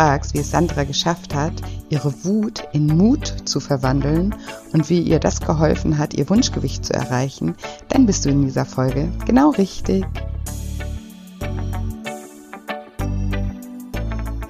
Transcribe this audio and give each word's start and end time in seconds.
Fragst, 0.00 0.32
wie 0.32 0.38
es 0.38 0.50
Sandra 0.50 0.84
geschafft 0.84 1.34
hat, 1.34 1.52
ihre 1.90 2.24
Wut 2.24 2.66
in 2.72 2.86
Mut 2.86 3.26
zu 3.44 3.60
verwandeln 3.60 4.34
und 4.72 4.88
wie 4.88 5.02
ihr 5.02 5.18
das 5.18 5.42
geholfen 5.42 5.98
hat, 5.98 6.14
ihr 6.14 6.30
Wunschgewicht 6.30 6.86
zu 6.86 6.94
erreichen, 6.94 7.54
dann 7.90 8.06
bist 8.06 8.24
du 8.24 8.30
in 8.30 8.40
dieser 8.40 8.64
Folge 8.64 9.10
genau 9.26 9.50
richtig. 9.50 10.06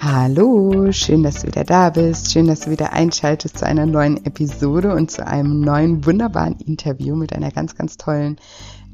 Hallo, 0.00 0.92
schön, 0.92 1.24
dass 1.24 1.40
du 1.40 1.48
wieder 1.48 1.64
da 1.64 1.90
bist. 1.90 2.30
Schön, 2.30 2.46
dass 2.46 2.60
du 2.60 2.70
wieder 2.70 2.92
einschaltest 2.92 3.58
zu 3.58 3.66
einer 3.66 3.86
neuen 3.86 4.24
Episode 4.24 4.94
und 4.94 5.10
zu 5.10 5.26
einem 5.26 5.62
neuen 5.62 6.06
wunderbaren 6.06 6.60
Interview 6.60 7.16
mit 7.16 7.32
einer 7.32 7.50
ganz, 7.50 7.74
ganz 7.74 7.96
tollen 7.96 8.36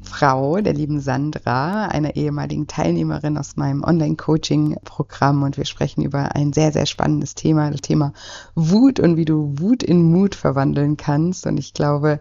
Frau, 0.07 0.61
der 0.61 0.73
lieben 0.73 0.99
Sandra, 1.01 1.85
einer 1.87 2.15
ehemaligen 2.15 2.65
Teilnehmerin 2.65 3.37
aus 3.37 3.57
meinem 3.57 3.83
Online-Coaching-Programm 3.83 5.43
und 5.43 5.57
wir 5.57 5.65
sprechen 5.65 6.01
über 6.01 6.33
ein 6.33 6.53
sehr, 6.53 6.71
sehr 6.71 6.85
spannendes 6.85 7.35
Thema, 7.35 7.69
das 7.69 7.81
Thema 7.81 8.13
Wut 8.55 8.99
und 8.99 9.17
wie 9.17 9.25
du 9.25 9.53
Wut 9.59 9.83
in 9.83 10.11
Mut 10.11 10.33
verwandeln 10.33 10.97
kannst. 10.97 11.45
Und 11.45 11.57
ich 11.57 11.73
glaube, 11.73 12.19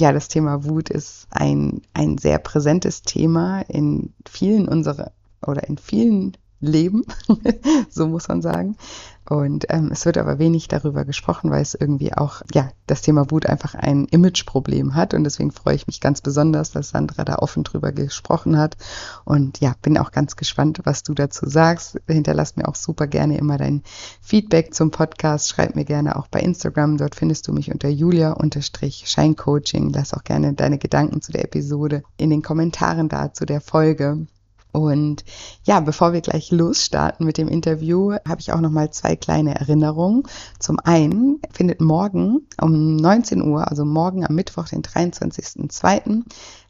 ja, 0.00 0.12
das 0.12 0.28
Thema 0.28 0.64
Wut 0.64 0.88
ist 0.88 1.26
ein, 1.30 1.82
ein 1.92 2.18
sehr 2.18 2.38
präsentes 2.38 3.02
Thema 3.02 3.62
in 3.62 4.14
vielen 4.26 4.68
unserer 4.68 5.10
oder 5.44 5.68
in 5.68 5.76
vielen 5.76 6.36
Leben, 6.60 7.04
so 7.90 8.06
muss 8.06 8.28
man 8.28 8.42
sagen. 8.42 8.76
Und 9.28 9.66
ähm, 9.70 9.90
es 9.90 10.04
wird 10.04 10.18
aber 10.18 10.38
wenig 10.38 10.68
darüber 10.68 11.06
gesprochen, 11.06 11.50
weil 11.50 11.62
es 11.62 11.74
irgendwie 11.74 12.12
auch, 12.12 12.42
ja, 12.52 12.68
das 12.86 13.00
Thema 13.00 13.30
Wut 13.30 13.46
einfach 13.46 13.74
ein 13.74 14.04
Imageproblem 14.06 14.94
hat. 14.94 15.14
Und 15.14 15.24
deswegen 15.24 15.50
freue 15.50 15.76
ich 15.76 15.86
mich 15.86 15.98
ganz 16.00 16.20
besonders, 16.20 16.72
dass 16.72 16.90
Sandra 16.90 17.24
da 17.24 17.36
offen 17.36 17.64
drüber 17.64 17.92
gesprochen 17.92 18.58
hat. 18.58 18.76
Und 19.24 19.60
ja, 19.60 19.72
bin 19.80 19.96
auch 19.96 20.12
ganz 20.12 20.36
gespannt, 20.36 20.80
was 20.84 21.02
du 21.02 21.14
dazu 21.14 21.48
sagst. 21.48 21.98
Hinterlass 22.06 22.56
mir 22.56 22.68
auch 22.68 22.74
super 22.74 23.06
gerne 23.06 23.38
immer 23.38 23.56
dein 23.56 23.82
Feedback 24.20 24.74
zum 24.74 24.90
Podcast. 24.90 25.48
Schreib 25.48 25.74
mir 25.74 25.86
gerne 25.86 26.16
auch 26.16 26.26
bei 26.26 26.40
Instagram. 26.40 26.98
Dort 26.98 27.14
findest 27.14 27.48
du 27.48 27.54
mich 27.54 27.72
unter 27.72 27.88
julia-scheincoaching. 27.88 29.90
Lass 29.90 30.12
auch 30.12 30.24
gerne 30.24 30.52
deine 30.52 30.76
Gedanken 30.78 31.22
zu 31.22 31.32
der 31.32 31.44
Episode 31.44 32.02
in 32.18 32.28
den 32.28 32.42
Kommentaren 32.42 33.08
da 33.08 33.32
zu 33.32 33.46
der 33.46 33.62
Folge. 33.62 34.26
Und 34.74 35.24
ja, 35.62 35.78
bevor 35.78 36.12
wir 36.12 36.20
gleich 36.20 36.50
losstarten 36.50 37.24
mit 37.24 37.38
dem 37.38 37.46
Interview, 37.46 38.16
habe 38.26 38.40
ich 38.40 38.52
auch 38.52 38.60
noch 38.60 38.72
mal 38.72 38.90
zwei 38.90 39.14
kleine 39.14 39.54
Erinnerungen. 39.54 40.24
Zum 40.58 40.80
einen 40.80 41.40
findet 41.52 41.80
morgen 41.80 42.40
um 42.60 42.96
19 42.96 43.40
Uhr, 43.40 43.70
also 43.70 43.84
morgen 43.84 44.26
am 44.26 44.34
Mittwoch, 44.34 44.66
den 44.66 44.82
23.02., 44.82 46.24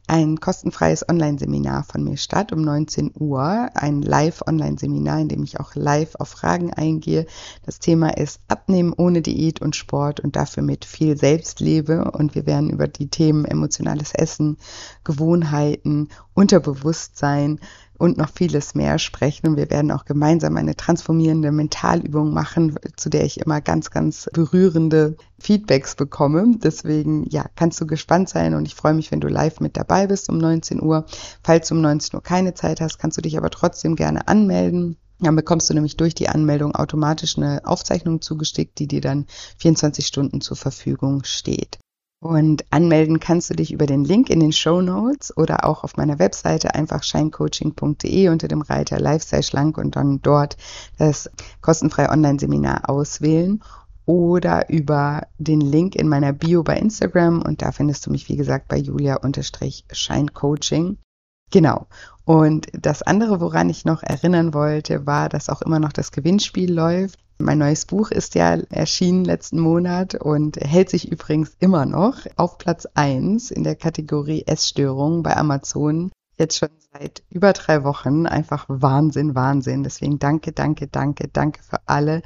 ein 0.06 0.38
kostenfreies 0.38 1.08
Online-Seminar 1.08 1.84
von 1.84 2.04
mir 2.04 2.18
statt 2.18 2.52
um 2.52 2.60
19 2.60 3.12
Uhr. 3.18 3.70
Ein 3.72 4.02
Live-Online-Seminar, 4.02 5.20
in 5.20 5.28
dem 5.28 5.42
ich 5.42 5.58
auch 5.60 5.74
live 5.74 6.16
auf 6.16 6.28
Fragen 6.28 6.74
eingehe. 6.74 7.24
Das 7.64 7.78
Thema 7.78 8.14
ist 8.14 8.40
Abnehmen 8.48 8.92
ohne 8.94 9.22
Diät 9.22 9.62
und 9.62 9.76
Sport 9.76 10.20
und 10.20 10.36
dafür 10.36 10.62
mit 10.62 10.84
viel 10.84 11.16
Selbstlebe. 11.16 12.10
Und 12.10 12.34
wir 12.34 12.44
werden 12.44 12.68
über 12.68 12.86
die 12.86 13.08
Themen 13.08 13.46
emotionales 13.46 14.12
Essen, 14.12 14.58
Gewohnheiten, 15.04 16.10
Unterbewusstsein, 16.34 17.60
und 17.98 18.16
noch 18.16 18.30
vieles 18.30 18.74
mehr 18.74 18.98
sprechen. 18.98 19.48
Und 19.48 19.56
wir 19.56 19.70
werden 19.70 19.90
auch 19.90 20.04
gemeinsam 20.04 20.56
eine 20.56 20.76
transformierende 20.76 21.52
Mentalübung 21.52 22.32
machen, 22.32 22.76
zu 22.96 23.08
der 23.08 23.24
ich 23.24 23.40
immer 23.40 23.60
ganz, 23.60 23.90
ganz 23.90 24.28
berührende 24.32 25.16
Feedbacks 25.38 25.94
bekomme. 25.94 26.56
Deswegen, 26.56 27.28
ja, 27.30 27.46
kannst 27.56 27.80
du 27.80 27.86
gespannt 27.86 28.28
sein 28.28 28.54
und 28.54 28.66
ich 28.66 28.74
freue 28.74 28.94
mich, 28.94 29.10
wenn 29.12 29.20
du 29.20 29.28
live 29.28 29.60
mit 29.60 29.76
dabei 29.76 30.06
bist 30.06 30.28
um 30.28 30.38
19 30.38 30.82
Uhr. 30.82 31.06
Falls 31.42 31.68
du 31.68 31.74
um 31.74 31.80
19 31.80 32.16
Uhr 32.16 32.22
keine 32.22 32.54
Zeit 32.54 32.80
hast, 32.80 32.98
kannst 32.98 33.18
du 33.18 33.22
dich 33.22 33.36
aber 33.36 33.50
trotzdem 33.50 33.96
gerne 33.96 34.28
anmelden. 34.28 34.96
Dann 35.20 35.36
bekommst 35.36 35.70
du 35.70 35.74
nämlich 35.74 35.96
durch 35.96 36.14
die 36.14 36.28
Anmeldung 36.28 36.74
automatisch 36.74 37.38
eine 37.38 37.62
Aufzeichnung 37.64 38.20
zugestickt, 38.20 38.78
die 38.78 38.88
dir 38.88 39.00
dann 39.00 39.26
24 39.58 40.06
Stunden 40.06 40.40
zur 40.40 40.56
Verfügung 40.56 41.22
steht. 41.24 41.78
Und 42.24 42.64
anmelden 42.70 43.20
kannst 43.20 43.50
du 43.50 43.54
dich 43.54 43.70
über 43.70 43.84
den 43.84 44.02
Link 44.02 44.30
in 44.30 44.40
den 44.40 44.52
Show 44.52 44.80
Notes 44.80 45.36
oder 45.36 45.66
auch 45.66 45.84
auf 45.84 45.98
meiner 45.98 46.18
Webseite 46.18 46.74
einfach 46.74 47.02
shinecoaching.de 47.02 48.30
unter 48.30 48.48
dem 48.48 48.62
Reiter 48.62 48.98
Lifestyle 48.98 49.42
Schlank 49.42 49.76
und 49.76 49.94
dann 49.94 50.22
dort 50.22 50.56
das 50.96 51.30
kostenfreie 51.60 52.08
Online-Seminar 52.08 52.88
auswählen 52.88 53.62
oder 54.06 54.70
über 54.70 55.26
den 55.36 55.60
Link 55.60 55.96
in 55.96 56.08
meiner 56.08 56.32
Bio 56.32 56.62
bei 56.62 56.78
Instagram 56.78 57.42
und 57.42 57.60
da 57.60 57.72
findest 57.72 58.06
du 58.06 58.10
mich, 58.10 58.26
wie 58.30 58.36
gesagt, 58.36 58.68
bei 58.68 58.78
julia-scheincoaching. 58.78 60.96
Genau. 61.50 61.88
Und 62.24 62.68
das 62.72 63.02
andere, 63.02 63.40
woran 63.40 63.68
ich 63.68 63.84
noch 63.84 64.02
erinnern 64.02 64.54
wollte, 64.54 65.06
war, 65.06 65.28
dass 65.28 65.48
auch 65.50 65.62
immer 65.62 65.78
noch 65.78 65.92
das 65.92 66.10
Gewinnspiel 66.10 66.72
läuft. 66.72 67.18
Mein 67.38 67.58
neues 67.58 67.84
Buch 67.84 68.10
ist 68.10 68.34
ja 68.34 68.54
erschienen 68.70 69.24
letzten 69.24 69.58
Monat 69.58 70.14
und 70.14 70.56
hält 70.56 70.88
sich 70.88 71.10
übrigens 71.10 71.56
immer 71.58 71.84
noch 71.84 72.18
auf 72.36 72.58
Platz 72.58 72.86
1 72.94 73.50
in 73.50 73.64
der 73.64 73.74
Kategorie 73.74 74.44
Essstörungen 74.46 75.22
bei 75.22 75.36
Amazon. 75.36 76.12
Jetzt 76.38 76.58
schon 76.58 76.70
seit 76.92 77.22
über 77.30 77.52
drei 77.52 77.84
Wochen. 77.84 78.26
Einfach 78.26 78.66
Wahnsinn, 78.68 79.34
Wahnsinn. 79.34 79.82
Deswegen 79.82 80.18
danke, 80.18 80.52
danke, 80.52 80.88
danke, 80.88 81.28
danke 81.28 81.62
für 81.62 81.78
alle, 81.86 82.22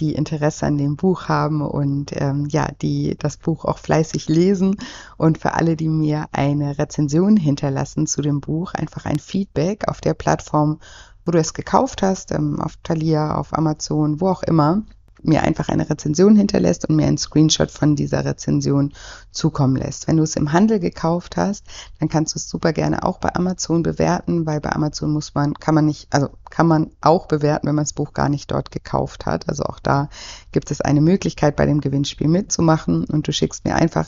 die 0.00 0.14
Interesse 0.14 0.66
an 0.66 0.78
dem 0.78 0.96
Buch 0.96 1.28
haben 1.28 1.60
und 1.62 2.10
ähm, 2.14 2.46
ja, 2.50 2.68
die 2.80 3.16
das 3.18 3.36
Buch 3.36 3.64
auch 3.64 3.78
fleißig 3.78 4.28
lesen 4.28 4.76
und 5.16 5.38
für 5.38 5.54
alle, 5.54 5.76
die 5.76 5.88
mir 5.88 6.26
eine 6.32 6.78
Rezension 6.78 7.36
hinterlassen 7.36 8.06
zu 8.06 8.22
dem 8.22 8.40
Buch, 8.40 8.74
einfach 8.74 9.04
ein 9.04 9.18
Feedback 9.18 9.88
auf 9.88 10.00
der 10.00 10.14
Plattform, 10.14 10.80
wo 11.24 11.32
du 11.32 11.38
es 11.38 11.54
gekauft 11.54 12.02
hast, 12.02 12.32
ähm, 12.32 12.60
auf 12.60 12.76
Thalia, 12.82 13.36
auf 13.36 13.52
Amazon, 13.56 14.20
wo 14.20 14.28
auch 14.28 14.42
immer 14.42 14.82
mir 15.22 15.42
einfach 15.42 15.68
eine 15.68 15.88
Rezension 15.88 16.36
hinterlässt 16.36 16.88
und 16.88 16.96
mir 16.96 17.06
einen 17.06 17.18
Screenshot 17.18 17.70
von 17.70 17.96
dieser 17.96 18.24
Rezension 18.24 18.92
zukommen 19.30 19.76
lässt. 19.76 20.08
Wenn 20.08 20.16
du 20.16 20.22
es 20.22 20.36
im 20.36 20.52
Handel 20.52 20.80
gekauft 20.80 21.36
hast, 21.36 21.64
dann 22.00 22.08
kannst 22.08 22.34
du 22.34 22.38
es 22.38 22.48
super 22.48 22.72
gerne 22.72 23.04
auch 23.04 23.18
bei 23.18 23.34
Amazon 23.34 23.82
bewerten, 23.82 24.46
weil 24.46 24.60
bei 24.60 24.72
Amazon 24.72 25.12
muss 25.12 25.34
man, 25.34 25.54
kann 25.54 25.74
man 25.74 25.86
nicht, 25.86 26.08
also 26.10 26.30
kann 26.52 26.66
man 26.66 26.90
auch 27.00 27.26
bewerten, 27.28 27.66
wenn 27.66 27.74
man 27.74 27.86
das 27.86 27.94
Buch 27.94 28.12
gar 28.12 28.28
nicht 28.28 28.50
dort 28.50 28.70
gekauft 28.70 29.24
hat. 29.24 29.48
Also 29.48 29.64
auch 29.64 29.78
da 29.78 30.10
gibt 30.52 30.70
es 30.70 30.82
eine 30.82 31.00
Möglichkeit, 31.00 31.56
bei 31.56 31.64
dem 31.64 31.80
Gewinnspiel 31.80 32.28
mitzumachen 32.28 33.06
und 33.06 33.26
du 33.26 33.32
schickst 33.32 33.64
mir 33.64 33.74
einfach 33.74 34.06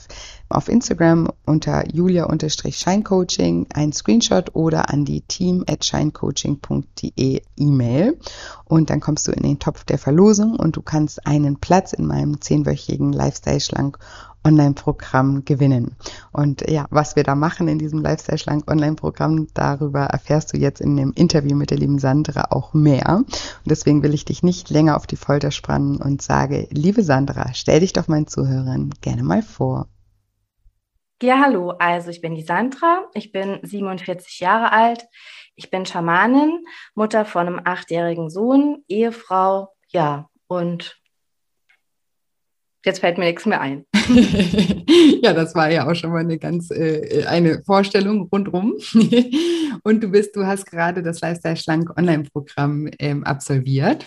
auf 0.51 0.69
Instagram 0.69 1.31
unter 1.47 1.89
julia-scheincoaching 1.89 3.69
ein 3.73 3.95
Screenshot 3.95 4.55
oder 4.55 4.91
an 4.91 5.07
die 5.07 5.23
team 5.23 5.65
at 5.67 5.87
scheincoaching.de 5.87 7.41
E-Mail 7.57 8.19
und 8.67 8.91
dann 8.91 9.01
kommst 9.01 9.27
du 9.27 9.33
in 9.33 9.43
den 9.43 9.59
Topf 9.59 9.85
der 9.85 9.97
Verlosung 9.97 10.57
und 10.57 10.77
du 10.77 10.83
kannst 10.83 11.27
einen 11.27 11.57
Platz 11.57 11.95
in 11.95 12.07
meinem 12.07 12.43
zehnwöchigen 12.43 13.15
Lifestyle 13.15 13.61
Schlank 13.61 13.99
Online-Programm 14.45 15.45
gewinnen. 15.45 15.97
Und 16.33 16.69
ja, 16.69 16.87
was 16.91 17.17
wir 17.17 17.23
da 17.23 17.35
machen 17.35 17.69
in 17.69 17.79
diesem 17.79 18.03
Lifestyle 18.03 18.39
Schlank 18.39 18.71
Online-Programm, 18.71 19.49
darüber 19.55 20.05
erfährst 20.05 20.53
du 20.53 20.59
jetzt 20.59 20.81
in 20.81 20.97
dem 20.97 21.13
Interview 21.13 21.57
mit 21.57 21.71
der 21.71 21.79
lieben 21.79 21.99
Sandra 21.99 22.47
auch 22.51 22.75
mehr. 22.75 23.17
Und 23.19 23.71
deswegen 23.71 24.03
will 24.03 24.15
ich 24.15 24.25
dich 24.25 24.43
nicht 24.43 24.71
länger 24.71 24.97
auf 24.97 25.07
die 25.07 25.17
Folter 25.17 25.51
spannen 25.51 25.97
und 25.97 26.23
sage, 26.23 26.69
liebe 26.71 27.03
Sandra, 27.03 27.55
stell 27.55 27.81
dich 27.81 27.93
doch 27.93 28.09
meinen 28.09 28.27
Zuhörern 28.27 28.91
gerne 29.01 29.23
mal 29.23 29.43
vor. 29.43 29.89
Ja, 31.23 31.41
hallo. 31.41 31.71
Also 31.79 32.11
ich 32.11 32.21
bin 32.21 32.35
die 32.35 32.43
Sandra. 32.43 33.05
Ich 33.15 33.33
bin 33.33 33.61
47 33.63 34.41
Jahre 34.41 34.73
alt. 34.73 35.07
Ich 35.57 35.71
bin 35.71 35.87
Schamanin, 35.87 36.65
Mutter 36.95 37.25
von 37.25 37.47
einem 37.47 37.61
achtjährigen 37.65 38.29
Sohn, 38.29 38.83
Ehefrau, 38.89 39.69
ja, 39.89 40.29
und 40.49 41.01
jetzt 42.85 43.01
fällt 43.01 43.19
mir 43.19 43.25
nichts 43.25 43.47
mehr 43.47 43.61
ein. 43.61 43.85
ja, 45.23 45.33
das 45.33 45.55
war 45.55 45.71
ja 45.71 45.89
auch 45.89 45.95
schon 45.95 46.11
mal 46.11 46.21
eine 46.21 46.39
ganz 46.39 46.71
äh, 46.71 47.25
eine 47.27 47.63
Vorstellung 47.65 48.29
rundrum. 48.33 48.75
und 49.83 50.03
du 50.03 50.09
bist, 50.09 50.37
du 50.37 50.47
hast 50.47 50.67
gerade 50.67 51.03
das 51.03 51.21
Lifestyle 51.21 51.57
Schlank 51.57 51.97
Online-Programm 51.99 52.89
ähm, 52.99 53.25
absolviert. 53.25 54.07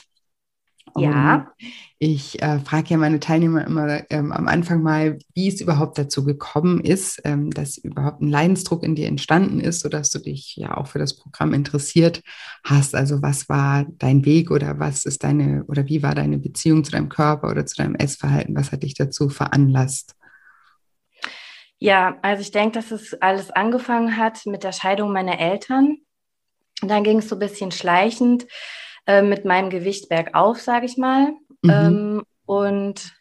Ja. 1.02 1.52
ich 2.00 2.42
äh, 2.42 2.60
frage 2.60 2.90
ja 2.90 2.98
meine 2.98 3.20
Teilnehmer 3.20 3.66
immer 3.66 4.02
ähm, 4.10 4.32
am 4.32 4.48
Anfang 4.48 4.82
mal, 4.82 5.18
wie 5.34 5.48
es 5.48 5.62
überhaupt 5.62 5.98
dazu 5.98 6.24
gekommen 6.24 6.80
ist, 6.82 7.22
ähm, 7.24 7.52
dass 7.52 7.78
überhaupt 7.78 8.22
ein 8.22 8.30
Leidensdruck 8.30 8.84
in 8.84 8.96
dir 8.96 9.08
entstanden 9.08 9.60
ist, 9.60 9.82
sodass 9.82 10.10
du 10.10 10.20
dich 10.20 10.56
ja 10.56 10.78
auch 10.78 10.88
für 10.88 11.00
das 11.00 11.18
Programm 11.18 11.54
interessiert 11.54 12.22
hast. 12.64 12.96
Also 12.96 13.22
was 13.22 13.50
war 13.50 13.86
dein 13.98 14.26
Weg 14.26 14.52
oder 14.52 14.80
was 14.80 15.06
ist 15.06 15.24
deine 15.24 15.64
oder 15.68 15.88
wie 15.88 16.04
war 16.04 16.16
deine 16.16 16.38
Beziehung 16.38 16.84
zu 16.84 16.92
deinem 16.92 17.10
Körper 17.10 17.50
oder 17.50 17.66
zu 17.66 17.76
deinem 17.76 17.96
Essverhalten? 17.96 18.56
Was 18.56 18.72
hat 18.72 18.84
dich 18.84 18.94
dazu 18.94 19.30
veranlasst? 19.30 20.16
Ja, 21.80 22.18
also 22.22 22.42
ich 22.42 22.52
denke, 22.52 22.80
dass 22.80 22.92
es 22.92 23.14
alles 23.22 23.52
angefangen 23.52 24.18
hat 24.18 24.46
mit 24.46 24.64
der 24.64 24.72
Scheidung 24.72 25.12
meiner 25.14 25.40
Eltern. 25.40 25.98
Und 26.82 26.90
dann 26.90 27.04
ging 27.04 27.20
es 27.20 27.30
so 27.30 27.36
ein 27.36 27.40
bisschen 27.40 27.72
schleichend 27.72 28.48
äh, 29.08 29.22
mit 29.22 29.46
meinem 29.46 29.70
Gewicht 29.70 30.10
bergauf, 30.10 30.60
sage 30.60 30.86
ich 30.86 30.98
mal. 30.98 31.34
Mhm. 31.62 31.70
Ähm, 31.70 32.24
und 32.46 33.18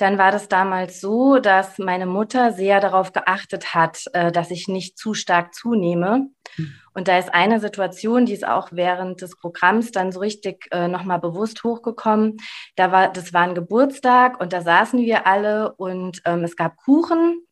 dann 0.00 0.16
war 0.16 0.32
das 0.32 0.48
damals 0.48 1.00
so, 1.00 1.38
dass 1.38 1.78
meine 1.78 2.06
Mutter 2.06 2.52
sehr 2.52 2.80
darauf 2.80 3.12
geachtet 3.12 3.74
hat, 3.74 4.04
äh, 4.14 4.32
dass 4.32 4.50
ich 4.50 4.66
nicht 4.66 4.96
zu 4.96 5.12
stark 5.12 5.54
zunehme. 5.54 6.30
Mhm. 6.56 6.74
Und 6.94 7.06
da 7.06 7.18
ist 7.18 7.32
eine 7.34 7.60
Situation, 7.60 8.24
die 8.24 8.32
ist 8.32 8.46
auch 8.46 8.68
während 8.72 9.20
des 9.20 9.36
Programms 9.36 9.92
dann 9.92 10.10
so 10.10 10.20
richtig 10.20 10.68
äh, 10.70 10.88
nochmal 10.88 11.20
bewusst 11.20 11.62
hochgekommen. 11.64 12.38
Da 12.76 12.90
war, 12.92 13.12
das 13.12 13.32
war 13.34 13.42
ein 13.42 13.54
Geburtstag 13.54 14.40
und 14.40 14.52
da 14.52 14.62
saßen 14.62 15.00
wir 15.00 15.26
alle 15.26 15.74
und 15.74 16.22
ähm, 16.24 16.44
es 16.44 16.56
gab 16.56 16.76
Kuchen 16.78 17.46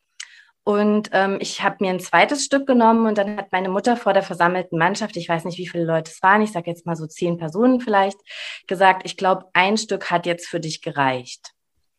und 0.69 1.09
ähm, 1.13 1.37
ich 1.39 1.63
habe 1.63 1.77
mir 1.79 1.89
ein 1.89 1.99
zweites 1.99 2.45
Stück 2.45 2.67
genommen 2.67 3.07
und 3.07 3.17
dann 3.17 3.37
hat 3.37 3.51
meine 3.51 3.69
Mutter 3.69 3.97
vor 3.97 4.13
der 4.13 4.21
versammelten 4.21 4.77
Mannschaft, 4.77 5.17
ich 5.17 5.27
weiß 5.27 5.45
nicht, 5.45 5.57
wie 5.57 5.67
viele 5.67 5.83
Leute 5.83 6.11
es 6.11 6.21
waren, 6.21 6.43
ich 6.43 6.51
sage 6.51 6.69
jetzt 6.69 6.85
mal 6.85 6.95
so 6.95 7.07
zehn 7.07 7.37
Personen 7.37 7.81
vielleicht, 7.81 8.19
gesagt, 8.67 9.01
ich 9.03 9.17
glaube, 9.17 9.45
ein 9.53 9.77
Stück 9.77 10.11
hat 10.11 10.27
jetzt 10.27 10.47
für 10.47 10.59
dich 10.59 10.83
gereicht. 10.83 11.53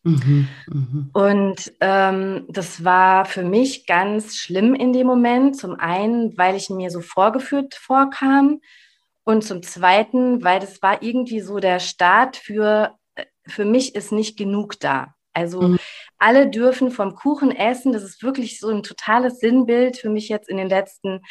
Mhm, 0.04 0.46
mh. 0.68 1.06
Und 1.12 1.72
ähm, 1.80 2.44
das 2.48 2.84
war 2.84 3.24
für 3.24 3.42
mich 3.42 3.86
ganz 3.86 4.36
schlimm 4.36 4.76
in 4.76 4.92
dem 4.92 5.08
Moment. 5.08 5.56
Zum 5.56 5.74
einen, 5.74 6.38
weil 6.38 6.54
ich 6.54 6.70
mir 6.70 6.92
so 6.92 7.00
vorgeführt 7.00 7.74
vorkam 7.74 8.60
und 9.24 9.42
zum 9.42 9.64
zweiten, 9.64 10.44
weil 10.44 10.60
das 10.60 10.80
war 10.80 11.02
irgendwie 11.02 11.40
so 11.40 11.58
der 11.58 11.80
Start 11.80 12.36
für, 12.36 12.94
äh, 13.16 13.24
für 13.48 13.64
mich 13.64 13.96
ist 13.96 14.12
nicht 14.12 14.38
genug 14.38 14.78
da. 14.78 15.16
Also 15.32 15.60
mhm. 15.60 15.78
Alle 16.20 16.48
dürfen 16.48 16.90
vom 16.90 17.14
Kuchen 17.14 17.50
essen. 17.50 17.92
Das 17.92 18.04
ist 18.04 18.22
wirklich 18.22 18.60
so 18.60 18.68
ein 18.68 18.82
totales 18.82 19.40
Sinnbild 19.40 19.96
für 19.96 20.10
mich 20.10 20.28
jetzt 20.28 20.48
in 20.48 20.58
den 20.58 20.68
letzten 20.68 21.22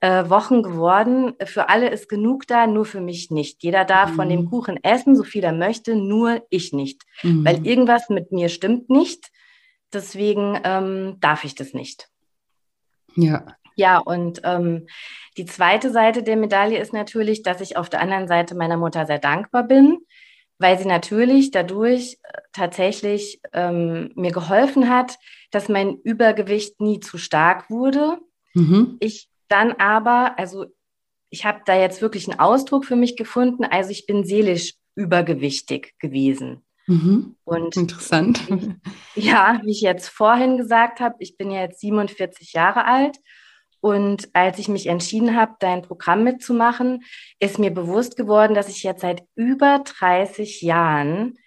äh, 0.00 0.28
Wochen 0.30 0.62
geworden. 0.62 1.34
Für 1.44 1.68
alle 1.68 1.90
ist 1.90 2.08
genug 2.08 2.46
da, 2.46 2.66
nur 2.66 2.84
für 2.84 3.00
mich 3.00 3.30
nicht. 3.30 3.62
Jeder 3.62 3.84
darf 3.84 4.12
mhm. 4.12 4.14
von 4.14 4.28
dem 4.28 4.40
mhm. 4.42 4.50
Kuchen 4.50 4.84
essen, 4.84 5.16
so 5.16 5.24
viel 5.24 5.44
er 5.44 5.52
möchte, 5.52 5.96
nur 5.96 6.46
ich 6.48 6.72
nicht. 6.72 7.02
Mhm. 7.22 7.44
Weil 7.44 7.66
irgendwas 7.66 8.08
mit 8.08 8.32
mir 8.32 8.48
stimmt 8.48 8.88
nicht. 8.88 9.30
Deswegen 9.92 10.60
ähm, 10.64 11.16
darf 11.20 11.44
ich 11.44 11.54
das 11.54 11.74
nicht. 11.74 12.08
Ja. 13.14 13.46
Ja, 13.78 13.98
und 13.98 14.40
ähm, 14.44 14.86
die 15.36 15.44
zweite 15.44 15.90
Seite 15.90 16.22
der 16.22 16.36
Medaille 16.36 16.78
ist 16.78 16.94
natürlich, 16.94 17.42
dass 17.42 17.60
ich 17.60 17.76
auf 17.76 17.90
der 17.90 18.00
anderen 18.00 18.26
Seite 18.26 18.54
meiner 18.54 18.78
Mutter 18.78 19.04
sehr 19.04 19.18
dankbar 19.18 19.64
bin, 19.64 19.98
weil 20.58 20.78
sie 20.78 20.86
natürlich 20.86 21.50
dadurch 21.50 22.18
äh, 22.22 22.40
tatsächlich 22.52 23.40
ähm, 23.52 24.12
mir 24.14 24.32
geholfen 24.32 24.88
hat, 24.88 25.18
dass 25.50 25.68
mein 25.68 25.98
Übergewicht 26.02 26.80
nie 26.80 27.00
zu 27.00 27.18
stark 27.18 27.70
wurde. 27.70 28.18
Mhm. 28.54 28.96
Ich 29.00 29.28
dann 29.48 29.72
aber, 29.72 30.38
also 30.38 30.66
ich 31.30 31.44
habe 31.44 31.60
da 31.66 31.78
jetzt 31.78 32.02
wirklich 32.02 32.28
einen 32.28 32.40
Ausdruck 32.40 32.84
für 32.84 32.96
mich 32.96 33.16
gefunden, 33.16 33.64
also 33.64 33.90
ich 33.90 34.06
bin 34.06 34.24
seelisch 34.24 34.74
übergewichtig 34.94 35.94
gewesen. 35.98 36.62
Mhm. 36.86 37.36
Und 37.44 37.76
interessant. 37.76 38.40
ja, 39.14 39.60
wie 39.64 39.72
ich 39.72 39.80
jetzt 39.80 40.08
vorhin 40.08 40.56
gesagt 40.56 41.00
habe, 41.00 41.16
ich 41.18 41.36
bin 41.36 41.50
ja 41.50 41.62
jetzt 41.62 41.80
47 41.80 42.52
Jahre 42.52 42.86
alt 42.86 43.18
und 43.86 44.28
als 44.32 44.58
ich 44.58 44.66
mich 44.66 44.88
entschieden 44.88 45.36
habe, 45.36 45.54
dein 45.60 45.82
Programm 45.82 46.24
mitzumachen, 46.24 47.04
ist 47.38 47.60
mir 47.60 47.70
bewusst 47.72 48.16
geworden, 48.16 48.52
dass 48.56 48.68
ich 48.68 48.82
jetzt 48.82 49.02
seit 49.02 49.22
über 49.36 49.78
30 49.84 50.60
Jahren 50.60 51.38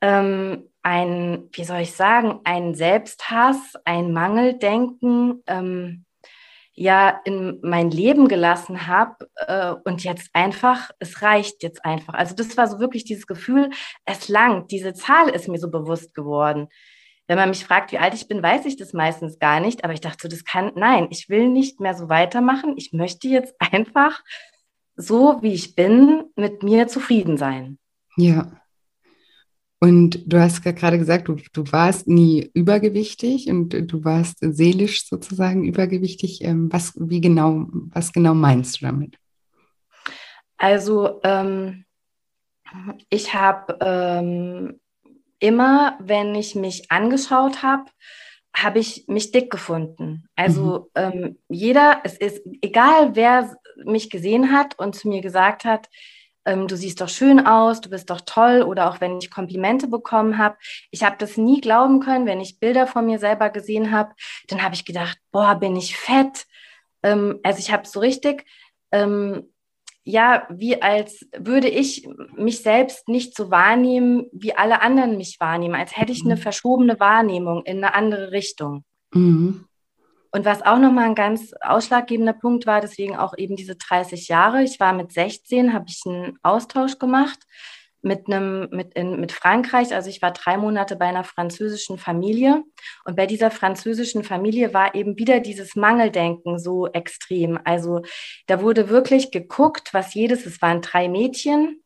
ähm, 0.00 0.68
ein, 0.82 1.48
wie 1.52 1.62
soll 1.62 1.78
ich 1.78 1.92
sagen, 1.92 2.40
ein 2.42 2.74
Selbsthass, 2.74 3.74
ein 3.84 4.12
Mangeldenken, 4.12 5.44
ähm, 5.46 6.04
ja 6.72 7.20
in 7.24 7.60
mein 7.62 7.92
Leben 7.92 8.26
gelassen 8.26 8.88
habe 8.88 9.28
äh, 9.36 9.74
und 9.84 10.02
jetzt 10.02 10.30
einfach, 10.32 10.90
es 10.98 11.22
reicht 11.22 11.62
jetzt 11.62 11.84
einfach. 11.84 12.14
Also 12.14 12.34
das 12.34 12.56
war 12.56 12.66
so 12.66 12.80
wirklich 12.80 13.04
dieses 13.04 13.28
Gefühl, 13.28 13.70
es 14.04 14.28
langt, 14.28 14.72
diese 14.72 14.94
Zahl 14.94 15.28
ist 15.28 15.46
mir 15.46 15.58
so 15.58 15.70
bewusst 15.70 16.12
geworden. 16.12 16.66
Wenn 17.28 17.36
man 17.36 17.50
mich 17.50 17.64
fragt, 17.64 17.92
wie 17.92 17.98
alt 17.98 18.14
ich 18.14 18.26
bin, 18.26 18.42
weiß 18.42 18.64
ich 18.64 18.76
das 18.76 18.94
meistens 18.94 19.38
gar 19.38 19.60
nicht. 19.60 19.84
Aber 19.84 19.92
ich 19.92 20.00
dachte 20.00 20.22
so, 20.22 20.28
das 20.28 20.44
kann, 20.44 20.72
nein, 20.74 21.08
ich 21.10 21.28
will 21.28 21.48
nicht 21.48 21.78
mehr 21.78 21.94
so 21.94 22.08
weitermachen. 22.08 22.74
Ich 22.76 22.92
möchte 22.92 23.28
jetzt 23.28 23.54
einfach 23.72 24.22
so, 24.96 25.38
wie 25.42 25.52
ich 25.52 25.76
bin, 25.76 26.24
mit 26.36 26.62
mir 26.62 26.88
zufrieden 26.88 27.36
sein. 27.36 27.78
Ja. 28.16 28.50
Und 29.80 30.24
du 30.26 30.40
hast 30.40 30.62
gerade 30.62 30.98
gesagt, 30.98 31.28
du, 31.28 31.36
du 31.52 31.70
warst 31.70 32.08
nie 32.08 32.50
übergewichtig 32.52 33.48
und 33.48 33.70
du 33.70 34.04
warst 34.04 34.38
seelisch 34.40 35.06
sozusagen 35.06 35.64
übergewichtig. 35.64 36.42
Ähm, 36.42 36.72
was, 36.72 36.94
wie 36.96 37.20
genau, 37.20 37.66
was 37.92 38.12
genau 38.12 38.34
meinst 38.34 38.80
du 38.80 38.86
damit? 38.86 39.16
Also 40.56 41.20
ähm, 41.22 41.84
ich 43.08 43.34
habe 43.34 43.78
ähm, 43.80 44.80
immer, 45.40 45.96
wenn 46.00 46.34
ich 46.34 46.54
mich 46.54 46.90
angeschaut 46.90 47.62
habe, 47.62 47.84
habe 48.54 48.78
ich 48.78 49.04
mich 49.06 49.30
dick 49.30 49.50
gefunden. 49.50 50.28
Also 50.34 50.90
mhm. 50.96 51.02
ähm, 51.02 51.38
jeder, 51.48 52.00
es 52.04 52.16
ist 52.16 52.42
egal, 52.62 53.14
wer 53.14 53.56
mich 53.84 54.10
gesehen 54.10 54.52
hat 54.52 54.78
und 54.78 54.96
zu 54.96 55.08
mir 55.08 55.20
gesagt 55.20 55.64
hat, 55.64 55.88
ähm, 56.44 56.66
du 56.66 56.76
siehst 56.76 57.00
doch 57.00 57.08
schön 57.08 57.46
aus, 57.46 57.80
du 57.80 57.90
bist 57.90 58.10
doch 58.10 58.22
toll 58.22 58.62
oder 58.62 58.88
auch 58.88 59.00
wenn 59.00 59.18
ich 59.18 59.30
Komplimente 59.30 59.86
bekommen 59.86 60.38
habe. 60.38 60.56
Ich 60.90 61.04
habe 61.04 61.16
das 61.18 61.36
nie 61.36 61.60
glauben 61.60 62.00
können, 62.00 62.26
wenn 62.26 62.40
ich 62.40 62.58
Bilder 62.58 62.86
von 62.86 63.06
mir 63.06 63.18
selber 63.18 63.50
gesehen 63.50 63.92
habe, 63.92 64.14
dann 64.48 64.62
habe 64.62 64.74
ich 64.74 64.84
gedacht, 64.84 65.18
boah, 65.30 65.54
bin 65.56 65.76
ich 65.76 65.96
fett. 65.96 66.46
Ähm, 67.02 67.38
also 67.42 67.58
ich 67.58 67.70
habe 67.70 67.86
so 67.86 68.00
richtig 68.00 68.44
ähm, 68.92 69.52
ja, 70.08 70.46
wie 70.48 70.80
als 70.80 71.28
würde 71.36 71.68
ich 71.68 72.08
mich 72.34 72.62
selbst 72.62 73.08
nicht 73.08 73.36
so 73.36 73.50
wahrnehmen, 73.50 74.24
wie 74.32 74.56
alle 74.56 74.80
anderen 74.80 75.18
mich 75.18 75.36
wahrnehmen, 75.38 75.74
als 75.74 75.98
hätte 75.98 76.12
ich 76.12 76.24
eine 76.24 76.36
mhm. 76.36 76.40
verschobene 76.40 76.98
Wahrnehmung 76.98 77.62
in 77.66 77.84
eine 77.84 77.94
andere 77.94 78.32
Richtung. 78.32 78.84
Mhm. 79.12 79.66
Und 80.30 80.44
was 80.46 80.62
auch 80.62 80.78
nochmal 80.78 81.04
ein 81.04 81.14
ganz 81.14 81.52
ausschlaggebender 81.60 82.32
Punkt 82.32 82.64
war, 82.64 82.80
deswegen 82.80 83.18
auch 83.18 83.36
eben 83.36 83.54
diese 83.54 83.76
30 83.76 84.28
Jahre. 84.28 84.62
Ich 84.62 84.80
war 84.80 84.94
mit 84.94 85.12
16, 85.12 85.74
habe 85.74 85.84
ich 85.88 86.00
einen 86.06 86.38
Austausch 86.42 86.98
gemacht 86.98 87.40
mit 88.02 88.26
einem 88.26 88.68
mit 88.70 88.94
in, 88.94 89.20
mit 89.20 89.32
Frankreich. 89.32 89.94
Also 89.94 90.08
ich 90.08 90.22
war 90.22 90.32
drei 90.32 90.56
Monate 90.56 90.96
bei 90.96 91.06
einer 91.06 91.24
französischen 91.24 91.98
Familie 91.98 92.62
und 93.04 93.16
bei 93.16 93.26
dieser 93.26 93.50
französischen 93.50 94.24
Familie 94.24 94.72
war 94.74 94.94
eben 94.94 95.18
wieder 95.18 95.40
dieses 95.40 95.76
Mangeldenken 95.76 96.58
so 96.58 96.86
extrem. 96.86 97.58
Also 97.64 98.02
da 98.46 98.62
wurde 98.62 98.88
wirklich 98.88 99.30
geguckt, 99.30 99.92
was 99.92 100.14
jedes. 100.14 100.46
Es 100.46 100.62
waren 100.62 100.82
drei 100.82 101.08
Mädchen. 101.08 101.82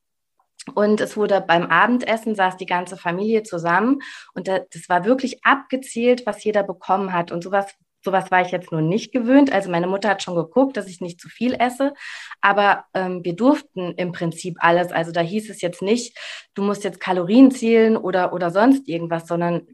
Und 0.74 1.00
es 1.00 1.16
wurde 1.16 1.40
beim 1.40 1.66
Abendessen 1.66 2.36
saß 2.36 2.56
die 2.56 2.66
ganze 2.66 2.96
Familie 2.96 3.42
zusammen 3.42 3.98
und 4.32 4.46
das 4.46 4.88
war 4.88 5.04
wirklich 5.04 5.44
abgezählt, 5.44 6.24
was 6.24 6.44
jeder 6.44 6.62
bekommen 6.62 7.12
hat. 7.12 7.32
Und 7.32 7.42
sowas 7.42 7.74
Sowas 8.04 8.30
war 8.30 8.42
ich 8.42 8.50
jetzt 8.50 8.72
nur 8.72 8.82
nicht 8.82 9.12
gewöhnt. 9.12 9.52
Also 9.52 9.70
meine 9.70 9.86
Mutter 9.86 10.08
hat 10.08 10.22
schon 10.22 10.34
geguckt, 10.34 10.76
dass 10.76 10.88
ich 10.88 11.00
nicht 11.00 11.20
zu 11.20 11.28
viel 11.28 11.54
esse, 11.54 11.94
aber 12.40 12.84
ähm, 12.94 13.24
wir 13.24 13.34
durften 13.34 13.94
im 13.96 14.12
Prinzip 14.12 14.56
alles. 14.60 14.92
Also 14.92 15.12
da 15.12 15.20
hieß 15.20 15.50
es 15.50 15.60
jetzt 15.60 15.82
nicht, 15.82 16.18
du 16.54 16.62
musst 16.62 16.84
jetzt 16.84 17.00
Kalorien 17.00 17.50
zählen 17.50 17.96
oder, 17.96 18.32
oder 18.32 18.50
sonst 18.50 18.88
irgendwas, 18.88 19.26
sondern 19.26 19.66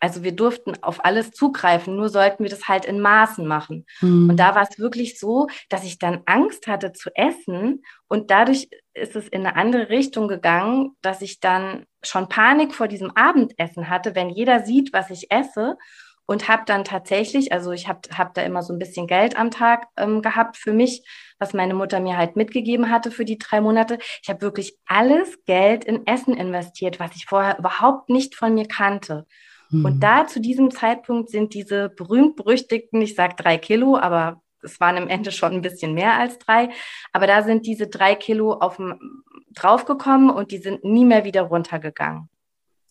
also 0.00 0.22
wir 0.22 0.32
durften 0.32 0.74
auf 0.82 1.04
alles 1.04 1.32
zugreifen, 1.32 1.96
nur 1.96 2.08
sollten 2.08 2.44
wir 2.44 2.50
das 2.50 2.68
halt 2.68 2.84
in 2.84 3.00
Maßen 3.00 3.46
machen. 3.46 3.84
Mhm. 4.00 4.30
Und 4.30 4.36
da 4.36 4.54
war 4.54 4.62
es 4.62 4.78
wirklich 4.78 5.18
so, 5.18 5.48
dass 5.68 5.84
ich 5.84 5.98
dann 5.98 6.22
Angst 6.26 6.66
hatte 6.66 6.92
zu 6.92 7.10
essen 7.14 7.82
und 8.06 8.30
dadurch 8.30 8.68
ist 8.94 9.16
es 9.16 9.28
in 9.28 9.46
eine 9.46 9.56
andere 9.56 9.88
Richtung 9.88 10.28
gegangen, 10.28 10.96
dass 11.02 11.22
ich 11.22 11.40
dann 11.40 11.84
schon 12.02 12.28
Panik 12.28 12.74
vor 12.74 12.88
diesem 12.88 13.10
Abendessen 13.16 13.88
hatte, 13.88 14.14
wenn 14.14 14.30
jeder 14.30 14.64
sieht, 14.64 14.92
was 14.92 15.10
ich 15.10 15.30
esse 15.30 15.76
und 16.28 16.46
habe 16.46 16.64
dann 16.66 16.84
tatsächlich, 16.84 17.52
also 17.52 17.72
ich 17.72 17.88
habe 17.88 18.00
hab 18.16 18.34
da 18.34 18.42
immer 18.42 18.62
so 18.62 18.74
ein 18.74 18.78
bisschen 18.78 19.06
Geld 19.06 19.34
am 19.36 19.50
Tag 19.50 19.86
ähm, 19.96 20.20
gehabt 20.20 20.58
für 20.58 20.74
mich, 20.74 21.02
was 21.38 21.54
meine 21.54 21.72
Mutter 21.72 22.00
mir 22.00 22.18
halt 22.18 22.36
mitgegeben 22.36 22.90
hatte 22.90 23.10
für 23.10 23.24
die 23.24 23.38
drei 23.38 23.62
Monate. 23.62 23.98
Ich 24.22 24.28
habe 24.28 24.42
wirklich 24.42 24.76
alles 24.84 25.42
Geld 25.46 25.86
in 25.86 26.06
Essen 26.06 26.34
investiert, 26.34 27.00
was 27.00 27.16
ich 27.16 27.24
vorher 27.24 27.58
überhaupt 27.58 28.10
nicht 28.10 28.34
von 28.34 28.52
mir 28.52 28.66
kannte. 28.66 29.26
Mhm. 29.70 29.86
Und 29.86 30.00
da 30.00 30.26
zu 30.26 30.38
diesem 30.38 30.70
Zeitpunkt 30.70 31.30
sind 31.30 31.54
diese 31.54 31.88
berühmt-berüchtigten, 31.88 33.00
ich 33.00 33.14
sage 33.14 33.34
drei 33.34 33.56
Kilo, 33.56 33.96
aber 33.96 34.42
es 34.62 34.78
waren 34.80 34.98
im 34.98 35.08
Ende 35.08 35.32
schon 35.32 35.54
ein 35.54 35.62
bisschen 35.62 35.94
mehr 35.94 36.18
als 36.18 36.38
drei, 36.38 36.68
aber 37.14 37.26
da 37.26 37.42
sind 37.42 37.64
diese 37.64 37.86
drei 37.86 38.14
Kilo 38.14 38.52
auf 38.52 38.78
draufgekommen 39.54 40.28
und 40.28 40.50
die 40.50 40.58
sind 40.58 40.84
nie 40.84 41.06
mehr 41.06 41.24
wieder 41.24 41.42
runtergegangen. 41.42 42.28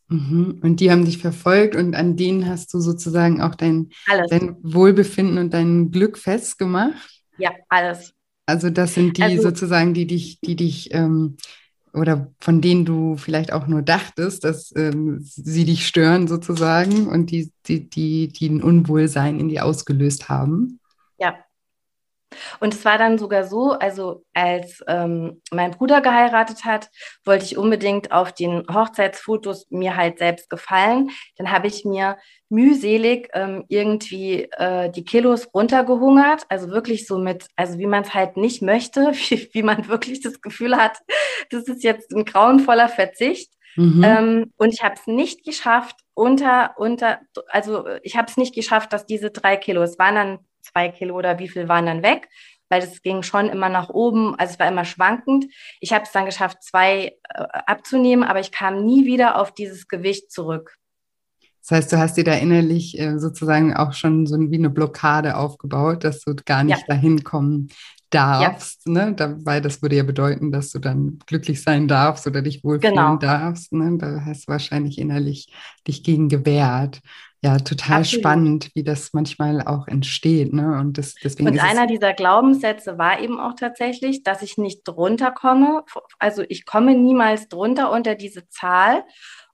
Mhm. 0.09 0.59
Und 0.61 0.79
die 0.79 0.91
haben 0.91 1.05
dich 1.05 1.17
verfolgt 1.17 1.75
und 1.75 1.95
an 1.95 2.15
denen 2.15 2.47
hast 2.47 2.73
du 2.73 2.79
sozusagen 2.79 3.41
auch 3.41 3.55
dein, 3.55 3.89
dein 4.29 4.55
Wohlbefinden 4.61 5.37
und 5.37 5.53
dein 5.53 5.91
Glück 5.91 6.17
festgemacht? 6.17 7.23
Ja, 7.37 7.51
alles. 7.69 8.13
Also 8.45 8.69
das 8.69 8.93
sind 8.93 9.17
die 9.17 9.23
also, 9.23 9.41
sozusagen, 9.41 9.93
die 9.93 10.07
dich, 10.07 10.39
die 10.39 10.55
dich 10.55 10.93
ähm, 10.93 11.35
oder 11.93 12.31
von 12.39 12.61
denen 12.61 12.85
du 12.85 13.17
vielleicht 13.17 13.51
auch 13.51 13.67
nur 13.67 13.81
dachtest, 13.81 14.43
dass 14.43 14.73
ähm, 14.75 15.19
sie 15.21 15.65
dich 15.65 15.85
stören 15.85 16.27
sozusagen 16.27 17.07
und 17.07 17.31
die, 17.31 17.51
die, 17.65 17.89
die, 17.89 18.29
die 18.29 18.49
ein 18.49 18.63
Unwohlsein 18.63 19.39
in 19.39 19.49
dir 19.49 19.65
ausgelöst 19.65 20.29
haben. 20.29 20.79
Und 22.59 22.73
es 22.73 22.83
war 22.85 22.97
dann 22.97 23.17
sogar 23.17 23.45
so, 23.45 23.71
also 23.71 24.23
als 24.33 24.83
ähm, 24.87 25.41
mein 25.51 25.71
Bruder 25.71 26.01
geheiratet 26.01 26.65
hat, 26.65 26.89
wollte 27.23 27.45
ich 27.45 27.57
unbedingt 27.57 28.11
auf 28.11 28.31
den 28.31 28.63
Hochzeitsfotos 28.71 29.67
mir 29.69 29.95
halt 29.95 30.19
selbst 30.19 30.49
gefallen. 30.49 31.09
Dann 31.37 31.51
habe 31.51 31.67
ich 31.67 31.85
mir 31.85 32.17
mühselig 32.49 33.29
ähm, 33.33 33.65
irgendwie 33.67 34.43
äh, 34.57 34.89
die 34.89 35.03
Kilos 35.03 35.49
runtergehungert, 35.53 36.43
also 36.49 36.69
wirklich 36.69 37.07
so 37.07 37.17
mit, 37.17 37.47
also 37.55 37.77
wie 37.77 37.87
man 37.87 38.03
es 38.03 38.13
halt 38.13 38.37
nicht 38.37 38.61
möchte, 38.61 39.11
wie, 39.13 39.49
wie 39.53 39.63
man 39.63 39.87
wirklich 39.87 40.21
das 40.21 40.41
Gefühl 40.41 40.77
hat, 40.77 40.97
das 41.49 41.63
ist 41.63 41.83
jetzt 41.83 42.13
ein 42.13 42.25
grauenvoller 42.25 42.89
Verzicht. 42.89 43.51
Mhm. 43.75 44.03
Ähm, 44.03 44.53
und 44.57 44.73
ich 44.73 44.81
habe 44.83 44.95
es 44.95 45.05
nicht 45.05 45.45
geschafft, 45.45 45.95
unter, 46.15 46.73
unter, 46.77 47.19
also 47.49 47.85
ich 48.01 48.17
habe 48.17 48.27
es 48.27 48.37
nicht 48.37 48.55
geschafft, 48.55 48.91
dass 48.91 49.05
diese 49.05 49.29
drei 49.29 49.55
Kilo, 49.55 49.83
es 49.83 49.99
waren 49.99 50.15
dann 50.15 50.39
zwei 50.71 50.89
Kilo 50.89 51.15
oder 51.15 51.39
wie 51.39 51.47
viel 51.47 51.67
waren 51.67 51.85
dann 51.85 52.03
weg, 52.03 52.29
weil 52.69 52.81
es 52.81 53.01
ging 53.01 53.23
schon 53.23 53.49
immer 53.49 53.69
nach 53.69 53.89
oben, 53.89 54.35
also 54.35 54.53
es 54.53 54.59
war 54.59 54.67
immer 54.67 54.85
schwankend. 54.85 55.45
Ich 55.79 55.93
habe 55.93 56.03
es 56.03 56.11
dann 56.11 56.25
geschafft, 56.25 56.63
zwei 56.63 57.17
äh, 57.29 57.43
abzunehmen, 57.65 58.23
aber 58.23 58.39
ich 58.39 58.51
kam 58.51 58.85
nie 58.85 59.05
wieder 59.05 59.39
auf 59.39 59.53
dieses 59.53 59.87
Gewicht 59.87 60.31
zurück. 60.31 60.75
Das 61.61 61.79
heißt, 61.79 61.91
du 61.91 61.97
hast 61.97 62.15
dir 62.15 62.23
da 62.23 62.33
innerlich 62.33 62.97
äh, 62.97 63.19
sozusagen 63.19 63.75
auch 63.75 63.91
schon 63.91 64.25
so 64.25 64.39
wie 64.39 64.55
eine 64.55 64.69
Blockade 64.69 65.35
aufgebaut, 65.35 66.05
dass 66.05 66.21
du 66.21 66.33
gar 66.45 66.63
nicht 66.63 66.79
ja. 66.79 66.85
dahin 66.87 67.25
kommen 67.25 67.69
darfst, 68.09 68.85
ja. 68.85 68.93
ne? 68.93 69.13
Da, 69.13 69.35
weil 69.45 69.61
das 69.61 69.81
würde 69.81 69.97
ja 69.97 70.03
bedeuten, 70.03 70.51
dass 70.51 70.71
du 70.71 70.79
dann 70.79 71.19
glücklich 71.25 71.61
sein 71.61 71.87
darfst 71.87 72.25
oder 72.25 72.41
dich 72.41 72.63
wohlfühlen 72.63 72.95
genau. 72.95 73.17
darfst. 73.17 73.73
Ne? 73.73 73.97
Da 73.97 74.23
hast 74.25 74.47
du 74.47 74.51
wahrscheinlich 74.51 74.97
innerlich 74.97 75.51
dich 75.85 76.03
gegen 76.03 76.29
gewehrt. 76.29 77.01
Ja, 77.47 77.59
total 77.59 78.01
Absolut. 78.01 78.21
spannend, 78.21 78.69
wie 78.73 78.83
das 78.83 79.13
manchmal 79.13 79.61
auch 79.61 79.87
entsteht. 79.87 80.51
Ne? 80.51 80.77
Und, 80.81 80.97
das, 80.97 81.15
deswegen 81.15 81.47
und 81.47 81.59
einer 81.59 81.87
dieser 81.87 82.11
Glaubenssätze 82.11 82.97
war 82.97 83.21
eben 83.21 83.39
auch 83.39 83.53
tatsächlich, 83.53 84.21
dass 84.21 84.41
ich 84.41 84.57
nicht 84.57 84.81
drunter 84.83 85.31
komme. 85.31 85.85
Also 86.19 86.43
ich 86.49 86.65
komme 86.65 86.93
niemals 86.93 87.47
drunter 87.47 87.89
unter 87.89 88.15
diese 88.15 88.49
Zahl. 88.49 89.05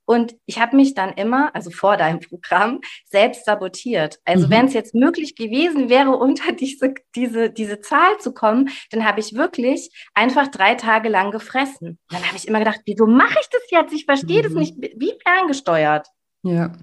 Und 0.05 0.33
ich 0.47 0.59
habe 0.59 0.75
mich 0.75 0.95
dann 0.95 1.13
immer, 1.13 1.53
also 1.53 1.69
vor 1.69 1.95
deinem 1.95 2.19
Programm, 2.19 2.81
selbst 3.05 3.45
sabotiert. 3.45 4.17
Also 4.25 4.47
mhm. 4.47 4.51
wenn 4.51 4.65
es 4.65 4.73
jetzt 4.73 4.95
möglich 4.95 5.35
gewesen 5.35 5.87
wäre, 5.87 6.09
unter 6.17 6.51
diese, 6.51 6.95
diese, 7.15 7.51
diese 7.51 7.79
Zahl 7.79 8.17
zu 8.17 8.33
kommen, 8.33 8.69
dann 8.89 9.05
habe 9.05 9.19
ich 9.19 9.35
wirklich 9.35 9.91
einfach 10.15 10.47
drei 10.47 10.73
Tage 10.73 11.09
lang 11.09 11.29
gefressen. 11.29 11.99
Dann 12.09 12.25
habe 12.25 12.37
ich 12.37 12.47
immer 12.47 12.57
gedacht, 12.57 12.81
wieso 12.87 13.05
mache 13.05 13.37
ich 13.39 13.49
das 13.51 13.69
jetzt? 13.69 13.93
Ich 13.93 14.05
verstehe 14.05 14.39
mhm. 14.39 14.43
das 14.45 14.53
nicht, 14.53 14.77
wie 14.79 15.13
ferngesteuert. 15.23 16.07
Ja, 16.45 16.73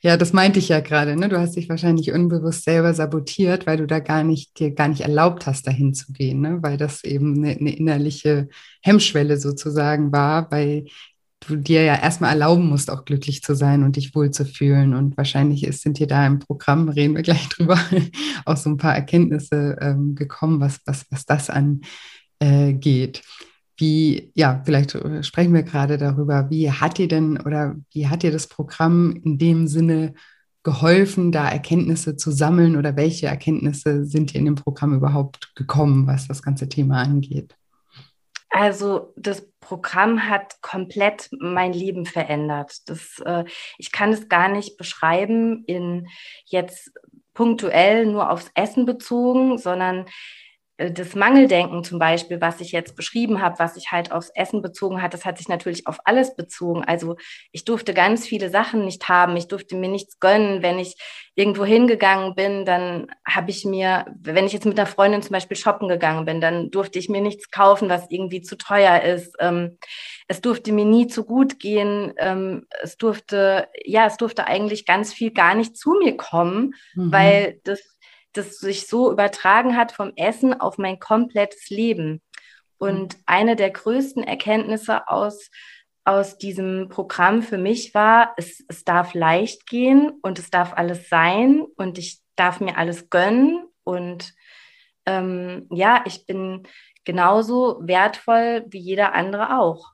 ja, 0.00 0.16
das 0.16 0.32
meinte 0.32 0.58
ich 0.58 0.68
ja 0.70 0.80
gerade. 0.80 1.16
Ne? 1.16 1.28
Du 1.28 1.38
hast 1.38 1.54
dich 1.56 1.68
wahrscheinlich 1.68 2.12
unbewusst 2.12 2.64
selber 2.64 2.94
sabotiert, 2.94 3.66
weil 3.66 3.76
du 3.76 3.86
da 3.86 3.98
gar 3.98 4.24
nicht 4.24 4.58
dir 4.58 4.70
gar 4.72 4.88
nicht 4.88 5.02
erlaubt 5.02 5.46
hast, 5.46 5.66
dahin 5.66 5.92
zu 5.92 6.12
gehen, 6.12 6.40
ne? 6.40 6.62
weil 6.62 6.78
das 6.78 7.04
eben 7.04 7.36
eine, 7.36 7.50
eine 7.50 7.76
innerliche 7.76 8.48
Hemmschwelle 8.80 9.36
sozusagen 9.36 10.12
war, 10.12 10.50
weil 10.50 10.86
du 11.40 11.56
dir 11.56 11.82
ja 11.82 11.96
erstmal 11.96 12.30
erlauben 12.30 12.68
musst, 12.68 12.90
auch 12.90 13.04
glücklich 13.04 13.42
zu 13.42 13.54
sein 13.54 13.82
und 13.82 13.96
dich 13.96 14.14
wohlzufühlen. 14.14 14.94
Und 14.94 15.16
wahrscheinlich 15.18 15.64
ist, 15.64 15.82
sind 15.82 15.98
dir 15.98 16.06
da 16.06 16.26
im 16.26 16.38
Programm, 16.38 16.88
reden 16.88 17.14
wir 17.14 17.22
gleich 17.22 17.48
drüber, 17.50 17.78
auch 18.46 18.56
so 18.56 18.70
ein 18.70 18.78
paar 18.78 18.94
Erkenntnisse 18.94 19.76
ähm, 19.80 20.14
gekommen, 20.14 20.60
was, 20.60 20.80
was, 20.86 21.04
was 21.10 21.26
das 21.26 21.50
angeht. 21.50 21.82
Äh, 22.40 22.72
wie, 23.76 24.32
ja, 24.34 24.62
vielleicht 24.64 24.94
äh, 24.94 25.22
sprechen 25.22 25.54
wir 25.54 25.62
gerade 25.62 25.98
darüber, 25.98 26.50
wie 26.50 26.70
hat 26.70 26.98
dir 26.98 27.08
denn 27.08 27.40
oder 27.40 27.76
wie 27.92 28.08
hat 28.08 28.22
dir 28.22 28.30
das 28.30 28.46
Programm 28.46 29.18
in 29.24 29.38
dem 29.38 29.66
Sinne 29.66 30.14
geholfen, 30.62 31.32
da 31.32 31.48
Erkenntnisse 31.48 32.16
zu 32.16 32.30
sammeln 32.30 32.76
oder 32.76 32.96
welche 32.96 33.26
Erkenntnisse 33.26 34.04
sind 34.04 34.32
dir 34.32 34.38
in 34.38 34.44
dem 34.44 34.54
Programm 34.54 34.94
überhaupt 34.94 35.54
gekommen, 35.56 36.06
was 36.06 36.28
das 36.28 36.42
ganze 36.42 36.68
Thema 36.68 37.02
angeht? 37.02 37.56
Also 38.50 39.14
das 39.16 39.48
Programm 39.60 40.28
hat 40.28 40.60
komplett 40.60 41.30
mein 41.40 41.72
Leben 41.72 42.04
verändert. 42.04 42.76
Das, 42.86 43.18
äh, 43.24 43.44
ich 43.78 43.92
kann 43.92 44.12
es 44.12 44.28
gar 44.28 44.48
nicht 44.48 44.76
beschreiben 44.76 45.64
in 45.66 46.06
jetzt 46.44 46.92
punktuell 47.32 48.06
nur 48.06 48.30
aufs 48.30 48.50
Essen 48.54 48.84
bezogen, 48.84 49.56
sondern 49.56 50.04
das 50.78 51.14
Mangeldenken 51.14 51.84
zum 51.84 51.98
Beispiel, 51.98 52.40
was 52.40 52.60
ich 52.60 52.72
jetzt 52.72 52.96
beschrieben 52.96 53.42
habe, 53.42 53.58
was 53.58 53.74
sich 53.74 53.92
halt 53.92 54.10
aufs 54.10 54.30
Essen 54.34 54.62
bezogen 54.62 55.02
hat, 55.02 55.14
das 55.14 55.24
hat 55.24 55.38
sich 55.38 55.48
natürlich 55.48 55.86
auf 55.86 55.98
alles 56.04 56.34
bezogen. 56.34 56.82
Also 56.84 57.16
ich 57.52 57.64
durfte 57.64 57.94
ganz 57.94 58.26
viele 58.26 58.48
Sachen 58.50 58.84
nicht 58.84 59.08
haben, 59.08 59.36
ich 59.36 59.48
durfte 59.48 59.76
mir 59.76 59.88
nichts 59.88 60.18
gönnen. 60.18 60.62
Wenn 60.62 60.78
ich 60.78 60.96
irgendwo 61.34 61.64
hingegangen 61.64 62.34
bin, 62.34 62.64
dann 62.64 63.08
habe 63.26 63.50
ich 63.50 63.64
mir, 63.64 64.06
wenn 64.18 64.46
ich 64.46 64.52
jetzt 64.52 64.66
mit 64.66 64.78
einer 64.78 64.86
Freundin 64.86 65.22
zum 65.22 65.32
Beispiel 65.32 65.56
shoppen 65.56 65.88
gegangen 65.88 66.24
bin, 66.24 66.40
dann 66.40 66.70
durfte 66.70 66.98
ich 66.98 67.08
mir 67.08 67.20
nichts 67.20 67.50
kaufen, 67.50 67.88
was 67.88 68.06
irgendwie 68.10 68.42
zu 68.42 68.56
teuer 68.56 69.02
ist. 69.02 69.36
Ähm, 69.40 69.78
es 70.26 70.40
durfte 70.40 70.72
mir 70.72 70.86
nie 70.86 71.06
zu 71.06 71.24
gut 71.24 71.58
gehen. 71.58 72.12
Ähm, 72.16 72.66
es 72.82 72.96
durfte, 72.96 73.68
ja, 73.84 74.06
es 74.06 74.16
durfte 74.16 74.46
eigentlich 74.46 74.86
ganz 74.86 75.12
viel 75.12 75.32
gar 75.32 75.54
nicht 75.54 75.76
zu 75.76 75.94
mir 76.02 76.16
kommen, 76.16 76.74
mhm. 76.94 77.12
weil 77.12 77.60
das 77.64 77.91
das 78.32 78.58
sich 78.58 78.86
so 78.86 79.12
übertragen 79.12 79.76
hat 79.76 79.92
vom 79.92 80.12
Essen 80.16 80.58
auf 80.58 80.78
mein 80.78 80.98
komplettes 80.98 81.70
Leben. 81.70 82.22
Und 82.78 83.16
mhm. 83.16 83.22
eine 83.26 83.56
der 83.56 83.70
größten 83.70 84.24
Erkenntnisse 84.24 85.08
aus, 85.08 85.50
aus 86.04 86.38
diesem 86.38 86.88
Programm 86.88 87.42
für 87.42 87.58
mich 87.58 87.94
war, 87.94 88.34
es, 88.36 88.64
es 88.68 88.84
darf 88.84 89.14
leicht 89.14 89.66
gehen 89.66 90.12
und 90.22 90.38
es 90.38 90.50
darf 90.50 90.72
alles 90.74 91.08
sein 91.08 91.62
und 91.76 91.98
ich 91.98 92.20
darf 92.36 92.60
mir 92.60 92.76
alles 92.76 93.08
gönnen. 93.08 93.66
Und 93.84 94.34
ähm, 95.06 95.66
ja, 95.70 96.02
ich 96.06 96.26
bin 96.26 96.64
genauso 97.04 97.80
wertvoll 97.82 98.64
wie 98.68 98.80
jeder 98.80 99.14
andere 99.14 99.58
auch. 99.58 99.92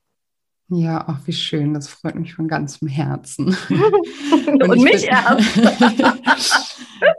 Ja, 0.71 1.04
ach, 1.07 1.21
wie 1.25 1.33
schön. 1.33 1.73
Das 1.73 1.88
freut 1.88 2.14
mich 2.14 2.35
von 2.35 2.47
ganzem 2.47 2.88
Herzen. 2.88 3.57
Und, 4.47 4.68
Und 4.68 4.83
mich 4.83 5.04
erst. 5.04 5.57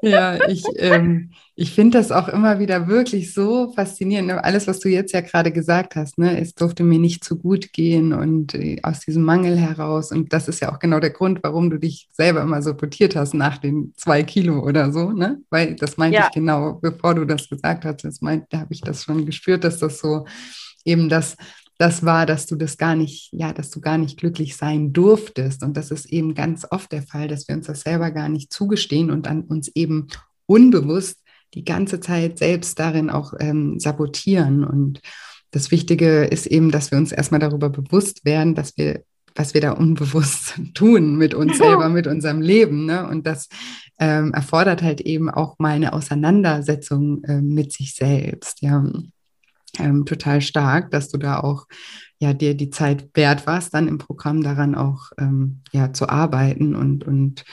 ja, 0.02 0.48
ich, 0.48 0.64
ähm, 0.78 1.32
ich 1.56 1.74
finde 1.74 1.98
das 1.98 2.12
auch 2.12 2.28
immer 2.30 2.60
wieder 2.60 2.88
wirklich 2.88 3.34
so 3.34 3.72
faszinierend. 3.74 4.32
Alles, 4.32 4.68
was 4.68 4.80
du 4.80 4.90
jetzt 4.90 5.12
ja 5.12 5.22
gerade 5.22 5.52
gesagt 5.52 5.96
hast, 5.96 6.18
ne, 6.18 6.40
es 6.40 6.56
durfte 6.56 6.84
mir 6.84 7.00
nicht 7.00 7.24
zu 7.24 7.38
gut 7.38 7.74
gehen 7.74 8.14
und 8.14 8.54
äh, 8.54 8.78
aus 8.84 9.02
diesem 9.02 9.24
Mangel 9.24 9.58
heraus. 9.58 10.12
Und 10.12 10.32
das 10.34 10.48
ist 10.48 10.62
ja 10.62 10.74
auch 10.74 10.80
genau 10.80 11.00
der 11.00 11.10
Grund, 11.10 11.40
warum 11.44 11.70
du 11.70 11.78
dich 11.78 12.08
selber 12.12 12.42
immer 12.42 12.62
sabotiert 12.62 13.16
hast 13.16 13.34
nach 13.34 13.58
den 13.58 13.94
zwei 13.96 14.24
Kilo 14.24 14.60
oder 14.60 14.92
so, 14.92 15.12
ne? 15.12 15.42
Weil 15.50 15.76
das 15.76 15.98
meinte 15.98 16.18
ja. 16.18 16.26
ich 16.28 16.32
genau, 16.32 16.80
bevor 16.82 17.16
du 17.16 17.26
das 17.26 17.50
gesagt 17.50 17.86
hast, 17.86 18.04
das 18.04 18.22
meint, 18.22 18.46
da 18.50 18.60
habe 18.60 18.74
ich 18.74 18.82
das 18.82 19.04
schon 19.04 19.26
gespürt, 19.26 19.64
dass 19.64 19.80
das 19.80 20.00
so 20.00 20.26
eben 20.86 21.10
das 21.10 21.36
das 21.80 22.04
war, 22.04 22.26
dass 22.26 22.46
du 22.46 22.58
das 22.58 22.78
gar 22.78 22.94
nicht, 22.94 23.30
ja, 23.32 23.54
dass 23.54 23.70
du 23.70 23.80
gar 23.80 23.98
nicht 23.98 24.20
glücklich 24.20 24.58
sein 24.58 24.92
durftest. 24.92 25.64
Und 25.64 25.78
das 25.78 25.92
ist 25.92 26.08
eben 26.08 26.36
ganz 26.36 26.68
oft 26.70 26.92
der 26.92 27.04
Fall, 27.04 27.30
dass 27.30 27.48
wir 27.48 27.56
uns 27.56 27.68
das 27.68 27.82
selber 27.82 28.12
gar 28.12 28.28
nicht 28.28 28.52
zugestehen 28.52 29.10
und 29.10 29.30
an 29.30 29.44
uns 29.44 29.70
eben 29.70 30.08
unbewusst 30.46 31.24
die 31.54 31.64
ganze 31.64 32.02
Zeit 32.02 32.38
selbst 32.38 32.78
darin 32.80 33.10
auch 33.10 33.34
ähm, 33.40 33.80
sabotieren. 33.80 34.66
Und 34.66 35.00
das 35.52 35.72
Wichtige 35.72 36.26
ist 36.26 36.48
eben, 36.48 36.70
dass 36.70 36.92
wir 36.92 36.98
uns 36.98 37.14
erstmal 37.14 37.40
darüber 37.40 37.70
bewusst 37.70 38.26
werden, 38.26 38.56
dass 38.56 38.76
wir, 38.76 39.04
was 39.34 39.54
wir 39.54 39.62
da 39.62 39.72
unbewusst 39.72 40.60
tun 40.74 41.18
mit 41.18 41.34
uns 41.34 41.60
selber, 41.60 41.88
mit 41.88 42.08
unserem 42.08 42.42
Leben. 42.42 42.88
Ne? 42.88 43.08
Und 43.08 43.26
das 43.26 43.48
ähm, 44.00 44.34
erfordert 44.34 44.82
halt 44.82 45.00
eben 45.00 45.30
auch 45.30 45.58
mal 45.60 45.76
eine 45.76 45.94
Auseinandersetzung 45.94 47.24
äh, 47.24 47.42
mit 47.42 47.72
sich 47.72 47.96
selbst. 47.96 48.62
Ja 48.62 48.84
ähm, 49.78 50.06
total 50.06 50.42
stark, 50.42 50.92
dass 50.92 51.10
du 51.10 51.18
da 51.18 51.40
auch 51.40 51.66
ja 52.20 52.34
dir 52.34 52.56
die 52.56 52.70
Zeit 52.70 53.10
wert 53.14 53.48
warst, 53.48 53.74
dann 53.74 53.88
im 53.88 53.98
Programm 53.98 54.44
daran 54.44 54.76
auch 54.76 55.12
ähm, 55.18 55.62
ja 55.72 55.94
zu 55.94 56.10
arbeiten 56.10 56.76
und 56.76 57.06
und 57.06 57.46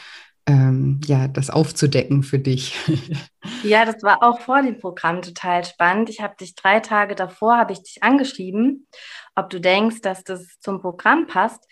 ähm, 0.46 1.00
ja 1.04 1.28
das 1.28 1.50
aufzudecken 1.50 2.22
für 2.22 2.38
dich. 2.38 2.76
Ja, 3.62 3.84
das 3.84 4.02
war 4.02 4.22
auch 4.22 4.40
vor 4.40 4.60
dem 4.62 4.78
Programm 4.78 5.22
total 5.22 5.64
spannend. 5.64 6.10
Ich 6.10 6.20
habe 6.20 6.34
dich 6.38 6.56
drei 6.56 6.80
Tage 6.80 7.14
davor 7.14 7.56
habe 7.56 7.72
ich 7.72 7.82
dich 7.82 8.02
angeschrieben, 8.02 8.86
ob 9.34 9.50
du 9.50 9.60
denkst, 9.60 10.00
dass 10.02 10.24
das 10.24 10.58
zum 10.60 10.80
Programm 10.80 11.26
passt, 11.26 11.64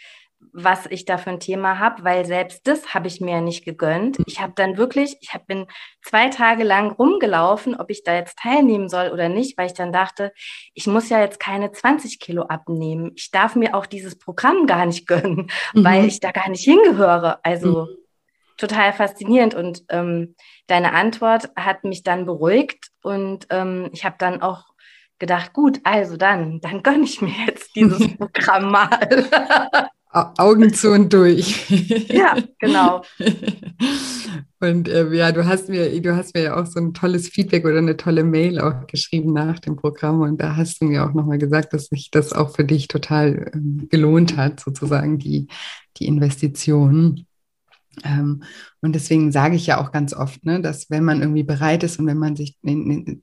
was 0.52 0.86
ich 0.86 1.04
da 1.04 1.18
für 1.18 1.30
ein 1.30 1.40
Thema 1.40 1.78
habe, 1.78 2.04
weil 2.04 2.24
selbst 2.24 2.66
das 2.66 2.94
habe 2.94 3.06
ich 3.06 3.20
mir 3.20 3.40
nicht 3.40 3.64
gegönnt. 3.64 4.18
Ich 4.26 4.40
habe 4.40 4.52
dann 4.56 4.76
wirklich, 4.76 5.16
ich 5.20 5.34
hab, 5.34 5.46
bin 5.46 5.66
zwei 6.02 6.28
Tage 6.28 6.64
lang 6.64 6.92
rumgelaufen, 6.92 7.74
ob 7.74 7.90
ich 7.90 8.04
da 8.04 8.14
jetzt 8.14 8.38
teilnehmen 8.38 8.88
soll 8.88 9.10
oder 9.10 9.28
nicht, 9.28 9.56
weil 9.58 9.66
ich 9.66 9.74
dann 9.74 9.92
dachte, 9.92 10.32
ich 10.74 10.86
muss 10.86 11.08
ja 11.08 11.20
jetzt 11.20 11.40
keine 11.40 11.72
20 11.72 12.20
Kilo 12.20 12.42
abnehmen. 12.42 13.12
Ich 13.16 13.30
darf 13.30 13.56
mir 13.56 13.74
auch 13.74 13.86
dieses 13.86 14.18
Programm 14.18 14.66
gar 14.66 14.86
nicht 14.86 15.06
gönnen, 15.06 15.50
mhm. 15.72 15.84
weil 15.84 16.04
ich 16.04 16.20
da 16.20 16.30
gar 16.30 16.48
nicht 16.48 16.64
hingehöre. 16.64 17.40
Also 17.44 17.82
mhm. 17.82 17.88
total 18.56 18.92
faszinierend. 18.92 19.54
Und 19.54 19.84
ähm, 19.88 20.34
deine 20.66 20.92
Antwort 20.92 21.50
hat 21.56 21.84
mich 21.84 22.02
dann 22.02 22.26
beruhigt 22.26 22.90
und 23.02 23.46
ähm, 23.50 23.90
ich 23.92 24.04
habe 24.04 24.16
dann 24.18 24.42
auch 24.42 24.64
gedacht, 25.18 25.52
gut, 25.52 25.80
also 25.84 26.16
dann, 26.16 26.60
dann 26.60 26.82
gönne 26.82 27.04
ich 27.04 27.20
mir 27.20 27.34
jetzt 27.46 27.74
dieses 27.76 28.14
Programm 28.18 28.70
mal. 28.70 29.88
Augen 30.14 30.72
zu 30.74 30.90
und 30.92 31.12
durch. 31.12 31.68
Ja, 32.08 32.36
genau. 32.58 33.02
Und 34.60 34.88
äh, 34.88 35.12
ja, 35.12 35.30
du 35.30 35.44
hast 35.44 35.68
mir, 35.68 36.00
du 36.00 36.16
hast 36.16 36.34
mir 36.34 36.44
ja 36.44 36.56
auch 36.56 36.64
so 36.64 36.80
ein 36.80 36.94
tolles 36.94 37.28
Feedback 37.28 37.66
oder 37.66 37.78
eine 37.78 37.98
tolle 37.98 38.24
Mail 38.24 38.58
auch 38.58 38.86
geschrieben 38.86 39.34
nach 39.34 39.58
dem 39.58 39.76
Programm. 39.76 40.22
Und 40.22 40.40
da 40.40 40.56
hast 40.56 40.80
du 40.80 40.86
mir 40.86 41.04
auch 41.04 41.12
nochmal 41.12 41.36
gesagt, 41.36 41.74
dass 41.74 41.86
sich 41.86 42.10
das 42.10 42.32
auch 42.32 42.54
für 42.56 42.64
dich 42.64 42.88
total 42.88 43.50
ähm, 43.52 43.88
gelohnt 43.90 44.38
hat, 44.38 44.60
sozusagen 44.60 45.18
die, 45.18 45.48
die 45.98 46.06
Investition. 46.06 47.26
Ähm, 48.04 48.42
und 48.80 48.94
deswegen 48.94 49.32
sage 49.32 49.56
ich 49.56 49.66
ja 49.66 49.78
auch 49.78 49.92
ganz 49.92 50.14
oft, 50.14 50.46
ne, 50.46 50.62
dass 50.62 50.88
wenn 50.88 51.04
man 51.04 51.20
irgendwie 51.20 51.44
bereit 51.44 51.82
ist 51.82 51.98
und 51.98 52.06
wenn 52.06 52.18
man 52.18 52.34
sich, 52.34 52.56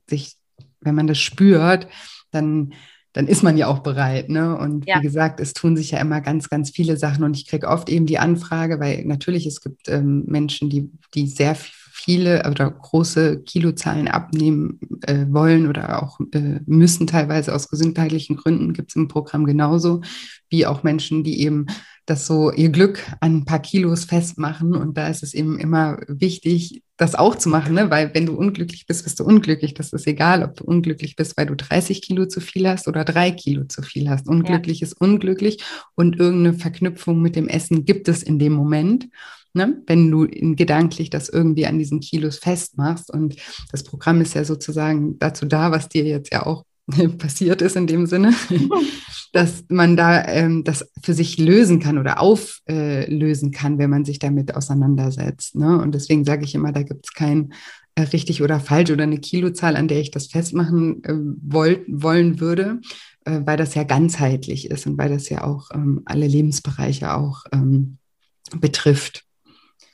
sich 0.08 0.36
wenn 0.80 0.94
man 0.94 1.08
das 1.08 1.18
spürt, 1.18 1.88
dann 2.30 2.72
dann 3.12 3.26
ist 3.26 3.42
man 3.42 3.56
ja 3.56 3.66
auch 3.66 3.80
bereit. 3.80 4.28
Ne? 4.28 4.56
Und 4.56 4.86
ja. 4.86 4.98
wie 4.98 5.02
gesagt, 5.02 5.40
es 5.40 5.52
tun 5.52 5.76
sich 5.76 5.90
ja 5.90 5.98
immer 5.98 6.20
ganz, 6.20 6.48
ganz 6.48 6.70
viele 6.70 6.96
Sachen. 6.96 7.24
Und 7.24 7.36
ich 7.36 7.46
kriege 7.46 7.68
oft 7.68 7.88
eben 7.88 8.06
die 8.06 8.18
Anfrage, 8.18 8.80
weil 8.80 9.04
natürlich 9.04 9.46
es 9.46 9.60
gibt 9.60 9.88
ähm, 9.88 10.24
Menschen, 10.26 10.70
die, 10.70 10.90
die 11.14 11.26
sehr 11.26 11.54
viele 11.54 12.48
oder 12.50 12.70
große 12.70 13.42
Kilozahlen 13.42 14.08
abnehmen 14.08 14.80
äh, 15.02 15.26
wollen 15.28 15.68
oder 15.68 16.02
auch 16.02 16.18
äh, 16.32 16.60
müssen 16.66 17.06
teilweise 17.06 17.54
aus 17.54 17.68
gesundheitlichen 17.68 18.36
Gründen, 18.36 18.72
gibt 18.72 18.90
es 18.90 18.96
im 18.96 19.08
Programm 19.08 19.44
genauso, 19.44 20.00
wie 20.48 20.66
auch 20.66 20.82
Menschen, 20.82 21.22
die 21.22 21.42
eben 21.42 21.66
das 22.06 22.26
so 22.26 22.50
ihr 22.52 22.70
Glück 22.70 23.04
an 23.20 23.38
ein 23.38 23.44
paar 23.44 23.60
Kilos 23.60 24.04
festmachen. 24.04 24.74
Und 24.74 24.96
da 24.96 25.08
ist 25.08 25.22
es 25.22 25.34
eben 25.34 25.58
immer 25.58 25.98
wichtig, 26.08 26.82
das 26.96 27.14
auch 27.14 27.36
zu 27.36 27.48
machen, 27.48 27.74
ne? 27.74 27.90
weil 27.90 28.14
wenn 28.14 28.26
du 28.26 28.34
unglücklich 28.34 28.86
bist, 28.86 29.04
bist 29.04 29.18
du 29.20 29.24
unglücklich. 29.24 29.74
Das 29.74 29.92
ist 29.92 30.06
egal, 30.06 30.42
ob 30.42 30.56
du 30.56 30.64
unglücklich 30.64 31.16
bist, 31.16 31.36
weil 31.36 31.46
du 31.46 31.56
30 31.56 32.02
Kilo 32.02 32.26
zu 32.26 32.40
viel 32.40 32.68
hast 32.68 32.88
oder 32.88 33.04
drei 33.04 33.30
Kilo 33.30 33.64
zu 33.64 33.82
viel 33.82 34.08
hast. 34.08 34.28
Unglücklich 34.28 34.80
ja. 34.80 34.86
ist 34.86 35.00
unglücklich 35.00 35.62
und 35.94 36.18
irgendeine 36.18 36.56
Verknüpfung 36.58 37.20
mit 37.20 37.36
dem 37.36 37.48
Essen 37.48 37.84
gibt 37.84 38.08
es 38.08 38.22
in 38.22 38.38
dem 38.38 38.52
Moment. 38.52 39.08
Ne? 39.54 39.82
wenn 39.86 40.10
du 40.10 40.26
gedanklich 40.56 41.10
das 41.10 41.28
irgendwie 41.28 41.66
an 41.66 41.78
diesen 41.78 42.00
Kilos 42.00 42.38
festmachst. 42.38 43.10
Und 43.10 43.36
das 43.70 43.82
Programm 43.82 44.22
ist 44.22 44.32
ja 44.32 44.44
sozusagen 44.44 45.18
dazu 45.18 45.44
da, 45.44 45.70
was 45.70 45.90
dir 45.90 46.04
jetzt 46.04 46.32
ja 46.32 46.46
auch 46.46 46.64
passiert 47.18 47.60
ist 47.62 47.76
in 47.76 47.86
dem 47.86 48.06
Sinne, 48.06 48.32
dass 49.32 49.64
man 49.68 49.96
da 49.96 50.24
ähm, 50.26 50.62
das 50.62 50.90
für 51.02 51.14
sich 51.14 51.38
lösen 51.38 51.80
kann 51.80 51.98
oder 51.98 52.20
auflösen 52.20 53.48
äh, 53.52 53.56
kann, 53.56 53.78
wenn 53.78 53.90
man 53.90 54.04
sich 54.04 54.18
damit 54.18 54.54
auseinandersetzt. 54.54 55.56
Ne? 55.56 55.78
Und 55.78 55.94
deswegen 55.94 56.24
sage 56.24 56.44
ich 56.44 56.54
immer, 56.54 56.72
da 56.72 56.82
gibt 56.82 57.06
es 57.06 57.14
kein 57.14 57.54
äh, 57.94 58.02
richtig 58.02 58.42
oder 58.42 58.60
falsch 58.60 58.90
oder 58.90 59.04
eine 59.04 59.18
Kilozahl, 59.18 59.76
an 59.76 59.88
der 59.88 60.00
ich 60.00 60.10
das 60.10 60.26
festmachen 60.26 61.02
äh, 61.04 61.14
wollt, 61.42 61.84
wollen 61.88 62.40
würde, 62.40 62.80
äh, 63.24 63.40
weil 63.44 63.56
das 63.56 63.74
ja 63.74 63.84
ganzheitlich 63.84 64.70
ist 64.70 64.86
und 64.86 64.98
weil 64.98 65.10
das 65.10 65.28
ja 65.28 65.44
auch 65.44 65.70
ähm, 65.74 66.02
alle 66.04 66.26
Lebensbereiche 66.26 67.14
auch 67.14 67.44
ähm, 67.52 67.98
betrifft. 68.60 69.24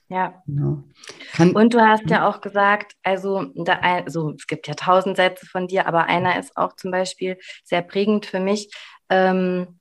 Ja. 0.09 0.43
Genau. 0.47 0.85
Kann, 1.33 1.53
und 1.53 1.75
du 1.75 1.81
hast 1.81 2.09
ja 2.09 2.27
auch 2.27 2.41
gesagt, 2.41 2.95
also, 3.03 3.45
da, 3.55 3.75
also 3.75 4.33
es 4.39 4.47
gibt 4.47 4.67
ja 4.67 4.75
tausend 4.75 5.17
Sätze 5.17 5.45
von 5.47 5.67
dir, 5.67 5.87
aber 5.87 6.07
einer 6.07 6.39
ist 6.39 6.57
auch 6.57 6.75
zum 6.77 6.91
Beispiel 6.91 7.37
sehr 7.63 7.83
prägend 7.83 8.25
für 8.25 8.41
mich. 8.41 8.71
Ähm, 9.11 9.79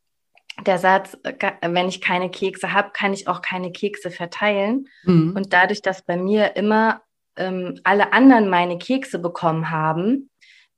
der 0.65 0.79
Satz, 0.79 1.18
äh, 1.24 1.51
wenn 1.61 1.87
ich 1.87 2.01
keine 2.01 2.29
Kekse 2.29 2.74
habe, 2.74 2.90
kann 2.92 3.13
ich 3.13 3.27
auch 3.27 3.42
keine 3.42 3.72
Kekse 3.72 4.11
verteilen. 4.11 4.87
Mhm. 5.03 5.33
Und 5.35 5.53
dadurch, 5.53 5.81
dass 5.81 6.03
bei 6.03 6.18
mir 6.18 6.55
immer 6.55 7.01
ähm, 7.35 7.79
alle 7.83 8.13
anderen 8.13 8.50
meine 8.50 8.77
Kekse 8.77 9.20
bekommen 9.20 9.70
haben, 9.70 10.29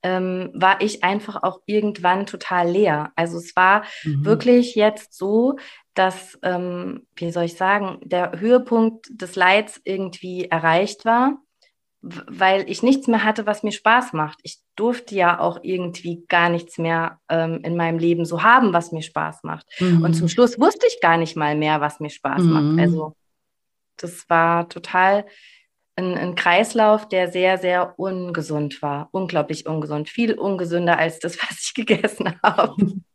ähm, 0.02 0.52
war 0.54 0.82
ich 0.82 1.04
einfach 1.04 1.44
auch 1.44 1.62
irgendwann 1.66 2.26
total 2.26 2.70
leer. 2.70 3.12
Also 3.16 3.38
es 3.38 3.56
war 3.56 3.84
mhm. 4.04 4.26
wirklich 4.26 4.76
jetzt 4.76 5.14
so, 5.14 5.58
dass, 5.94 6.38
ähm, 6.42 7.06
wie 7.16 7.32
soll 7.32 7.46
ich 7.46 7.56
sagen, 7.56 8.00
der 8.04 8.40
Höhepunkt 8.40 9.08
des 9.10 9.36
Leids 9.36 9.82
irgendwie 9.84 10.46
erreicht 10.46 11.04
war 11.04 11.42
weil 12.02 12.70
ich 12.70 12.82
nichts 12.82 13.08
mehr 13.08 13.24
hatte, 13.24 13.46
was 13.46 13.64
mir 13.64 13.72
Spaß 13.72 14.14
macht. 14.14 14.40
Ich 14.44 14.60
durfte 14.76 15.16
ja 15.16 15.40
auch 15.40 15.60
irgendwie 15.64 16.24
gar 16.28 16.50
nichts 16.50 16.78
mehr 16.78 17.20
ähm, 17.28 17.60
in 17.64 17.76
meinem 17.76 18.00
Leben 18.00 18.26
so 18.26 18.44
haben, 18.44 18.72
was 18.72 18.92
mir 18.92 19.02
Spaß 19.02 19.44
macht. 19.44 19.68
Mhm. 19.80 20.04
Und 20.04 20.14
zum 20.14 20.30
Schluss 20.30 20.60
wusste 20.60 20.88
ich 20.88 21.02
gar 21.02 21.18
nicht 21.18 21.36
mal 21.36 21.56
mehr, 21.56 21.82
was 21.82 22.00
mir 22.00 22.10
Spaß 22.10 22.42
mhm. 22.42 22.52
macht. 22.52 22.80
Also 22.80 23.16
das 23.98 24.30
war 24.30 24.70
total 24.70 25.26
ein, 25.98 26.18
ein, 26.18 26.36
Kreislauf, 26.36 27.10
der 27.10 27.30
sehr, 27.30 27.58
sehr 27.58 28.00
ungesund 28.00 28.82
war. 28.82 29.10
Unglaublich 29.12 29.68
ungesund. 29.68 30.08
Viel 30.08 30.34
ungesünder 30.36 30.98
als 30.98 31.20
das, 31.20 31.38
was 31.42 31.60
ich 31.62 31.74
gegessen 31.74 32.40
habe. 32.42 32.76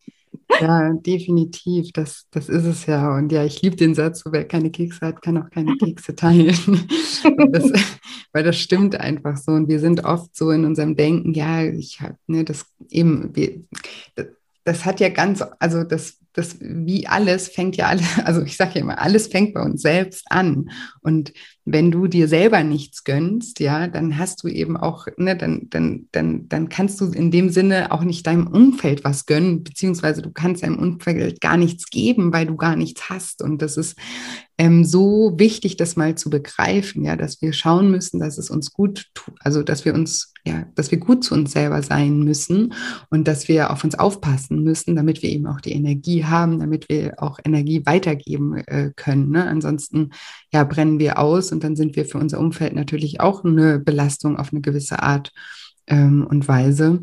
Ja, 0.61 0.93
definitiv. 0.93 1.91
Das, 1.93 2.27
das 2.31 2.49
ist 2.49 2.65
es 2.65 2.87
ja. 2.87 3.17
Und 3.17 3.33
ja, 3.33 3.45
ich 3.45 3.63
liebe 3.63 3.77
den 3.77 3.95
Satz, 3.95 4.21
so, 4.21 4.33
wer 4.33 4.47
keine 4.47 4.71
Kekse 4.71 5.07
hat, 5.07 5.23
kann 5.23 5.39
auch 5.39 5.51
keine 5.51 5.77
Kekse 5.77 6.15
teilen. 6.17 6.57
Das, 7.51 7.73
weil 8.33 8.45
das 8.45 8.59
stimmt 8.59 8.97
einfach 8.97 9.37
so. 9.37 9.53
Und 9.53 9.69
wir 9.69 9.81
sind 9.81 10.05
oft 10.05 10.37
so 10.37 10.51
in 10.51 10.65
unserem 10.65 10.97
Denken, 10.97 11.35
ja, 11.35 11.63
ich 11.65 12.01
habe, 12.01 12.17
ne, 12.27 12.45
das 12.45 12.67
eben, 12.91 13.35
wir, 13.35 13.61
das, 14.15 14.27
das 14.65 14.85
hat 14.85 15.01
ja 15.01 15.09
ganz, 15.09 15.43
also 15.59 15.85
das 15.85 16.19
das 16.35 16.57
wie 16.61 17.07
alles 17.07 17.49
fängt 17.49 17.77
ja 17.77 17.87
alle, 17.87 18.03
also 18.25 18.43
ich 18.43 18.57
sage 18.57 18.73
ja 18.75 18.81
immer, 18.83 19.01
alles 19.01 19.29
fängt 19.29 19.55
bei 19.55 19.63
uns 19.63 19.81
selbst 19.81 20.31
an. 20.31 20.71
Und 21.01 21.33
wenn 21.65 21.91
du 21.91 22.07
dir 22.09 22.29
selber 22.29 22.63
nichts 22.63 23.05
gönnst, 23.05 23.61
ja, 23.61 23.87
dann 23.87 24.19
hast 24.19 24.43
du 24.43 24.49
eben 24.49 24.77
auch, 24.77 25.07
ne, 25.17 25.37
dann, 25.37 25.69
dann, 25.71 26.09
dann, 26.13 26.49
dann 26.49 26.69
kannst 26.69 27.01
du 27.01 27.07
in 27.07 27.31
dem 27.31 27.49
Sinne 27.49 27.91
auch 27.91 28.03
nicht 28.03 28.27
deinem 28.27 28.49
Umfeld 28.49 29.05
was 29.05 29.25
gönnen, 29.25 29.65
beziehungsweise 29.65 30.21
du 30.21 30.31
kannst 30.31 30.63
deinem 30.63 30.79
Umfeld 30.79 31.41
gar 31.41 31.57
nichts 31.57 31.89
geben, 31.89 32.33
weil 32.33 32.47
du 32.47 32.57
gar 32.57 32.77
nichts 32.77 33.09
hast. 33.09 33.41
Und 33.41 33.63
das 33.63 33.79
ist 33.79 33.97
ähm, 34.59 34.85
so 34.85 35.35
wichtig, 35.37 35.77
das 35.77 35.97
mal 35.97 36.17
zu 36.17 36.31
begreifen, 36.31 37.05
ja, 37.05 37.17
dass 37.17 37.43
wir 37.43 37.53
schauen 37.53 37.91
müssen, 37.91 38.21
dass 38.21 38.39
es 38.39 38.51
uns 38.51 38.73
gut 38.73 39.07
tut, 39.15 39.35
also 39.41 39.63
dass 39.63 39.85
wir 39.85 39.95
uns, 39.95 40.33
ja, 40.47 40.67
dass 40.77 40.91
wir 40.91 40.99
gut 40.99 41.25
zu 41.25 41.35
uns 41.35 41.53
selber 41.53 41.83
sein 41.83 42.21
müssen 42.21 42.73
und 43.11 43.27
dass 43.27 43.49
wir 43.49 43.71
auf 43.71 43.83
uns 43.83 43.99
aufpassen 43.99 44.63
müssen, 44.63 44.95
damit 44.95 45.23
wir 45.23 45.31
eben 45.31 45.47
auch 45.47 45.61
die 45.61 45.73
Energie 45.73 46.24
haben, 46.29 46.59
damit 46.61 46.89
wir 46.89 47.23
auch 47.23 47.39
Energie 47.45 47.85
weitergeben 47.87 48.57
äh, 48.57 48.91
können. 48.97 49.31
Ne? 49.31 49.47
Ansonsten 49.47 50.11
ja, 50.53 50.65
brennen 50.65 50.99
wir 50.99 51.19
aus 51.19 51.53
und 51.53 51.65
dann 51.65 51.77
sind 51.77 51.97
wir 51.97 52.07
für 52.07 52.19
unser 52.19 52.39
Umfeld 52.39 52.75
natürlich 52.75 53.21
auch 53.21 53.45
eine 53.45 53.79
Belastung 53.79 54.39
auf 54.39 54.53
eine 54.53 54.61
gewisse 54.61 55.03
Art 55.03 55.33
ähm, 55.87 56.27
und 56.29 56.49
Weise. 56.49 57.03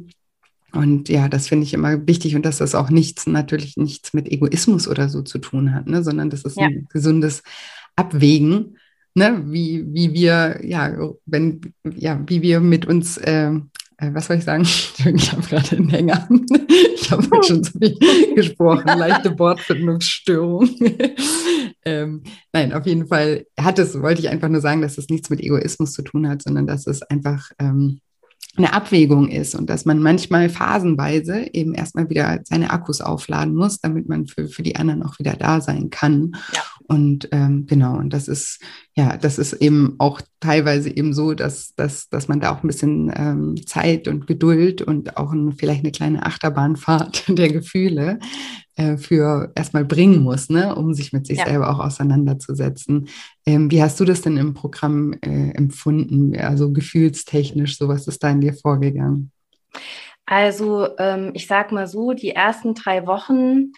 Und 0.74 1.10
ja, 1.10 1.28
das 1.28 1.48
finde 1.48 1.66
ich 1.66 1.74
immer 1.74 2.08
wichtig 2.08 2.36
und 2.36 2.46
dass 2.46 2.58
das 2.58 2.76
auch 2.76 2.90
nichts, 2.90 3.28
natürlich 3.28 3.76
nichts 3.78 4.14
mit 4.14 4.32
Egoismus 4.32 4.88
oder 4.88 5.10
so 5.10 5.22
zu 5.22 5.38
tun 5.40 5.74
hat, 5.74 5.88
ne? 5.88 6.04
sondern 6.04 6.30
das 6.30 6.44
ist 6.44 6.58
ja. 6.58 6.68
ein 6.68 6.88
gesundes 6.90 7.44
Abwägen, 7.96 8.78
ne? 9.14 9.44
wie, 9.48 9.86
wie 9.94 10.14
wir, 10.14 10.62
ja, 10.64 10.96
wenn, 11.26 11.74
ja, 11.84 12.22
wie 12.26 12.42
wir 12.42 12.62
mit 12.62 12.86
uns, 12.86 13.18
äh, 13.18 13.52
äh 13.52 13.62
was 14.14 14.26
soll 14.26 14.38
ich 14.38 14.44
sagen? 14.44 14.64
Ich 15.16 15.32
habe 15.32 15.42
gerade 15.42 15.78
einen 15.78 15.90
Hänger. 15.90 16.28
Ich 16.96 17.12
habe 17.12 17.28
schon 17.46 17.64
so 17.64 17.78
viel 17.78 17.98
gesprochen, 18.36 18.88
leichte 18.88 19.38
Wortfindungsstörung. 19.38 20.70
ähm, 21.84 22.24
nein, 22.54 22.72
auf 22.72 22.86
jeden 22.86 23.08
Fall 23.08 23.46
hat 23.60 23.80
es, 23.80 24.02
wollte 24.02 24.22
ich 24.22 24.30
einfach 24.30 24.48
nur 24.48 24.62
sagen, 24.62 24.82
dass 24.82 24.98
es 24.98 25.10
nichts 25.10 25.30
mit 25.30 25.42
Egoismus 25.42 25.92
zu 25.92 26.04
tun 26.04 26.30
hat, 26.30 26.42
sondern 26.42 26.68
dass 26.68 26.88
es 26.88 27.02
einfach 27.02 27.50
ähm, 27.60 28.00
eine 28.56 28.74
Abwägung 28.74 29.30
ist 29.30 29.56
und 29.56 29.70
dass 29.70 29.86
man 29.86 30.00
manchmal 30.00 30.50
phasenweise 30.50 31.54
eben 31.54 31.74
erstmal 31.74 32.10
wieder 32.10 32.40
seine 32.44 32.70
Akkus 32.72 33.02
aufladen 33.02 33.56
muss, 33.56 33.80
damit 33.80 34.08
man 34.08 34.28
für, 34.28 34.48
für 34.48 34.64
die 34.64 34.76
anderen 34.76 35.04
auch 35.04 35.20
wieder 35.20 35.34
da 35.34 35.62
sein 35.62 35.90
kann. 35.90 36.34
Ja. 36.54 36.62
Und 36.92 37.30
ähm, 37.32 37.68
genau, 37.70 37.96
und 37.96 38.12
das 38.12 38.28
ist, 38.28 38.60
ja, 38.98 39.16
das 39.16 39.40
ist 39.40 39.54
eben 39.54 39.96
auch 39.98 40.20
teilweise 40.42 40.90
eben 40.90 41.14
so, 41.14 41.34
dass, 41.34 41.74
dass, 41.76 42.10
dass 42.10 42.28
man 42.28 42.42
da 42.42 42.52
auch 42.52 42.64
ein 42.64 42.68
bisschen 42.68 43.10
ähm, 43.16 43.56
Zeit 43.66 44.10
und 44.10 44.28
Geduld 44.28 44.82
und 44.82 45.16
auch 45.16 45.32
ein, 45.32 45.54
vielleicht 45.54 45.86
eine 45.86 45.94
kleine 45.94 46.26
Achterbahnfahrt 46.26 47.24
der 47.30 47.48
Gefühle 47.48 48.20
äh, 48.76 48.98
für 48.98 49.54
erstmal 49.56 49.86
bringen 49.86 50.22
muss, 50.22 50.50
ne, 50.50 50.76
um 50.76 50.94
sich 50.94 51.14
mit 51.14 51.28
sich 51.28 51.38
ja. 51.38 51.46
selber 51.46 51.70
auch 51.70 51.80
auseinanderzusetzen. 51.80 53.08
Ähm, 53.46 53.72
wie 53.72 53.82
hast 53.82 53.98
du 54.02 54.04
das 54.04 54.22
denn 54.22 54.36
im 54.36 54.54
Programm 54.54 55.14
äh, 55.22 55.52
empfunden? 55.52 56.36
Also 56.38 56.74
gefühlstechnisch, 56.74 57.78
so 57.78 57.88
was 57.88 58.06
ist 58.06 58.22
da 58.22 58.32
in 58.32 58.42
dir 58.42 58.54
vorgegangen? 58.54 59.32
Also 60.26 60.90
ähm, 60.98 61.32
ich 61.36 61.48
sag 61.48 61.72
mal 61.72 61.88
so, 61.88 62.12
die 62.12 62.32
ersten 62.32 62.74
drei 62.74 63.08
Wochen 63.08 63.72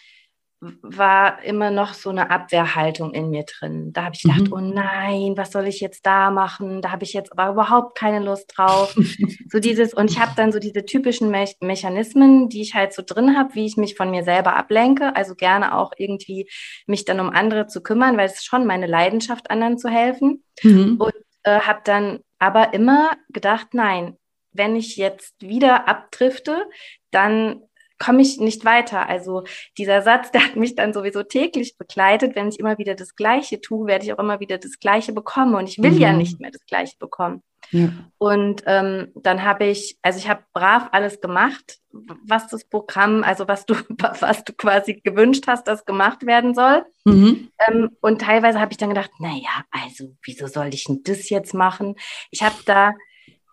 war 0.82 1.42
immer 1.42 1.70
noch 1.70 1.94
so 1.94 2.10
eine 2.10 2.30
Abwehrhaltung 2.30 3.12
in 3.12 3.30
mir 3.30 3.44
drin. 3.44 3.92
Da 3.92 4.04
habe 4.04 4.14
ich 4.14 4.22
gedacht, 4.22 4.48
mhm. 4.48 4.52
oh 4.52 4.60
nein, 4.60 5.34
was 5.36 5.52
soll 5.52 5.66
ich 5.66 5.80
jetzt 5.80 6.06
da 6.06 6.30
machen? 6.30 6.82
Da 6.82 6.90
habe 6.90 7.04
ich 7.04 7.12
jetzt 7.12 7.32
aber 7.32 7.52
überhaupt 7.52 7.96
keine 7.96 8.24
Lust 8.24 8.52
drauf. 8.56 8.94
so 9.48 9.58
dieses, 9.58 9.94
und 9.94 10.10
ich 10.10 10.18
habe 10.18 10.32
dann 10.36 10.52
so 10.52 10.58
diese 10.58 10.84
typischen 10.84 11.30
Me 11.30 11.44
Mechanismen, 11.60 12.48
die 12.48 12.62
ich 12.62 12.74
halt 12.74 12.92
so 12.92 13.02
drin 13.04 13.36
habe, 13.36 13.54
wie 13.54 13.66
ich 13.66 13.76
mich 13.76 13.94
von 13.94 14.10
mir 14.10 14.24
selber 14.24 14.56
ablenke. 14.56 15.14
Also 15.14 15.34
gerne 15.34 15.76
auch 15.76 15.92
irgendwie 15.96 16.48
mich 16.86 17.04
dann 17.04 17.20
um 17.20 17.30
andere 17.30 17.66
zu 17.66 17.82
kümmern, 17.82 18.16
weil 18.16 18.26
es 18.26 18.34
ist 18.34 18.46
schon 18.46 18.66
meine 18.66 18.86
Leidenschaft, 18.86 19.50
anderen 19.50 19.78
zu 19.78 19.88
helfen. 19.88 20.44
Mhm. 20.62 20.96
Und 20.98 21.14
äh, 21.42 21.60
habe 21.60 21.80
dann 21.84 22.20
aber 22.38 22.74
immer 22.74 23.12
gedacht, 23.28 23.68
nein, 23.72 24.16
wenn 24.52 24.76
ich 24.76 24.96
jetzt 24.96 25.34
wieder 25.40 25.88
abdrifte, 25.88 26.64
dann 27.10 27.62
komme 27.98 28.22
ich 28.22 28.38
nicht 28.38 28.64
weiter. 28.64 29.08
Also 29.08 29.44
dieser 29.78 30.02
Satz, 30.02 30.30
der 30.32 30.44
hat 30.44 30.56
mich 30.56 30.74
dann 30.74 30.92
sowieso 30.92 31.22
täglich 31.22 31.76
begleitet. 31.76 32.34
Wenn 32.34 32.48
ich 32.48 32.58
immer 32.58 32.78
wieder 32.78 32.94
das 32.94 33.16
Gleiche 33.16 33.60
tue, 33.60 33.86
werde 33.86 34.04
ich 34.04 34.12
auch 34.12 34.18
immer 34.18 34.40
wieder 34.40 34.58
das 34.58 34.78
Gleiche 34.78 35.12
bekommen. 35.12 35.54
Und 35.54 35.68
ich 35.68 35.82
will 35.82 35.92
mhm. 35.92 35.98
ja 35.98 36.12
nicht 36.12 36.40
mehr 36.40 36.50
das 36.50 36.64
Gleiche 36.66 36.96
bekommen. 36.98 37.42
Ja. 37.70 37.88
Und 38.18 38.62
ähm, 38.66 39.08
dann 39.14 39.42
habe 39.42 39.64
ich, 39.64 39.98
also 40.02 40.18
ich 40.18 40.28
habe 40.28 40.42
brav 40.52 40.88
alles 40.92 41.20
gemacht, 41.20 41.78
was 41.90 42.48
das 42.48 42.64
Programm, 42.64 43.24
also 43.24 43.48
was 43.48 43.66
du, 43.66 43.74
was 44.20 44.44
du 44.44 44.52
quasi 44.52 45.00
gewünscht 45.02 45.44
hast, 45.46 45.66
dass 45.66 45.84
gemacht 45.84 46.26
werden 46.26 46.54
soll. 46.54 46.84
Mhm. 47.04 47.48
Ähm, 47.66 47.90
und 48.00 48.20
teilweise 48.20 48.60
habe 48.60 48.72
ich 48.72 48.78
dann 48.78 48.90
gedacht, 48.90 49.10
naja, 49.18 49.64
also 49.70 50.14
wieso 50.22 50.46
soll 50.46 50.72
ich 50.72 50.84
denn 50.84 51.02
das 51.04 51.30
jetzt 51.30 51.54
machen? 51.54 51.96
Ich 52.30 52.42
habe 52.42 52.56
da 52.66 52.94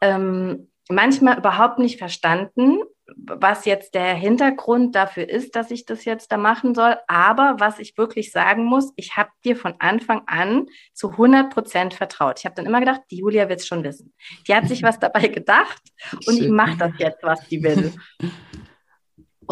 ähm, 0.02 0.71
manchmal 0.92 1.38
überhaupt 1.38 1.80
nicht 1.80 1.98
verstanden, 1.98 2.80
was 3.16 3.66
jetzt 3.66 3.94
der 3.94 4.14
Hintergrund 4.14 4.96
dafür 4.96 5.30
ist, 5.30 5.56
dass 5.56 5.72
ich 5.72 5.86
das 5.86 6.06
jetzt 6.06 6.32
da 6.32 6.38
machen 6.38 6.74
soll. 6.76 6.96
Aber 7.08 7.56
was 7.60 7.80
ich 7.80 7.98
wirklich 7.98 8.32
sagen 8.32 8.64
muss, 8.66 8.94
ich 8.96 9.18
habe 9.18 9.30
dir 9.44 9.56
von 9.56 9.76
Anfang 9.80 10.22
an 10.28 10.68
zu 10.94 11.12
100 11.12 11.54
Prozent 11.54 11.94
vertraut. 11.94 12.40
Ich 12.40 12.46
habe 12.46 12.56
dann 12.56 12.66
immer 12.66 12.80
gedacht, 12.80 13.02
die 13.12 13.18
Julia 13.18 13.50
wird 13.50 13.60
es 13.60 13.68
schon 13.68 13.84
wissen. 13.84 14.14
Die 14.48 14.56
hat 14.56 14.68
sich 14.68 14.84
was 14.84 15.00
dabei 15.00 15.28
gedacht 15.28 15.82
und 16.26 16.40
ich 16.40 16.50
mache 16.50 16.78
das 16.78 16.92
jetzt, 16.98 17.24
was 17.24 17.46
die 17.48 17.62
will. 17.64 17.94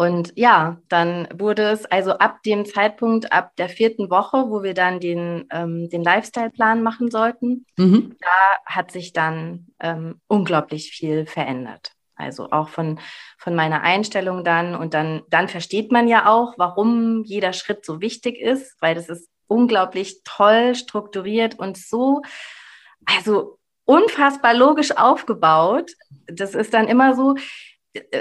Und 0.00 0.32
ja, 0.34 0.78
dann 0.88 1.28
wurde 1.30 1.64
es 1.64 1.84
also 1.84 2.12
ab 2.12 2.42
dem 2.42 2.64
Zeitpunkt, 2.64 3.34
ab 3.34 3.54
der 3.58 3.68
vierten 3.68 4.08
Woche, 4.08 4.46
wo 4.48 4.62
wir 4.62 4.72
dann 4.72 4.98
den, 4.98 5.46
ähm, 5.52 5.90
den 5.90 6.02
Lifestyle-Plan 6.02 6.82
machen 6.82 7.10
sollten, 7.10 7.66
mhm. 7.76 8.16
da 8.18 8.56
hat 8.64 8.92
sich 8.92 9.12
dann 9.12 9.66
ähm, 9.78 10.18
unglaublich 10.26 10.92
viel 10.92 11.26
verändert. 11.26 11.92
Also 12.14 12.50
auch 12.50 12.70
von, 12.70 12.98
von 13.36 13.54
meiner 13.54 13.82
Einstellung 13.82 14.42
dann. 14.42 14.74
Und 14.74 14.94
dann, 14.94 15.20
dann 15.28 15.48
versteht 15.48 15.92
man 15.92 16.08
ja 16.08 16.30
auch, 16.32 16.54
warum 16.56 17.22
jeder 17.24 17.52
Schritt 17.52 17.84
so 17.84 18.00
wichtig 18.00 18.40
ist, 18.40 18.80
weil 18.80 18.94
das 18.94 19.10
ist 19.10 19.28
unglaublich 19.48 20.22
toll 20.24 20.74
strukturiert 20.76 21.58
und 21.58 21.76
so, 21.76 22.22
also 23.04 23.58
unfassbar 23.84 24.54
logisch 24.54 24.96
aufgebaut. 24.96 25.90
Das 26.26 26.54
ist 26.54 26.72
dann 26.72 26.88
immer 26.88 27.14
so, 27.14 27.34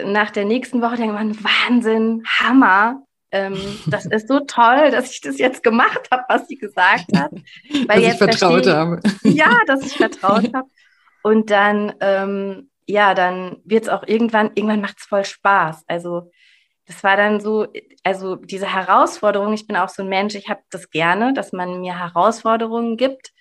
nach 0.05 0.31
der 0.31 0.45
nächsten 0.45 0.81
Woche 0.81 0.97
denkt 0.97 1.13
man, 1.13 1.35
Wahnsinn, 1.43 2.23
Hammer. 2.25 3.03
Ähm, 3.31 3.57
das 3.87 4.05
ist 4.05 4.27
so 4.27 4.39
toll, 4.41 4.91
dass 4.91 5.11
ich 5.11 5.21
das 5.21 5.37
jetzt 5.37 5.63
gemacht 5.63 6.07
habe, 6.11 6.23
was 6.27 6.47
sie 6.47 6.57
gesagt 6.57 7.05
hat. 7.15 7.31
Weil 7.87 8.01
dass 8.01 8.13
ich 8.13 8.17
vertraut 8.17 8.67
habe. 8.67 8.99
Ja, 9.23 9.51
dass 9.67 9.85
ich 9.85 9.93
vertraut 9.93 10.53
habe. 10.53 10.67
Und 11.21 11.49
dann, 11.51 11.93
ähm, 11.99 12.69
ja, 12.87 13.13
dann 13.13 13.57
wird 13.65 13.83
es 13.83 13.89
auch 13.89 14.03
irgendwann, 14.07 14.51
irgendwann 14.55 14.81
macht 14.81 14.99
es 14.99 15.05
voll 15.05 15.25
Spaß. 15.25 15.83
Also 15.87 16.31
das 16.87 17.03
war 17.03 17.17
dann 17.17 17.39
so, 17.39 17.67
also 18.03 18.35
diese 18.35 18.73
Herausforderung, 18.73 19.53
ich 19.53 19.67
bin 19.67 19.75
auch 19.75 19.89
so 19.89 20.01
ein 20.01 20.09
Mensch, 20.09 20.33
ich 20.33 20.49
habe 20.49 20.61
das 20.71 20.89
gerne, 20.89 21.33
dass 21.33 21.51
man 21.51 21.81
mir 21.81 21.99
Herausforderungen 21.99 22.97
gibt. 22.97 23.31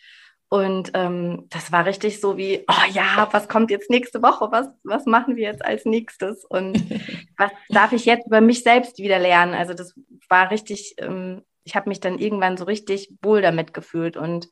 Und 0.50 0.92
ähm, 0.94 1.46
das 1.50 1.72
war 1.72 1.84
richtig 1.84 2.20
so 2.20 2.38
wie, 2.38 2.64
oh 2.68 2.92
ja, 2.92 3.28
was 3.32 3.48
kommt 3.48 3.70
jetzt 3.70 3.90
nächste 3.90 4.22
Woche? 4.22 4.48
Was, 4.50 4.68
was 4.82 5.04
machen 5.04 5.37
wir 5.37 5.44
jetzt 5.44 5.64
als 5.64 5.84
nächstes? 5.84 6.44
Und 6.44 6.82
was 7.37 7.50
darf 7.68 7.92
ich 7.92 8.06
jetzt 8.06 8.26
über 8.26 8.40
mich 8.40 8.62
selbst 8.62 8.98
wieder 8.98 9.18
lernen? 9.18 9.54
Also 9.54 9.74
das 9.74 9.94
war 10.28 10.50
richtig, 10.50 10.94
ähm, 10.98 11.42
ich 11.64 11.76
habe 11.76 11.90
mich 11.90 12.00
dann 12.00 12.18
irgendwann 12.18 12.56
so 12.56 12.64
richtig 12.64 13.12
wohl 13.20 13.42
damit 13.42 13.74
gefühlt. 13.74 14.16
Und 14.16 14.48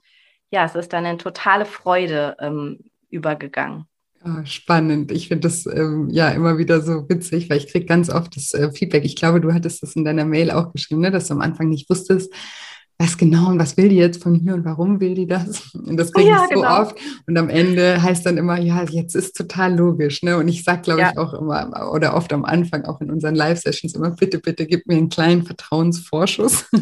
ja, 0.50 0.66
es 0.66 0.74
ist 0.74 0.92
dann 0.92 1.06
eine 1.06 1.18
totale 1.18 1.64
Freude 1.64 2.36
ähm, 2.40 2.78
übergegangen. 3.08 3.86
Oh, 4.22 4.44
spannend. 4.44 5.12
Ich 5.12 5.28
finde 5.28 5.48
das 5.48 5.66
ähm, 5.66 6.08
ja 6.10 6.30
immer 6.30 6.58
wieder 6.58 6.80
so 6.80 7.08
witzig, 7.08 7.48
weil 7.48 7.58
ich 7.58 7.68
kriege 7.68 7.86
ganz 7.86 8.10
oft 8.10 8.36
das 8.36 8.52
äh, 8.54 8.70
Feedback. 8.72 9.04
Ich 9.04 9.16
glaube, 9.16 9.40
du 9.40 9.54
hattest 9.54 9.82
das 9.82 9.94
in 9.96 10.04
deiner 10.04 10.24
Mail 10.24 10.50
auch 10.50 10.72
geschrieben, 10.72 11.00
ne, 11.00 11.10
dass 11.10 11.28
du 11.28 11.34
am 11.34 11.40
Anfang 11.40 11.68
nicht 11.68 11.88
wusstest, 11.88 12.32
was 12.98 13.18
genau 13.18 13.50
und 13.50 13.58
was 13.58 13.76
will 13.76 13.90
die 13.90 13.96
jetzt 13.96 14.22
von 14.22 14.42
mir 14.42 14.54
und 14.54 14.64
warum 14.64 15.00
will 15.00 15.14
die 15.14 15.26
das? 15.26 15.74
Und 15.74 15.98
das 15.98 16.12
kriege 16.12 16.30
ja, 16.30 16.44
ich 16.44 16.54
so 16.54 16.60
genau. 16.62 16.80
oft. 16.82 16.96
Und 17.26 17.36
am 17.36 17.50
Ende 17.50 18.02
heißt 18.02 18.24
dann 18.24 18.38
immer, 18.38 18.58
ja, 18.58 18.84
jetzt 18.84 19.14
ist 19.14 19.36
total 19.36 19.76
logisch. 19.76 20.22
Ne? 20.22 20.38
Und 20.38 20.48
ich 20.48 20.64
sage, 20.64 20.82
glaube 20.82 21.00
ja. 21.00 21.10
ich, 21.10 21.18
auch 21.18 21.34
immer 21.34 21.92
oder 21.92 22.14
oft 22.14 22.32
am 22.32 22.44
Anfang, 22.46 22.84
auch 22.84 23.00
in 23.02 23.10
unseren 23.10 23.34
Live-Sessions 23.34 23.94
immer, 23.94 24.10
bitte, 24.10 24.38
bitte 24.38 24.66
gib 24.66 24.86
mir 24.86 24.96
einen 24.96 25.10
kleinen 25.10 25.42
Vertrauensvorschuss. 25.42 26.66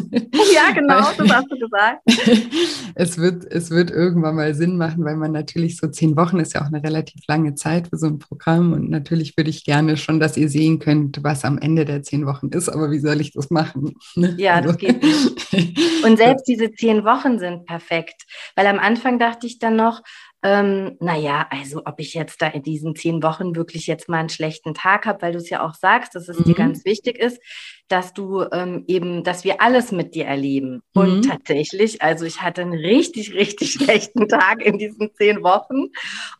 Ja, 0.53 0.71
genau, 0.73 0.99
das 1.17 1.29
hast 1.29 1.51
du 1.51 1.57
gesagt. 1.57 2.01
es, 2.95 3.17
wird, 3.17 3.45
es 3.51 3.71
wird 3.71 3.91
irgendwann 3.91 4.35
mal 4.35 4.53
Sinn 4.53 4.77
machen, 4.77 5.03
weil 5.03 5.15
man 5.15 5.31
natürlich 5.31 5.77
so 5.77 5.87
zehn 5.87 6.15
Wochen 6.15 6.39
ist 6.39 6.53
ja 6.53 6.61
auch 6.61 6.67
eine 6.67 6.83
relativ 6.83 7.21
lange 7.27 7.55
Zeit 7.55 7.87
für 7.89 7.97
so 7.97 8.07
ein 8.07 8.19
Programm. 8.19 8.73
Und 8.73 8.89
natürlich 8.89 9.35
würde 9.37 9.49
ich 9.49 9.65
gerne 9.65 9.97
schon, 9.97 10.19
dass 10.19 10.37
ihr 10.37 10.49
sehen 10.49 10.79
könnt, 10.79 11.23
was 11.23 11.43
am 11.43 11.57
Ende 11.57 11.83
der 11.85 12.03
zehn 12.03 12.25
Wochen 12.25 12.49
ist. 12.49 12.69
Aber 12.69 12.91
wie 12.91 12.99
soll 12.99 13.21
ich 13.21 13.33
das 13.33 13.49
machen? 13.49 13.95
Ne? 14.17 14.33
Ja, 14.37 14.55
also, 14.55 14.69
das 14.69 14.77
geht 14.77 15.03
nicht. 15.03 16.04
Und 16.05 16.17
selbst 16.17 16.47
diese 16.47 16.71
zehn 16.71 17.03
Wochen 17.03 17.39
sind 17.39 17.65
perfekt, 17.65 18.23
weil 18.55 18.67
am 18.67 18.79
Anfang 18.79 19.19
dachte 19.19 19.47
ich 19.47 19.59
dann 19.59 19.75
noch, 19.75 20.01
ähm, 20.45 20.95
naja, 20.99 21.47
also 21.49 21.81
ob 21.85 21.99
ich 21.99 22.13
jetzt 22.13 22.39
da 22.39 22.45
in 22.45 22.61
diesen 22.61 22.95
zehn 22.95 23.23
Wochen 23.23 23.55
wirklich 23.55 23.87
jetzt 23.87 24.07
mal 24.07 24.19
einen 24.19 24.29
schlechten 24.29 24.75
Tag 24.75 25.07
habe, 25.07 25.23
weil 25.23 25.31
du 25.31 25.39
es 25.39 25.49
ja 25.49 25.65
auch 25.65 25.73
sagst, 25.73 26.13
dass 26.13 26.29
es 26.29 26.37
mhm. 26.37 26.43
dir 26.43 26.53
ganz 26.53 26.85
wichtig 26.85 27.17
ist, 27.17 27.41
dass 27.87 28.13
du 28.13 28.43
ähm, 28.51 28.83
eben, 28.87 29.23
dass 29.23 29.43
wir 29.43 29.59
alles 29.59 29.91
mit 29.91 30.13
dir 30.13 30.25
erleben. 30.25 30.83
Mhm. 30.93 31.01
Und 31.01 31.21
tatsächlich, 31.23 32.03
also 32.03 32.25
ich 32.25 32.43
hatte 32.43 32.61
einen 32.61 32.73
richtig, 32.73 33.33
richtig 33.33 33.71
schlechten 33.73 34.27
Tag 34.27 34.61
in 34.63 34.77
diesen 34.77 35.11
zehn 35.15 35.41
Wochen. 35.41 35.87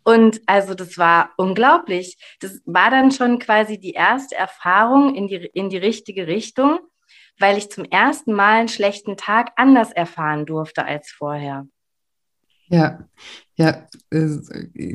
Und 0.03 0.39
also 0.45 0.75
das 0.75 0.99
war 0.99 1.31
unglaublich. 1.37 2.17
Das 2.41 2.61
war 2.65 2.91
dann 2.91 3.09
schon 3.09 3.39
quasi 3.39 3.79
die 3.79 3.93
erste 3.93 4.35
Erfahrung 4.35 5.15
in 5.15 5.27
die, 5.27 5.49
in 5.53 5.69
die 5.69 5.77
richtige 5.77 6.27
Richtung 6.27 6.77
weil 7.39 7.57
ich 7.57 7.69
zum 7.69 7.85
ersten 7.85 8.33
Mal 8.33 8.59
einen 8.59 8.67
schlechten 8.67 9.17
Tag 9.17 9.51
anders 9.55 9.91
erfahren 9.91 10.45
durfte 10.45 10.85
als 10.85 11.11
vorher. 11.11 11.67
Ja, 12.67 12.99
ja, 13.57 13.87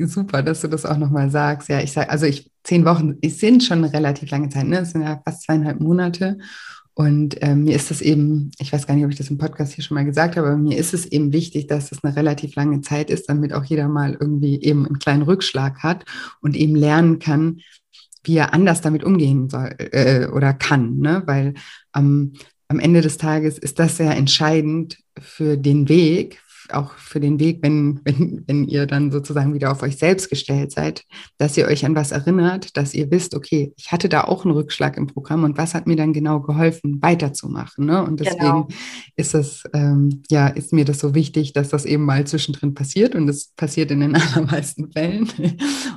super, 0.05 0.43
dass 0.43 0.61
du 0.61 0.67
das 0.67 0.85
auch 0.85 0.97
nochmal 0.97 1.29
sagst. 1.29 1.69
Ja, 1.69 1.79
ich 1.79 1.93
sage, 1.93 2.09
also 2.09 2.25
ich, 2.25 2.51
zehn 2.63 2.83
Wochen 2.85 3.17
es 3.21 3.39
sind 3.39 3.63
schon 3.63 3.79
eine 3.79 3.93
relativ 3.93 4.29
lange 4.29 4.49
Zeit, 4.49 4.65
ne? 4.65 4.79
Es 4.79 4.91
sind 4.91 5.01
ja 5.01 5.21
fast 5.23 5.43
zweieinhalb 5.43 5.79
Monate. 5.79 6.37
Und 6.93 7.37
ähm, 7.41 7.63
mir 7.63 7.75
ist 7.75 7.89
es 7.89 8.01
eben, 8.01 8.51
ich 8.59 8.73
weiß 8.73 8.85
gar 8.85 8.95
nicht, 8.95 9.05
ob 9.05 9.11
ich 9.11 9.17
das 9.17 9.29
im 9.29 9.37
Podcast 9.37 9.73
hier 9.73 9.83
schon 9.83 9.95
mal 9.95 10.03
gesagt 10.03 10.35
habe, 10.35 10.47
aber 10.47 10.57
mir 10.57 10.77
ist 10.77 10.93
es 10.93 11.05
eben 11.05 11.31
wichtig, 11.31 11.67
dass 11.67 11.91
es 11.91 12.03
eine 12.03 12.15
relativ 12.15 12.55
lange 12.55 12.81
Zeit 12.81 13.09
ist, 13.09 13.29
damit 13.29 13.53
auch 13.53 13.63
jeder 13.63 13.87
mal 13.87 14.17
irgendwie 14.19 14.61
eben 14.61 14.85
einen 14.85 14.99
kleinen 14.99 15.21
Rückschlag 15.21 15.81
hat 15.81 16.03
und 16.41 16.55
eben 16.55 16.75
lernen 16.75 17.19
kann, 17.19 17.61
wie 18.23 18.37
er 18.37 18.53
anders 18.53 18.81
damit 18.81 19.03
umgehen 19.03 19.49
soll 19.49 19.75
äh, 19.77 20.27
oder 20.27 20.53
kann, 20.53 20.97
ne? 20.97 21.23
weil 21.25 21.53
ähm, 21.95 22.33
am 22.67 22.79
Ende 22.79 23.01
des 23.01 23.17
Tages 23.17 23.57
ist 23.57 23.79
das 23.79 23.97
sehr 23.97 24.15
entscheidend 24.15 24.97
für 25.19 25.57
den 25.57 25.89
Weg, 25.89 26.41
auch 26.73 26.93
für 26.93 27.19
den 27.19 27.39
Weg, 27.39 27.59
wenn, 27.61 28.01
wenn, 28.03 28.43
wenn 28.47 28.65
ihr 28.65 28.85
dann 28.85 29.11
sozusagen 29.11 29.53
wieder 29.53 29.71
auf 29.71 29.83
euch 29.83 29.97
selbst 29.97 30.29
gestellt 30.29 30.71
seid, 30.71 31.03
dass 31.37 31.57
ihr 31.57 31.67
euch 31.67 31.85
an 31.85 31.95
was 31.95 32.11
erinnert, 32.11 32.77
dass 32.77 32.93
ihr 32.93 33.11
wisst, 33.11 33.35
okay, 33.35 33.73
ich 33.77 33.91
hatte 33.91 34.09
da 34.09 34.23
auch 34.23 34.45
einen 34.45 34.53
Rückschlag 34.53 34.97
im 34.97 35.07
Programm 35.07 35.43
und 35.43 35.57
was 35.57 35.73
hat 35.73 35.87
mir 35.87 35.95
dann 35.95 36.13
genau 36.13 36.39
geholfen, 36.41 37.01
weiterzumachen. 37.01 37.85
Ne? 37.85 38.03
Und 38.03 38.19
deswegen 38.19 38.39
genau. 38.39 38.67
ist 39.15 39.35
es, 39.35 39.63
ähm, 39.73 40.21
ja, 40.29 40.47
ist 40.47 40.73
mir 40.73 40.85
das 40.85 40.99
so 40.99 41.15
wichtig, 41.15 41.53
dass 41.53 41.69
das 41.69 41.85
eben 41.85 42.05
mal 42.05 42.25
zwischendrin 42.25 42.73
passiert 42.73 43.15
und 43.15 43.27
es 43.29 43.49
passiert 43.55 43.91
in 43.91 43.99
den 43.99 44.15
allermeisten 44.15 44.91
Fällen 44.91 45.29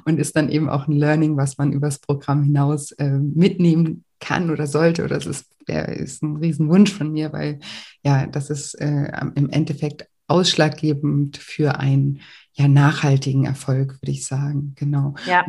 und 0.05 0.19
ist 0.19 0.37
dann 0.37 0.49
eben 0.49 0.69
auch 0.69 0.89
ein 0.89 0.93
Learning, 0.97 1.37
was 1.37 1.59
man 1.59 1.73
übers 1.73 1.99
Programm 1.99 2.43
hinaus 2.43 2.93
äh, 2.93 3.19
mitnehmen 3.19 4.05
kann 4.25 4.51
oder 4.51 4.67
sollte 4.67 5.05
oder 5.05 5.17
es 5.17 5.27
ist, 5.27 5.47
ist 5.67 6.23
ein 6.23 6.37
Riesenwunsch 6.37 6.93
von 6.93 7.13
mir, 7.13 7.33
weil 7.33 7.61
ja, 8.03 8.27
das 8.27 8.51
ist 8.51 8.75
äh, 8.81 9.13
im 9.35 9.51
Endeffekt 9.51 10.09
ausschlaggebend 10.27 11.37
für 11.37 11.79
einen 11.79 12.21
ja, 12.53 12.69
nachhaltigen 12.69 13.45
Erfolg, 13.45 14.01
würde 14.01 14.13
ich 14.13 14.27
sagen. 14.27 14.75
Genau. 14.77 15.15
Ja. 15.27 15.45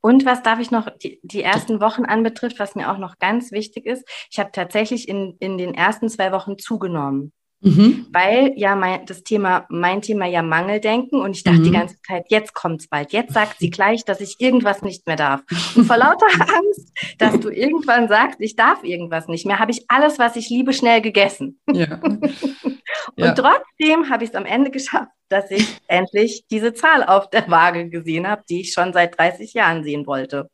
Und 0.00 0.26
was 0.26 0.42
darf 0.42 0.58
ich 0.58 0.70
noch, 0.70 0.90
die, 1.02 1.18
die 1.22 1.42
ersten 1.42 1.80
Wochen 1.80 2.04
anbetrifft, 2.04 2.58
was 2.58 2.74
mir 2.74 2.90
auch 2.90 2.98
noch 2.98 3.18
ganz 3.18 3.52
wichtig 3.52 3.86
ist, 3.86 4.06
ich 4.30 4.38
habe 4.38 4.50
tatsächlich 4.52 5.08
in, 5.08 5.36
in 5.38 5.56
den 5.56 5.74
ersten 5.74 6.08
zwei 6.08 6.30
Wochen 6.32 6.58
zugenommen. 6.58 7.32
Mhm. 7.64 8.06
Weil 8.12 8.52
ja 8.56 8.76
mein, 8.76 9.06
das 9.06 9.24
Thema, 9.24 9.64
mein 9.70 10.02
Thema 10.02 10.26
ja 10.26 10.42
Mangeldenken 10.42 11.20
und 11.20 11.34
ich 11.34 11.44
dachte 11.44 11.60
mhm. 11.60 11.64
die 11.64 11.70
ganze 11.70 11.96
Zeit, 12.02 12.26
jetzt 12.28 12.52
kommt 12.52 12.82
es 12.82 12.88
bald, 12.88 13.12
jetzt 13.12 13.32
sagt 13.32 13.58
sie 13.58 13.70
gleich, 13.70 14.04
dass 14.04 14.20
ich 14.20 14.36
irgendwas 14.38 14.82
nicht 14.82 15.06
mehr 15.06 15.16
darf. 15.16 15.40
Und 15.74 15.86
vor 15.86 15.96
lauter 15.96 16.26
Angst, 16.40 16.92
dass 17.18 17.40
du 17.40 17.48
irgendwann 17.48 18.08
sagst, 18.08 18.38
ich 18.40 18.54
darf 18.54 18.84
irgendwas 18.84 19.28
nicht 19.28 19.46
mehr, 19.46 19.58
habe 19.58 19.70
ich 19.70 19.86
alles, 19.88 20.18
was 20.18 20.36
ich 20.36 20.50
liebe, 20.50 20.74
schnell 20.74 21.00
gegessen. 21.00 21.58
Ja. 21.72 22.00
und 22.02 22.82
ja. 23.16 23.32
trotzdem 23.32 24.10
habe 24.10 24.24
ich 24.24 24.30
es 24.30 24.36
am 24.36 24.44
Ende 24.44 24.70
geschafft, 24.70 25.10
dass 25.30 25.50
ich 25.50 25.78
endlich 25.88 26.44
diese 26.50 26.74
Zahl 26.74 27.02
auf 27.02 27.30
der 27.30 27.50
Waage 27.50 27.88
gesehen 27.88 28.28
habe, 28.28 28.42
die 28.48 28.60
ich 28.60 28.72
schon 28.72 28.92
seit 28.92 29.18
30 29.18 29.54
Jahren 29.54 29.84
sehen 29.84 30.06
wollte 30.06 30.50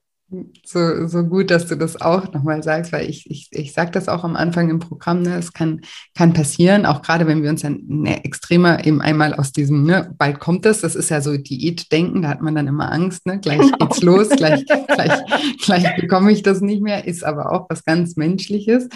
so, 0.64 1.08
so 1.08 1.24
gut, 1.24 1.50
dass 1.50 1.66
du 1.66 1.76
das 1.76 2.00
auch 2.00 2.32
nochmal 2.32 2.62
sagst, 2.62 2.92
weil 2.92 3.10
ich, 3.10 3.28
ich, 3.28 3.48
ich 3.50 3.72
sage 3.72 3.90
das 3.90 4.08
auch 4.08 4.22
am 4.22 4.36
Anfang 4.36 4.70
im 4.70 4.78
Programm, 4.78 5.22
ne, 5.22 5.36
es 5.36 5.52
kann, 5.52 5.80
kann 6.14 6.32
passieren, 6.32 6.86
auch 6.86 7.02
gerade 7.02 7.26
wenn 7.26 7.42
wir 7.42 7.50
uns 7.50 7.62
dann 7.62 7.80
ne, 7.86 8.24
extremer 8.24 8.86
eben 8.86 9.00
einmal 9.00 9.34
aus 9.34 9.50
diesem, 9.50 9.84
ne, 9.84 10.14
bald 10.16 10.38
kommt 10.38 10.66
es, 10.66 10.82
das 10.82 10.94
ist 10.94 11.10
ja 11.10 11.20
so 11.20 11.36
Diät-Denken, 11.36 12.22
da 12.22 12.28
hat 12.28 12.42
man 12.42 12.54
dann 12.54 12.68
immer 12.68 12.92
Angst, 12.92 13.26
ne, 13.26 13.40
gleich 13.40 13.58
genau. 13.58 13.76
geht's 13.78 14.02
los, 14.02 14.28
gleich, 14.28 14.64
gleich, 14.66 15.12
gleich 15.64 15.96
bekomme 15.96 16.30
ich 16.30 16.42
das 16.42 16.60
nicht 16.60 16.82
mehr, 16.82 17.06
ist 17.06 17.24
aber 17.24 17.52
auch 17.52 17.66
was 17.68 17.84
ganz 17.84 18.16
Menschliches. 18.16 18.88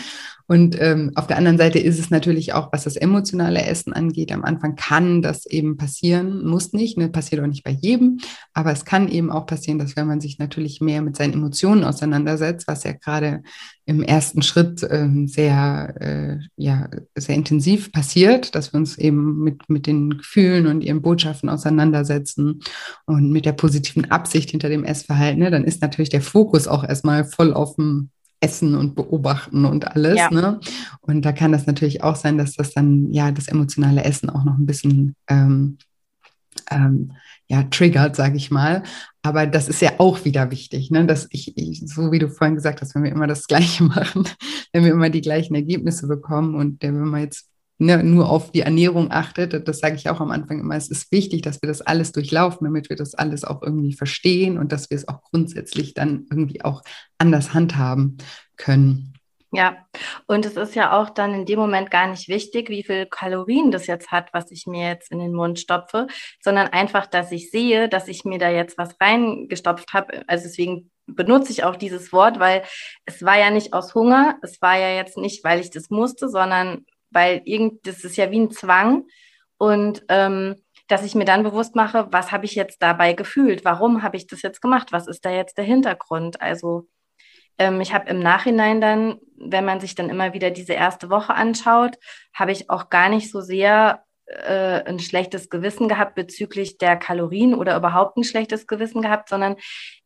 Und 0.46 0.76
ähm, 0.80 1.12
auf 1.14 1.26
der 1.26 1.38
anderen 1.38 1.57
Seite 1.57 1.78
ist 1.78 1.98
es 1.98 2.11
natürlich 2.11 2.52
auch, 2.52 2.70
was 2.72 2.85
das 2.85 2.96
emotionale 2.96 3.64
Essen 3.64 3.92
angeht. 3.94 4.30
Am 4.30 4.44
Anfang 4.44 4.76
kann 4.76 5.22
das 5.22 5.46
eben 5.46 5.76
passieren, 5.76 6.44
muss 6.44 6.72
nicht, 6.72 6.98
ne, 6.98 7.09
passiert 7.09 7.40
auch 7.40 7.46
nicht 7.46 7.64
bei 7.64 7.70
jedem, 7.70 8.18
aber 8.52 8.70
es 8.70 8.85
kann 8.85 9.09
eben 9.09 9.30
auch 9.30 9.46
passieren, 9.46 9.78
dass 9.78 9.96
wenn 9.96 10.07
man 10.07 10.20
sich 10.20 10.38
natürlich 10.38 10.80
mehr 10.83 11.00
mit 11.00 11.16
seinen 11.16 11.33
Emotionen 11.33 11.85
auseinandersetzt, 11.85 12.68
was 12.68 12.85
ja 12.85 12.92
gerade 12.92 13.42
im 13.87 14.02
ersten 14.02 14.42
Schritt 14.42 14.87
ähm, 14.90 15.28
sehr, 15.28 15.94
äh, 16.00 16.38
ja, 16.57 16.88
sehr 17.14 17.37
intensiv 17.37 17.92
passiert, 17.92 18.54
dass 18.54 18.72
wir 18.72 18.78
uns 18.78 18.98
eben 18.98 19.42
mit, 19.42 19.68
mit 19.68 19.87
den 19.87 20.18
Gefühlen 20.18 20.66
und 20.66 20.83
ihren 20.83 21.02
Botschaften 21.02 21.48
auseinandersetzen 21.48 22.61
und 23.07 23.30
mit 23.30 23.46
der 23.46 23.52
positiven 23.52 24.11
Absicht 24.11 24.50
hinter 24.50 24.68
dem 24.68 24.85
Essverhalten, 24.85 25.40
ne, 25.40 25.50
dann 25.50 25.64
ist 25.64 25.80
natürlich 25.80 26.11
der 26.11 26.22
Fokus 26.22 26.68
auch 26.68 26.85
erstmal 26.85 27.24
voll 27.24 27.52
auf 27.54 27.76
dem 27.76 28.11
Essen 28.44 28.74
und 28.74 28.94
Beobachten 28.94 29.64
und 29.64 29.88
alles. 29.94 30.18
Ja. 30.18 30.30
Ne? 30.30 30.61
Und 31.00 31.24
da 31.24 31.33
kann 31.33 31.52
das 31.52 31.66
natürlich 31.66 32.02
auch 32.02 32.16
sein, 32.16 32.37
dass 32.37 32.54
das 32.54 32.72
dann 32.72 33.11
ja 33.11 33.33
das 33.33 33.48
emotionale 33.48 34.04
Essen 34.04 34.28
auch 34.28 34.44
noch 34.44 34.59
ein 34.59 34.66
bisschen 34.66 35.16
ähm, 35.28 35.78
ähm, 36.70 37.12
ja, 37.46 37.62
triggert, 37.64 38.16
sage 38.16 38.37
ich 38.37 38.50
mal. 38.50 38.83
Aber 39.22 39.46
das 39.46 39.68
ist 39.68 39.80
ja 39.80 39.92
auch 39.98 40.24
wieder 40.24 40.50
wichtig, 40.50 40.90
ne? 40.90 41.07
dass 41.07 41.26
ich, 41.30 41.57
ich, 41.57 41.83
so 41.87 42.12
wie 42.12 42.18
du 42.18 42.28
vorhin 42.28 42.54
gesagt 42.54 42.80
hast, 42.80 42.94
wenn 42.94 43.04
wir 43.04 43.12
immer 43.12 43.26
das 43.26 43.46
Gleiche 43.48 43.85
machen, 43.85 44.28
wenn 44.72 44.85
wir 44.85 44.92
immer 44.92 45.11
die 45.11 45.22
gleichen 45.22 45.54
Ergebnisse 45.54 46.07
bekommen 46.07 46.54
und 46.54 46.83
wenn 46.83 46.98
man 46.98 47.22
jetzt 47.22 47.48
ne, 47.78 48.02
nur 48.02 48.30
auf 48.30 48.52
die 48.52 48.60
Ernährung 48.60 49.10
achtet, 49.10 49.66
das 49.66 49.78
sage 49.78 49.96
ich 49.96 50.08
auch 50.08 50.20
am 50.20 50.30
Anfang 50.30 50.60
immer, 50.60 50.76
es 50.76 50.90
ist 50.90 51.10
wichtig, 51.12 51.42
dass 51.42 51.62
wir 51.62 51.68
das 51.68 51.80
alles 51.80 52.12
durchlaufen, 52.12 52.64
damit 52.64 52.88
wir 52.88 52.96
das 52.96 53.14
alles 53.14 53.44
auch 53.44 53.62
irgendwie 53.62 53.94
verstehen 53.94 54.58
und 54.58 54.72
dass 54.72 54.90
wir 54.90 54.96
es 54.96 55.08
auch 55.08 55.22
grundsätzlich 55.22 55.94
dann 55.94 56.26
irgendwie 56.30 56.64
auch 56.64 56.82
anders 57.18 57.54
handhaben 57.54 58.18
können. 58.56 59.14
Ja, 59.54 59.76
und 60.26 60.44
es 60.46 60.56
ist 60.56 60.74
ja 60.74 61.00
auch 61.00 61.10
dann 61.10 61.32
in 61.32 61.46
dem 61.46 61.60
Moment 61.60 61.88
gar 61.92 62.08
nicht 62.08 62.28
wichtig, 62.28 62.70
wie 62.70 62.82
viel 62.82 63.06
Kalorien 63.06 63.70
das 63.70 63.87
jetzt 63.87 64.10
hat, 64.10 64.34
was 64.34 64.50
ich 64.50 64.66
mir 64.66 64.88
jetzt 64.88 65.12
in 65.12 65.20
den 65.20 65.32
Mund 65.32 65.60
stopfe, 65.60 66.08
sondern 66.42 66.66
einfach, 66.68 67.06
dass 67.06 67.30
ich 67.30 67.52
sehe, 67.52 67.88
dass 67.88 68.08
ich 68.08 68.24
mir 68.24 68.38
da 68.38 68.50
jetzt 68.50 68.78
was 68.78 69.00
reingestopft 69.00 69.92
habe. 69.92 70.24
Also 70.26 70.48
deswegen 70.48 70.90
benutze 71.06 71.52
ich 71.52 71.62
auch 71.62 71.76
dieses 71.76 72.12
Wort, 72.12 72.40
weil 72.40 72.64
es 73.04 73.22
war 73.22 73.38
ja 73.38 73.50
nicht 73.50 73.74
aus 73.74 73.94
Hunger, 73.94 74.38
es 74.42 74.60
war 74.60 74.76
ja 74.76 74.96
jetzt 74.96 75.18
nicht, 75.18 75.44
weil 75.44 75.60
ich 75.60 75.70
das 75.70 75.88
musste, 75.88 76.28
sondern 76.28 76.84
weil 77.14 77.42
irgend, 77.44 77.87
das 77.87 78.05
ist 78.05 78.16
ja 78.16 78.31
wie 78.31 78.40
ein 78.40 78.50
Zwang. 78.50 79.07
Und 79.57 80.05
ähm, 80.09 80.57
dass 80.88 81.05
ich 81.05 81.14
mir 81.14 81.24
dann 81.24 81.42
bewusst 81.42 81.74
mache, 81.74 82.09
was 82.11 82.33
habe 82.33 82.44
ich 82.44 82.55
jetzt 82.55 82.83
dabei 82.83 83.14
gefühlt? 83.14 83.64
Warum 83.64 84.03
habe 84.03 84.16
ich 84.16 84.27
das 84.27 84.42
jetzt 84.42 84.61
gemacht? 84.61 84.92
Was 84.92 85.07
ist 85.07 85.24
da 85.24 85.31
jetzt 85.31 85.57
der 85.57 85.64
Hintergrund? 85.64 86.42
Also 86.42 86.88
ähm, 87.59 87.81
ich 87.81 87.94
habe 87.94 88.11
im 88.11 88.18
Nachhinein 88.18 88.81
dann, 88.81 89.18
wenn 89.37 89.64
man 89.64 89.81
sich 89.81 89.94
dann 89.94 90.11
immer 90.11 90.35
wieder 90.35 90.50
diese 90.50 90.74
erste 90.74 91.09
Woche 91.11 91.35
anschaut, 91.35 91.96
habe 92.35 92.53
ich 92.53 92.68
auch 92.68 92.90
gar 92.90 93.09
nicht 93.09 93.31
so 93.31 93.40
sehr 93.40 94.05
äh, 94.27 94.83
ein 94.85 94.98
schlechtes 94.98 95.48
Gewissen 95.50 95.88
gehabt 95.88 96.14
bezüglich 96.14 96.79
der 96.79 96.96
Kalorien 96.96 97.55
oder 97.55 97.77
überhaupt 97.77 98.16
ein 98.16 98.24
schlechtes 98.24 98.66
Gewissen 98.66 99.03
gehabt, 99.03 99.29
sondern 99.29 99.57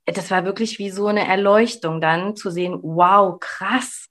das 0.04 0.30
war 0.30 0.44
wirklich 0.44 0.78
wie 0.78 0.90
so 0.90 1.06
eine 1.06 1.26
Erleuchtung 1.26 2.00
dann 2.00 2.34
zu 2.36 2.50
sehen, 2.50 2.78
wow, 2.82 3.38
krass, 3.38 4.07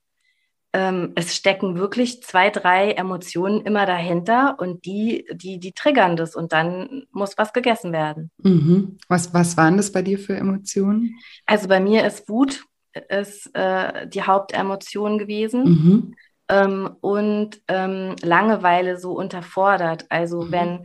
ähm, 0.77 1.13
es 1.15 1.35
stecken 1.35 1.75
wirklich 1.75 2.21
zwei, 2.21 2.51
drei 2.51 2.91
Emotionen 2.91 3.61
immer 3.61 3.87
dahinter 3.87 4.57
und 4.59 4.85
die, 4.85 5.25
die, 5.33 5.57
die 5.59 5.71
triggern 5.71 6.15
das 6.15 6.35
und 6.35 6.53
dann 6.53 7.07
muss 7.11 7.35
was 7.35 7.51
gegessen 7.51 7.91
werden. 7.91 8.29
Mhm. 8.43 8.99
Was, 9.07 9.33
was 9.33 9.57
waren 9.57 9.77
das 9.77 9.91
bei 9.91 10.03
dir 10.03 10.19
für 10.19 10.35
Emotionen? 10.35 11.19
Also 11.47 11.67
bei 11.67 11.79
mir 11.79 12.05
ist 12.05 12.29
Wut 12.29 12.63
ist, 13.09 13.49
äh, 13.55 14.07
die 14.07 14.21
Hauptemotion 14.21 15.17
gewesen. 15.17 15.63
Mhm. 15.63 16.15
Ähm, 16.47 16.95
und 17.01 17.59
ähm, 17.67 18.15
Langeweile 18.21 18.99
so 18.99 19.17
unterfordert. 19.17 20.05
Also 20.09 20.43
mhm. 20.43 20.51
wenn 20.51 20.83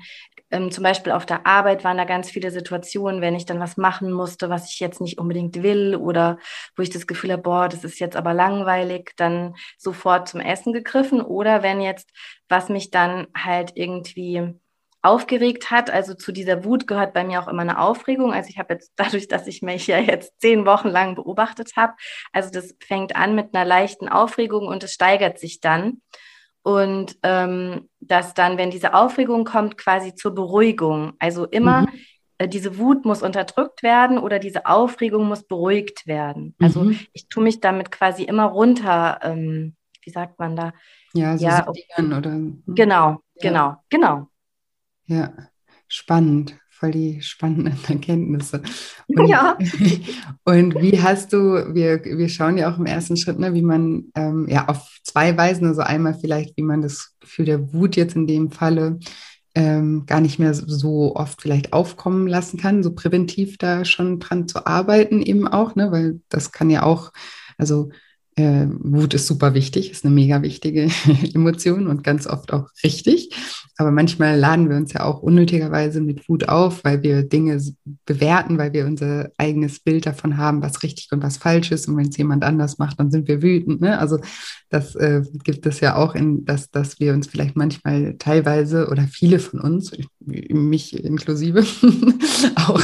ähm, 0.52 0.70
zum 0.70 0.84
Beispiel 0.84 1.12
auf 1.12 1.26
der 1.26 1.46
Arbeit 1.46 1.84
waren 1.84 1.96
da 1.96 2.04
ganz 2.04 2.30
viele 2.30 2.50
Situationen, 2.50 3.20
wenn 3.20 3.34
ich 3.34 3.46
dann 3.46 3.60
was 3.60 3.76
machen 3.76 4.12
musste, 4.12 4.50
was 4.50 4.72
ich 4.72 4.80
jetzt 4.80 5.00
nicht 5.00 5.18
unbedingt 5.18 5.62
will 5.62 5.96
oder 5.96 6.38
wo 6.76 6.82
ich 6.82 6.90
das 6.90 7.06
Gefühl 7.06 7.32
habe, 7.32 7.42
boah, 7.42 7.68
das 7.68 7.84
ist 7.84 7.98
jetzt 7.98 8.16
aber 8.16 8.34
langweilig, 8.34 9.12
dann 9.16 9.54
sofort 9.78 10.28
zum 10.28 10.40
Essen 10.40 10.72
gegriffen. 10.72 11.20
Oder 11.20 11.62
wenn 11.62 11.80
jetzt, 11.80 12.10
was 12.48 12.68
mich 12.68 12.90
dann 12.90 13.26
halt 13.34 13.72
irgendwie 13.74 14.60
aufgeregt 15.02 15.70
hat. 15.70 15.90
Also 15.90 16.14
zu 16.14 16.32
dieser 16.32 16.64
Wut 16.64 16.86
gehört 16.86 17.12
bei 17.12 17.24
mir 17.24 17.42
auch 17.42 17.48
immer 17.48 17.62
eine 17.62 17.80
Aufregung. 17.80 18.32
Also 18.32 18.48
ich 18.50 18.58
habe 18.58 18.74
jetzt 18.74 18.92
dadurch, 18.96 19.28
dass 19.28 19.46
ich 19.46 19.62
mich 19.62 19.86
ja 19.86 19.98
jetzt 19.98 20.40
zehn 20.40 20.64
Wochen 20.64 20.88
lang 20.88 21.16
beobachtet 21.16 21.72
habe, 21.76 21.94
also 22.32 22.50
das 22.50 22.74
fängt 22.80 23.16
an 23.16 23.34
mit 23.34 23.54
einer 23.54 23.64
leichten 23.64 24.08
Aufregung 24.08 24.66
und 24.68 24.84
es 24.84 24.92
steigert 24.92 25.38
sich 25.38 25.60
dann. 25.60 26.00
Und 26.62 27.16
ähm, 27.22 27.88
dass 28.00 28.34
dann, 28.34 28.56
wenn 28.56 28.70
diese 28.70 28.94
Aufregung 28.94 29.44
kommt, 29.44 29.76
quasi 29.76 30.14
zur 30.14 30.34
Beruhigung. 30.34 31.14
Also 31.18 31.46
immer, 31.46 31.82
mhm. 31.82 31.88
äh, 32.38 32.48
diese 32.48 32.78
Wut 32.78 33.04
muss 33.04 33.22
unterdrückt 33.22 33.82
werden 33.82 34.18
oder 34.18 34.38
diese 34.38 34.66
Aufregung 34.66 35.26
muss 35.26 35.42
beruhigt 35.42 36.06
werden. 36.06 36.54
Also 36.60 36.84
mhm. 36.84 36.98
ich 37.12 37.28
tue 37.28 37.42
mich 37.42 37.60
damit 37.60 37.90
quasi 37.90 38.22
immer 38.22 38.44
runter, 38.44 39.18
ähm, 39.22 39.74
wie 40.02 40.10
sagt 40.10 40.38
man 40.38 40.56
da? 40.56 40.72
Ja, 41.14 41.36
so 41.36 41.44
ja, 41.44 41.66
oder. 41.66 42.30
Hm. 42.30 42.62
Genau, 42.66 43.10
ja. 43.10 43.18
genau, 43.40 43.76
genau. 43.88 44.28
Ja, 45.06 45.32
spannend 45.88 46.61
voll 46.82 46.90
die 46.90 47.22
spannenden 47.22 47.78
Erkenntnisse. 47.88 48.60
Und, 49.06 49.28
ja. 49.28 49.56
und 50.44 50.74
wie 50.82 51.00
hast 51.00 51.32
du, 51.32 51.38
wir, 51.74 52.04
wir 52.04 52.28
schauen 52.28 52.58
ja 52.58 52.72
auch 52.72 52.78
im 52.78 52.86
ersten 52.86 53.16
Schritt, 53.16 53.38
ne, 53.38 53.54
wie 53.54 53.62
man 53.62 54.06
ähm, 54.16 54.48
ja 54.48 54.68
auf 54.68 54.98
zwei 55.04 55.36
Weisen, 55.36 55.66
also 55.66 55.82
einmal 55.82 56.14
vielleicht, 56.14 56.56
wie 56.56 56.62
man 56.62 56.82
das 56.82 57.14
Gefühl 57.20 57.44
der 57.44 57.72
Wut 57.72 57.94
jetzt 57.94 58.16
in 58.16 58.26
dem 58.26 58.50
Falle 58.50 58.98
ähm, 59.54 60.06
gar 60.06 60.20
nicht 60.20 60.40
mehr 60.40 60.54
so 60.54 61.14
oft 61.14 61.40
vielleicht 61.40 61.72
aufkommen 61.72 62.26
lassen 62.26 62.58
kann, 62.58 62.82
so 62.82 62.92
präventiv 62.94 63.58
da 63.58 63.84
schon 63.84 64.18
dran 64.18 64.48
zu 64.48 64.66
arbeiten 64.66 65.22
eben 65.22 65.46
auch, 65.46 65.76
ne, 65.76 65.92
weil 65.92 66.20
das 66.30 66.50
kann 66.50 66.68
ja 66.68 66.82
auch, 66.82 67.12
also 67.58 67.90
äh, 68.36 68.66
Wut 68.68 69.14
ist 69.14 69.26
super 69.26 69.54
wichtig, 69.54 69.90
ist 69.90 70.04
eine 70.04 70.14
mega 70.14 70.42
wichtige 70.42 70.88
Emotion 71.34 71.86
und 71.86 72.02
ganz 72.02 72.26
oft 72.26 72.52
auch 72.52 72.68
richtig. 72.82 73.30
Aber 73.76 73.90
manchmal 73.90 74.38
laden 74.38 74.68
wir 74.68 74.76
uns 74.76 74.92
ja 74.92 75.04
auch 75.04 75.22
unnötigerweise 75.22 76.00
mit 76.00 76.28
Wut 76.28 76.48
auf, 76.48 76.84
weil 76.84 77.02
wir 77.02 77.24
Dinge 77.24 77.60
bewerten, 78.06 78.58
weil 78.58 78.72
wir 78.72 78.86
unser 78.86 79.30
eigenes 79.38 79.80
Bild 79.80 80.06
davon 80.06 80.36
haben, 80.36 80.62
was 80.62 80.82
richtig 80.82 81.08
und 81.10 81.22
was 81.22 81.38
falsch 81.38 81.72
ist. 81.72 81.88
Und 81.88 81.96
wenn 81.96 82.08
es 82.08 82.16
jemand 82.16 82.44
anders 82.44 82.78
macht, 82.78 83.00
dann 83.00 83.10
sind 83.10 83.28
wir 83.28 83.42
wütend. 83.42 83.80
Ne? 83.80 83.98
Also 83.98 84.18
das 84.68 84.94
äh, 84.94 85.22
gibt 85.44 85.66
es 85.66 85.80
ja 85.80 85.96
auch, 85.96 86.14
in, 86.14 86.44
dass, 86.44 86.70
dass 86.70 87.00
wir 87.00 87.12
uns 87.12 87.26
vielleicht 87.26 87.56
manchmal 87.56 88.16
teilweise 88.18 88.88
oder 88.88 89.02
viele 89.02 89.38
von 89.38 89.60
uns, 89.60 89.92
mich 90.20 90.94
inklusive, 91.04 91.64
auch 92.56 92.82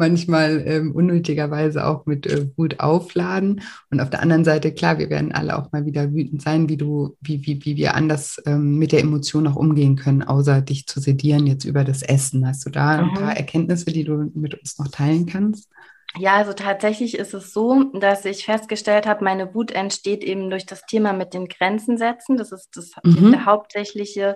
manchmal 0.00 0.64
ähm, 0.66 0.92
unnötigerweise 0.92 1.86
auch 1.86 2.06
mit 2.06 2.26
äh, 2.26 2.48
Wut 2.56 2.80
aufladen. 2.80 3.60
Und 3.90 4.00
auf 4.00 4.10
der 4.10 4.22
anderen 4.22 4.44
Seite, 4.44 4.72
klar, 4.72 4.98
wir 4.98 5.10
werden 5.10 5.30
alle 5.30 5.56
auch 5.56 5.70
mal 5.70 5.86
wieder 5.86 6.12
wütend 6.12 6.42
sein, 6.42 6.68
wie 6.68 6.76
du, 6.76 7.16
wie, 7.20 7.46
wie, 7.46 7.64
wie 7.64 7.76
wir 7.76 7.94
anders 7.94 8.42
ähm, 8.46 8.78
mit 8.78 8.90
der 8.90 9.00
Emotion 9.00 9.46
auch 9.46 9.56
umgehen 9.56 9.94
können, 9.94 10.24
außer 10.24 10.62
dich 10.62 10.86
zu 10.88 10.98
sedieren 10.98 11.46
jetzt 11.46 11.64
über 11.64 11.84
das 11.84 12.02
Essen. 12.02 12.44
Hast 12.46 12.66
du 12.66 12.70
da 12.70 13.00
mhm. 13.00 13.10
ein 13.10 13.14
paar 13.14 13.36
Erkenntnisse, 13.36 13.92
die 13.92 14.04
du 14.04 14.30
mit 14.34 14.58
uns 14.58 14.78
noch 14.78 14.88
teilen 14.88 15.26
kannst? 15.26 15.70
Ja, 16.18 16.36
also 16.36 16.52
tatsächlich 16.52 17.16
ist 17.16 17.34
es 17.34 17.52
so, 17.52 17.84
dass 17.94 18.24
ich 18.24 18.44
festgestellt 18.44 19.06
habe, 19.06 19.22
meine 19.22 19.54
Wut 19.54 19.70
entsteht 19.70 20.24
eben 20.24 20.50
durch 20.50 20.66
das 20.66 20.82
Thema 20.86 21.12
mit 21.12 21.34
den 21.34 21.46
Grenzen 21.46 21.98
setzen. 21.98 22.36
Das 22.36 22.50
ist 22.50 22.76
das 22.76 22.92
mhm. 23.04 23.30
der 23.30 23.44
hauptsächliche 23.44 24.34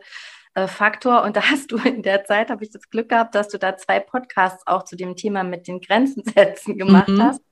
äh, 0.55 0.67
Faktor. 0.67 1.23
Und 1.23 1.37
da 1.37 1.51
hast 1.51 1.73
du 1.73 1.77
in 1.79 2.03
der 2.03 2.25
Zeit, 2.25 2.51
habe 2.51 2.65
ich 2.65 2.71
das 2.71 2.89
Glück 2.89 3.09
gehabt, 3.09 3.35
dass 3.35 3.49
du 3.49 3.59
da 3.59 3.77
zwei 3.77 4.01
Podcasts 4.01 4.67
auch 4.67 4.85
zu 4.85 4.97
dem 4.97 5.17
Thema 5.17 5.45
mit 5.45 5.69
den 5.69 5.81
Grenzen 5.81 6.23
setzen 6.35 6.79
gemacht 6.79 7.09
mhm. 7.09 7.23
hast. 7.23 7.43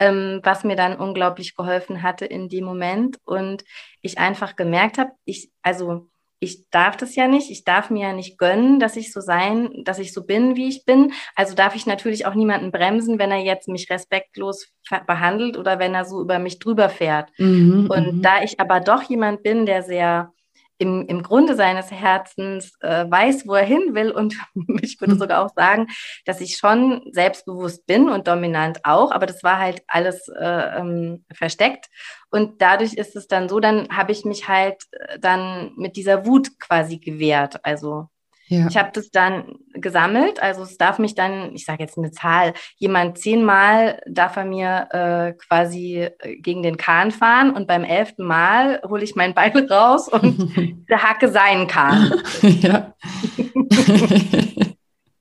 Ähm, 0.00 0.40
was 0.44 0.62
mir 0.62 0.76
dann 0.76 0.96
unglaublich 0.96 1.56
geholfen 1.56 2.02
hatte 2.02 2.24
in 2.24 2.48
dem 2.48 2.64
Moment. 2.64 3.18
Und 3.24 3.64
ich 4.00 4.18
einfach 4.18 4.54
gemerkt 4.54 4.96
habe, 4.96 5.10
ich, 5.24 5.50
also 5.62 6.08
ich 6.40 6.70
darf 6.70 6.96
das 6.96 7.16
ja 7.16 7.26
nicht, 7.26 7.50
ich 7.50 7.64
darf 7.64 7.90
mir 7.90 8.08
ja 8.08 8.12
nicht 8.12 8.38
gönnen, 8.38 8.78
dass 8.78 8.96
ich 8.96 9.12
so 9.12 9.20
sein, 9.20 9.82
dass 9.84 9.98
ich 9.98 10.12
so 10.12 10.24
bin, 10.24 10.54
wie 10.54 10.68
ich 10.68 10.84
bin. 10.84 11.12
Also 11.34 11.54
darf 11.54 11.74
ich 11.74 11.86
natürlich 11.86 12.26
auch 12.26 12.34
niemanden 12.34 12.70
bremsen, 12.70 13.18
wenn 13.18 13.32
er 13.32 13.42
jetzt 13.42 13.66
mich 13.66 13.90
respektlos 13.90 14.68
behandelt 15.06 15.56
oder 15.56 15.78
wenn 15.80 15.94
er 15.94 16.04
so 16.04 16.20
über 16.20 16.38
mich 16.38 16.60
drüber 16.60 16.88
fährt. 16.88 17.30
Mhm, 17.38 17.88
und 17.90 18.16
mhm. 18.18 18.22
da 18.22 18.42
ich 18.42 18.60
aber 18.60 18.78
doch 18.78 19.02
jemand 19.02 19.42
bin, 19.42 19.66
der 19.66 19.82
sehr 19.82 20.32
im, 20.78 21.06
im 21.06 21.22
Grunde 21.22 21.54
seines 21.54 21.90
Herzens 21.90 22.72
äh, 22.80 23.04
weiß, 23.08 23.46
wo 23.46 23.54
er 23.54 23.64
hin 23.64 23.94
will. 23.94 24.10
Und 24.10 24.34
ich 24.82 25.00
würde 25.00 25.12
hm. 25.12 25.18
sogar 25.18 25.44
auch 25.44 25.50
sagen, 25.54 25.88
dass 26.24 26.40
ich 26.40 26.56
schon 26.56 27.02
selbstbewusst 27.12 27.86
bin 27.86 28.08
und 28.08 28.28
dominant 28.28 28.78
auch, 28.84 29.10
aber 29.10 29.26
das 29.26 29.42
war 29.42 29.58
halt 29.58 29.82
alles 29.88 30.28
äh, 30.28 30.78
ähm, 30.78 31.24
versteckt. 31.32 31.86
Und 32.30 32.62
dadurch 32.62 32.94
ist 32.94 33.16
es 33.16 33.26
dann 33.26 33.48
so, 33.48 33.60
dann 33.60 33.88
habe 33.90 34.12
ich 34.12 34.24
mich 34.24 34.48
halt 34.48 34.84
äh, 34.92 35.18
dann 35.18 35.72
mit 35.76 35.96
dieser 35.96 36.26
Wut 36.26 36.58
quasi 36.60 36.98
gewehrt. 36.98 37.64
Also 37.64 38.08
ja. 38.48 38.66
Ich 38.68 38.76
habe 38.78 38.90
das 38.94 39.10
dann 39.10 39.56
gesammelt. 39.74 40.42
Also 40.42 40.62
es 40.62 40.78
darf 40.78 40.98
mich 40.98 41.14
dann, 41.14 41.54
ich 41.54 41.66
sage 41.66 41.82
jetzt 41.82 41.98
eine 41.98 42.10
Zahl, 42.10 42.54
jemand 42.76 43.18
zehnmal 43.18 44.00
darf 44.06 44.36
er 44.36 44.46
mir 44.46 44.88
äh, 44.90 45.32
quasi 45.34 46.08
äh, 46.18 46.36
gegen 46.36 46.62
den 46.62 46.78
Kahn 46.78 47.10
fahren 47.10 47.50
und 47.50 47.66
beim 47.66 47.84
elften 47.84 48.24
Mal 48.24 48.80
hole 48.88 49.04
ich 49.04 49.14
mein 49.14 49.34
Beil 49.34 49.66
raus 49.70 50.08
und 50.08 50.86
hacke 50.90 51.28
seinen 51.28 51.66
Kahn. 51.66 52.12
Ja. 52.60 52.94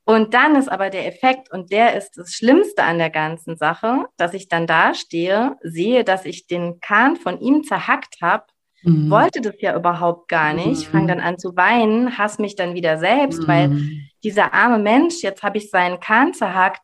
und 0.06 0.34
dann 0.34 0.56
ist 0.56 0.70
aber 0.70 0.90
der 0.90 1.08
Effekt, 1.08 1.52
und 1.52 1.72
der 1.72 1.96
ist 1.96 2.18
das 2.18 2.32
Schlimmste 2.32 2.84
an 2.84 2.98
der 2.98 3.10
ganzen 3.10 3.58
Sache, 3.58 4.06
dass 4.18 4.34
ich 4.34 4.48
dann 4.48 4.66
da 4.66 4.94
stehe, 4.94 5.56
sehe, 5.62 6.04
dass 6.04 6.26
ich 6.26 6.48
den 6.48 6.80
Kahn 6.80 7.16
von 7.16 7.40
ihm 7.40 7.64
zerhackt 7.64 8.18
habe 8.22 8.46
mhm. 8.84 9.10
wollte 9.10 9.42
das 9.42 9.56
ja 9.60 9.76
überhaupt 9.76 10.28
gar 10.28 10.54
nicht, 10.54 10.88
mhm. 10.88 10.92
fange 10.92 11.08
dann 11.08 11.20
an 11.20 11.38
zu 11.38 11.56
weinen, 11.56 12.18
hasse 12.18 12.42
mich 12.42 12.56
dann 12.56 12.74
wieder 12.74 12.98
selbst, 12.98 13.42
mhm. 13.44 13.48
weil 13.48 13.82
dieser 14.24 14.54
arme 14.54 14.80
Mensch, 14.80 15.22
jetzt 15.22 15.44
habe 15.44 15.58
ich 15.58 15.70
seinen 15.70 16.00
Kahn 16.00 16.34
zerhackt, 16.34 16.82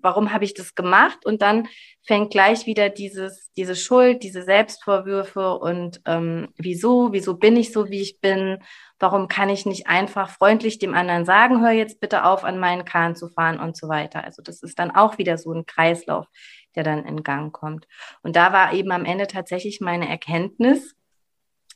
warum 0.00 0.32
habe 0.32 0.44
ich 0.44 0.54
das 0.54 0.74
gemacht? 0.74 1.24
Und 1.24 1.42
dann 1.42 1.68
fängt 2.02 2.30
gleich 2.30 2.66
wieder 2.66 2.90
dieses, 2.90 3.50
diese 3.56 3.76
Schuld, 3.76 4.22
diese 4.22 4.42
Selbstvorwürfe 4.42 5.58
und 5.58 6.00
ähm, 6.06 6.48
wieso, 6.56 7.12
wieso 7.12 7.34
bin 7.34 7.56
ich 7.56 7.72
so, 7.72 7.88
wie 7.88 8.00
ich 8.00 8.20
bin? 8.20 8.58
Warum 8.98 9.28
kann 9.28 9.48
ich 9.48 9.66
nicht 9.66 9.86
einfach 9.86 10.30
freundlich 10.30 10.78
dem 10.78 10.94
anderen 10.94 11.24
sagen, 11.24 11.60
hör 11.60 11.72
jetzt 11.72 12.00
bitte 12.00 12.24
auf, 12.24 12.44
an 12.44 12.58
meinen 12.58 12.84
Kahn 12.84 13.16
zu 13.16 13.28
fahren 13.28 13.58
und 13.58 13.76
so 13.76 13.88
weiter. 13.88 14.24
Also 14.24 14.42
das 14.42 14.62
ist 14.62 14.78
dann 14.78 14.90
auch 14.90 15.18
wieder 15.18 15.38
so 15.38 15.52
ein 15.52 15.66
Kreislauf, 15.66 16.26
der 16.74 16.84
dann 16.84 17.04
in 17.04 17.22
Gang 17.22 17.52
kommt. 17.52 17.86
Und 18.22 18.36
da 18.36 18.52
war 18.52 18.72
eben 18.72 18.92
am 18.92 19.04
Ende 19.04 19.26
tatsächlich 19.26 19.80
meine 19.80 20.08
Erkenntnis, 20.08 20.94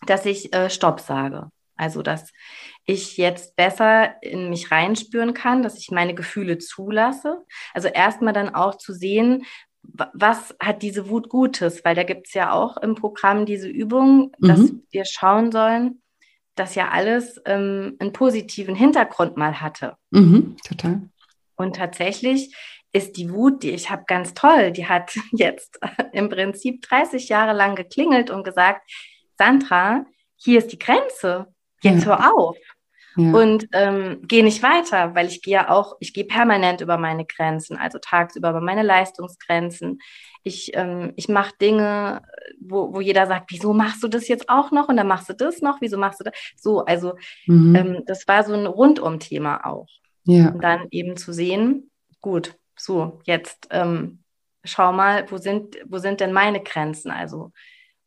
dass 0.06 0.26
ich 0.26 0.54
äh, 0.54 0.70
Stopp 0.70 1.00
sage. 1.00 1.50
Also, 1.76 2.02
dass 2.02 2.32
ich 2.84 3.16
jetzt 3.16 3.54
besser 3.54 4.20
in 4.22 4.50
mich 4.50 4.70
reinspüren 4.70 5.32
kann, 5.32 5.62
dass 5.62 5.78
ich 5.78 5.90
meine 5.90 6.14
Gefühle 6.14 6.58
zulasse. 6.58 7.44
Also 7.72 7.88
erstmal 7.88 8.32
dann 8.32 8.54
auch 8.54 8.76
zu 8.76 8.92
sehen, 8.92 9.44
was 9.82 10.54
hat 10.60 10.82
diese 10.82 11.08
Wut 11.08 11.28
Gutes? 11.28 11.84
Weil 11.84 11.94
da 11.94 12.02
gibt 12.02 12.26
es 12.26 12.34
ja 12.34 12.52
auch 12.52 12.76
im 12.78 12.94
Programm 12.94 13.46
diese 13.46 13.68
Übung, 13.68 14.32
mhm. 14.38 14.48
dass 14.48 14.72
wir 14.90 15.04
schauen 15.04 15.52
sollen, 15.52 16.02
dass 16.56 16.74
ja 16.74 16.88
alles 16.88 17.40
ähm, 17.44 17.96
einen 18.00 18.12
positiven 18.12 18.74
Hintergrund 18.74 19.36
mal 19.36 19.60
hatte. 19.60 19.96
Mhm, 20.10 20.56
total. 20.66 21.02
Und 21.56 21.76
tatsächlich 21.76 22.54
ist 22.92 23.16
die 23.16 23.30
Wut, 23.32 23.62
die 23.62 23.70
ich 23.70 23.90
habe, 23.90 24.04
ganz 24.06 24.34
toll. 24.34 24.72
Die 24.72 24.88
hat 24.88 25.14
jetzt 25.32 25.78
im 26.12 26.28
Prinzip 26.28 26.82
30 26.82 27.28
Jahre 27.28 27.52
lang 27.52 27.76
geklingelt 27.76 28.30
und 28.30 28.44
gesagt, 28.44 28.90
Sandra, 29.38 30.04
hier 30.36 30.58
ist 30.58 30.72
die 30.72 30.78
Grenze, 30.78 31.46
jetzt 31.82 32.04
ja. 32.04 32.18
hör 32.18 32.34
auf. 32.34 32.56
Ja. 33.16 33.32
Und 33.32 33.68
ähm, 33.72 34.20
geh 34.22 34.42
nicht 34.42 34.62
weiter, 34.62 35.14
weil 35.16 35.26
ich 35.26 35.42
gehe 35.42 35.54
ja 35.54 35.70
auch, 35.70 35.96
ich 35.98 36.14
gehe 36.14 36.24
permanent 36.24 36.80
über 36.80 36.98
meine 36.98 37.24
Grenzen, 37.24 37.76
also 37.76 37.98
tagsüber 37.98 38.50
über 38.50 38.60
meine 38.60 38.84
Leistungsgrenzen. 38.84 39.98
Ich, 40.44 40.70
ähm, 40.74 41.14
ich 41.16 41.28
mache 41.28 41.52
Dinge, 41.60 42.22
wo, 42.60 42.94
wo 42.94 43.00
jeder 43.00 43.26
sagt, 43.26 43.50
wieso 43.50 43.72
machst 43.72 44.04
du 44.04 44.08
das 44.08 44.28
jetzt 44.28 44.48
auch 44.48 44.70
noch 44.70 44.88
und 44.88 44.96
dann 44.96 45.08
machst 45.08 45.28
du 45.28 45.32
das 45.32 45.62
noch, 45.62 45.80
wieso 45.80 45.98
machst 45.98 46.20
du 46.20 46.24
das? 46.24 46.34
So, 46.56 46.84
also 46.84 47.14
mhm. 47.46 47.74
ähm, 47.74 48.02
das 48.06 48.28
war 48.28 48.44
so 48.44 48.54
ein 48.54 48.66
Rundum-Thema 48.66 49.66
auch. 49.66 49.88
Ja. 50.22 50.50
Und 50.50 50.62
dann 50.62 50.86
eben 50.92 51.16
zu 51.16 51.32
sehen, 51.32 51.90
gut, 52.20 52.54
so, 52.76 53.20
jetzt 53.24 53.66
ähm, 53.70 54.22
schau 54.62 54.92
mal, 54.92 55.28
wo 55.28 55.38
sind, 55.38 55.76
wo 55.86 55.98
sind 55.98 56.20
denn 56.20 56.32
meine 56.32 56.62
Grenzen? 56.62 57.10
Also 57.10 57.50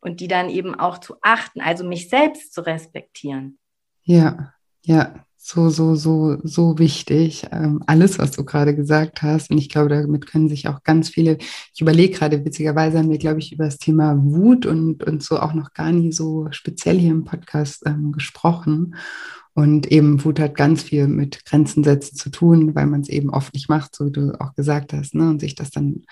und 0.02 0.20
die 0.20 0.28
dann 0.28 0.50
eben 0.50 0.74
auch 0.74 0.98
zu 0.98 1.14
achten, 1.22 1.62
also 1.62 1.84
mich 1.84 2.10
selbst 2.10 2.52
zu 2.52 2.60
respektieren. 2.60 3.58
Ja, 4.02 4.52
ja, 4.82 5.24
so, 5.36 5.70
so, 5.70 5.94
so, 5.94 6.38
so 6.42 6.78
wichtig. 6.78 7.46
Ähm, 7.50 7.82
alles, 7.86 8.18
was 8.18 8.32
du 8.32 8.44
gerade 8.44 8.76
gesagt 8.76 9.22
hast. 9.22 9.50
Und 9.50 9.58
ich 9.58 9.68
glaube, 9.68 9.88
damit 9.88 10.26
können 10.26 10.48
sich 10.48 10.68
auch 10.68 10.82
ganz 10.82 11.08
viele, 11.08 11.38
ich 11.74 11.80
überlege 11.80 12.16
gerade, 12.16 12.44
witzigerweise 12.44 12.98
haben 12.98 13.10
wir, 13.10 13.18
glaube 13.18 13.38
ich, 13.38 13.52
über 13.52 13.64
das 13.64 13.78
Thema 13.78 14.16
Wut 14.18 14.66
und, 14.66 15.02
und 15.04 15.22
so 15.22 15.38
auch 15.38 15.54
noch 15.54 15.72
gar 15.72 15.90
nie 15.92 16.12
so 16.12 16.48
speziell 16.50 16.98
hier 16.98 17.10
im 17.10 17.24
Podcast 17.24 17.82
ähm, 17.86 18.12
gesprochen. 18.12 18.96
Und 19.54 19.90
eben 19.90 20.24
Wut 20.24 20.40
hat 20.40 20.54
ganz 20.54 20.82
viel 20.82 21.08
mit 21.08 21.44
Grenzen 21.44 21.84
setzen 21.84 22.16
zu 22.16 22.30
tun, 22.30 22.74
weil 22.74 22.86
man 22.86 23.02
es 23.02 23.08
eben 23.08 23.30
oft 23.30 23.52
nicht 23.54 23.68
macht, 23.68 23.94
so 23.94 24.06
wie 24.06 24.12
du 24.12 24.40
auch 24.40 24.54
gesagt 24.54 24.92
hast, 24.92 25.14
ne? 25.14 25.28
und 25.28 25.40
sich 25.40 25.54
das 25.54 25.70
dann 25.70 26.04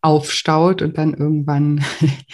aufstaut 0.00 0.82
und 0.82 0.98
dann 0.98 1.14
irgendwann 1.14 1.84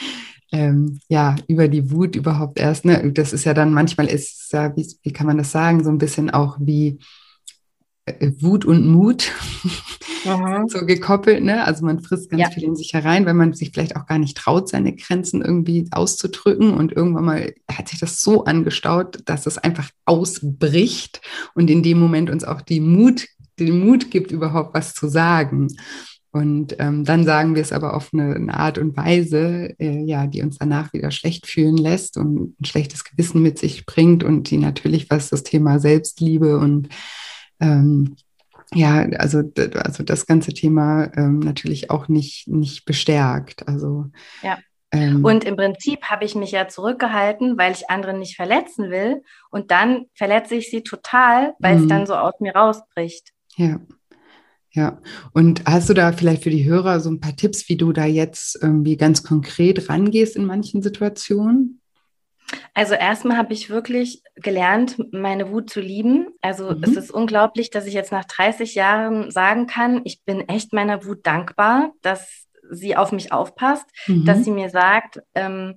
ähm, 0.52 1.00
ja, 1.08 1.36
über 1.46 1.68
die 1.68 1.90
Wut 1.90 2.16
überhaupt 2.16 2.58
erst, 2.58 2.84
ne? 2.84 3.12
Das 3.12 3.32
ist 3.32 3.44
ja 3.44 3.54
dann 3.54 3.72
manchmal 3.72 4.06
ist 4.06 4.52
ja, 4.52 4.74
wie, 4.76 4.86
wie 5.02 5.12
kann 5.12 5.26
man 5.26 5.38
das 5.38 5.52
sagen, 5.52 5.84
so 5.84 5.90
ein 5.90 5.98
bisschen 5.98 6.30
auch 6.30 6.56
wie 6.60 6.98
äh, 8.06 8.32
Wut 8.40 8.64
und 8.64 8.86
Mut 8.86 9.30
mhm. 10.24 10.68
so 10.68 10.86
gekoppelt, 10.86 11.44
ne? 11.44 11.64
Also 11.64 11.84
man 11.84 12.00
frisst 12.00 12.30
ganz 12.30 12.42
ja. 12.42 12.50
viel 12.50 12.64
in 12.64 12.76
sich 12.76 12.94
herein, 12.94 13.26
weil 13.26 13.34
man 13.34 13.52
sich 13.52 13.70
vielleicht 13.72 13.96
auch 13.96 14.06
gar 14.06 14.18
nicht 14.18 14.36
traut, 14.36 14.68
seine 14.68 14.94
Grenzen 14.94 15.42
irgendwie 15.42 15.88
auszudrücken. 15.90 16.72
Und 16.72 16.92
irgendwann 16.92 17.24
mal 17.24 17.54
hat 17.70 17.88
sich 17.88 18.00
das 18.00 18.22
so 18.22 18.44
angestaut, 18.44 19.20
dass 19.26 19.46
es 19.46 19.58
einfach 19.58 19.90
ausbricht 20.04 21.20
und 21.54 21.68
in 21.70 21.82
dem 21.82 21.98
Moment 21.98 22.30
uns 22.30 22.44
auch 22.44 22.62
die 22.62 22.80
Mut, 22.80 23.26
den 23.58 23.84
Mut 23.84 24.10
gibt, 24.10 24.30
überhaupt 24.30 24.74
was 24.74 24.94
zu 24.94 25.08
sagen. 25.08 25.68
Und 26.38 26.76
ähm, 26.78 27.04
dann 27.04 27.24
sagen 27.24 27.56
wir 27.56 27.62
es 27.62 27.72
aber 27.72 27.94
auf 27.94 28.10
eine, 28.12 28.36
eine 28.36 28.54
Art 28.54 28.78
und 28.78 28.96
Weise, 28.96 29.74
äh, 29.80 30.04
ja, 30.04 30.28
die 30.28 30.40
uns 30.40 30.56
danach 30.58 30.92
wieder 30.92 31.10
schlecht 31.10 31.48
fühlen 31.48 31.76
lässt 31.76 32.16
und 32.16 32.60
ein 32.60 32.64
schlechtes 32.64 33.02
Gewissen 33.02 33.42
mit 33.42 33.58
sich 33.58 33.86
bringt 33.86 34.22
und 34.22 34.48
die 34.48 34.58
natürlich, 34.58 35.10
was 35.10 35.30
das 35.30 35.42
Thema 35.42 35.80
Selbstliebe 35.80 36.58
und 36.58 36.90
ähm, 37.58 38.14
ja, 38.72 39.00
also, 39.18 39.42
also 39.74 40.04
das 40.04 40.26
ganze 40.26 40.52
Thema 40.54 41.10
ähm, 41.16 41.40
natürlich 41.40 41.90
auch 41.90 42.06
nicht, 42.06 42.46
nicht 42.46 42.84
bestärkt. 42.84 43.66
Also 43.66 44.06
ja. 44.42 44.58
Ähm, 44.92 45.24
und 45.24 45.42
im 45.42 45.56
Prinzip 45.56 46.04
habe 46.04 46.24
ich 46.24 46.36
mich 46.36 46.52
ja 46.52 46.68
zurückgehalten, 46.68 47.58
weil 47.58 47.72
ich 47.72 47.90
andere 47.90 48.16
nicht 48.16 48.36
verletzen 48.36 48.90
will. 48.90 49.22
Und 49.50 49.72
dann 49.72 50.06
verletze 50.14 50.54
ich 50.54 50.70
sie 50.70 50.84
total, 50.84 51.54
weil 51.58 51.78
es 51.78 51.82
mhm. 51.82 51.88
dann 51.88 52.06
so 52.06 52.14
aus 52.14 52.34
mir 52.38 52.54
rausbricht. 52.54 53.32
Ja. 53.56 53.80
Ja, 54.72 55.00
und 55.32 55.64
hast 55.64 55.88
du 55.88 55.94
da 55.94 56.12
vielleicht 56.12 56.42
für 56.42 56.50
die 56.50 56.64
Hörer 56.64 57.00
so 57.00 57.10
ein 57.10 57.20
paar 57.20 57.34
Tipps, 57.34 57.68
wie 57.68 57.76
du 57.76 57.92
da 57.92 58.04
jetzt 58.04 58.58
irgendwie 58.60 58.96
ganz 58.96 59.22
konkret 59.22 59.88
rangehst 59.88 60.36
in 60.36 60.44
manchen 60.44 60.82
Situationen? 60.82 61.80
Also 62.74 62.94
erstmal 62.94 63.36
habe 63.36 63.52
ich 63.52 63.70
wirklich 63.70 64.22
gelernt, 64.36 64.96
meine 65.12 65.50
Wut 65.50 65.70
zu 65.70 65.80
lieben. 65.80 66.28
Also 66.40 66.70
mhm. 66.70 66.82
es 66.82 66.96
ist 66.96 67.10
unglaublich, 67.10 67.70
dass 67.70 67.86
ich 67.86 67.94
jetzt 67.94 68.12
nach 68.12 68.24
30 68.24 68.74
Jahren 68.74 69.30
sagen 69.30 69.66
kann, 69.66 70.02
ich 70.04 70.22
bin 70.24 70.48
echt 70.48 70.72
meiner 70.72 71.04
Wut 71.04 71.26
dankbar, 71.26 71.92
dass 72.02 72.46
sie 72.70 72.96
auf 72.96 73.12
mich 73.12 73.32
aufpasst, 73.32 73.86
mhm. 74.06 74.24
dass 74.24 74.44
sie 74.44 74.50
mir 74.50 74.70
sagt, 74.70 75.20
ähm, 75.34 75.76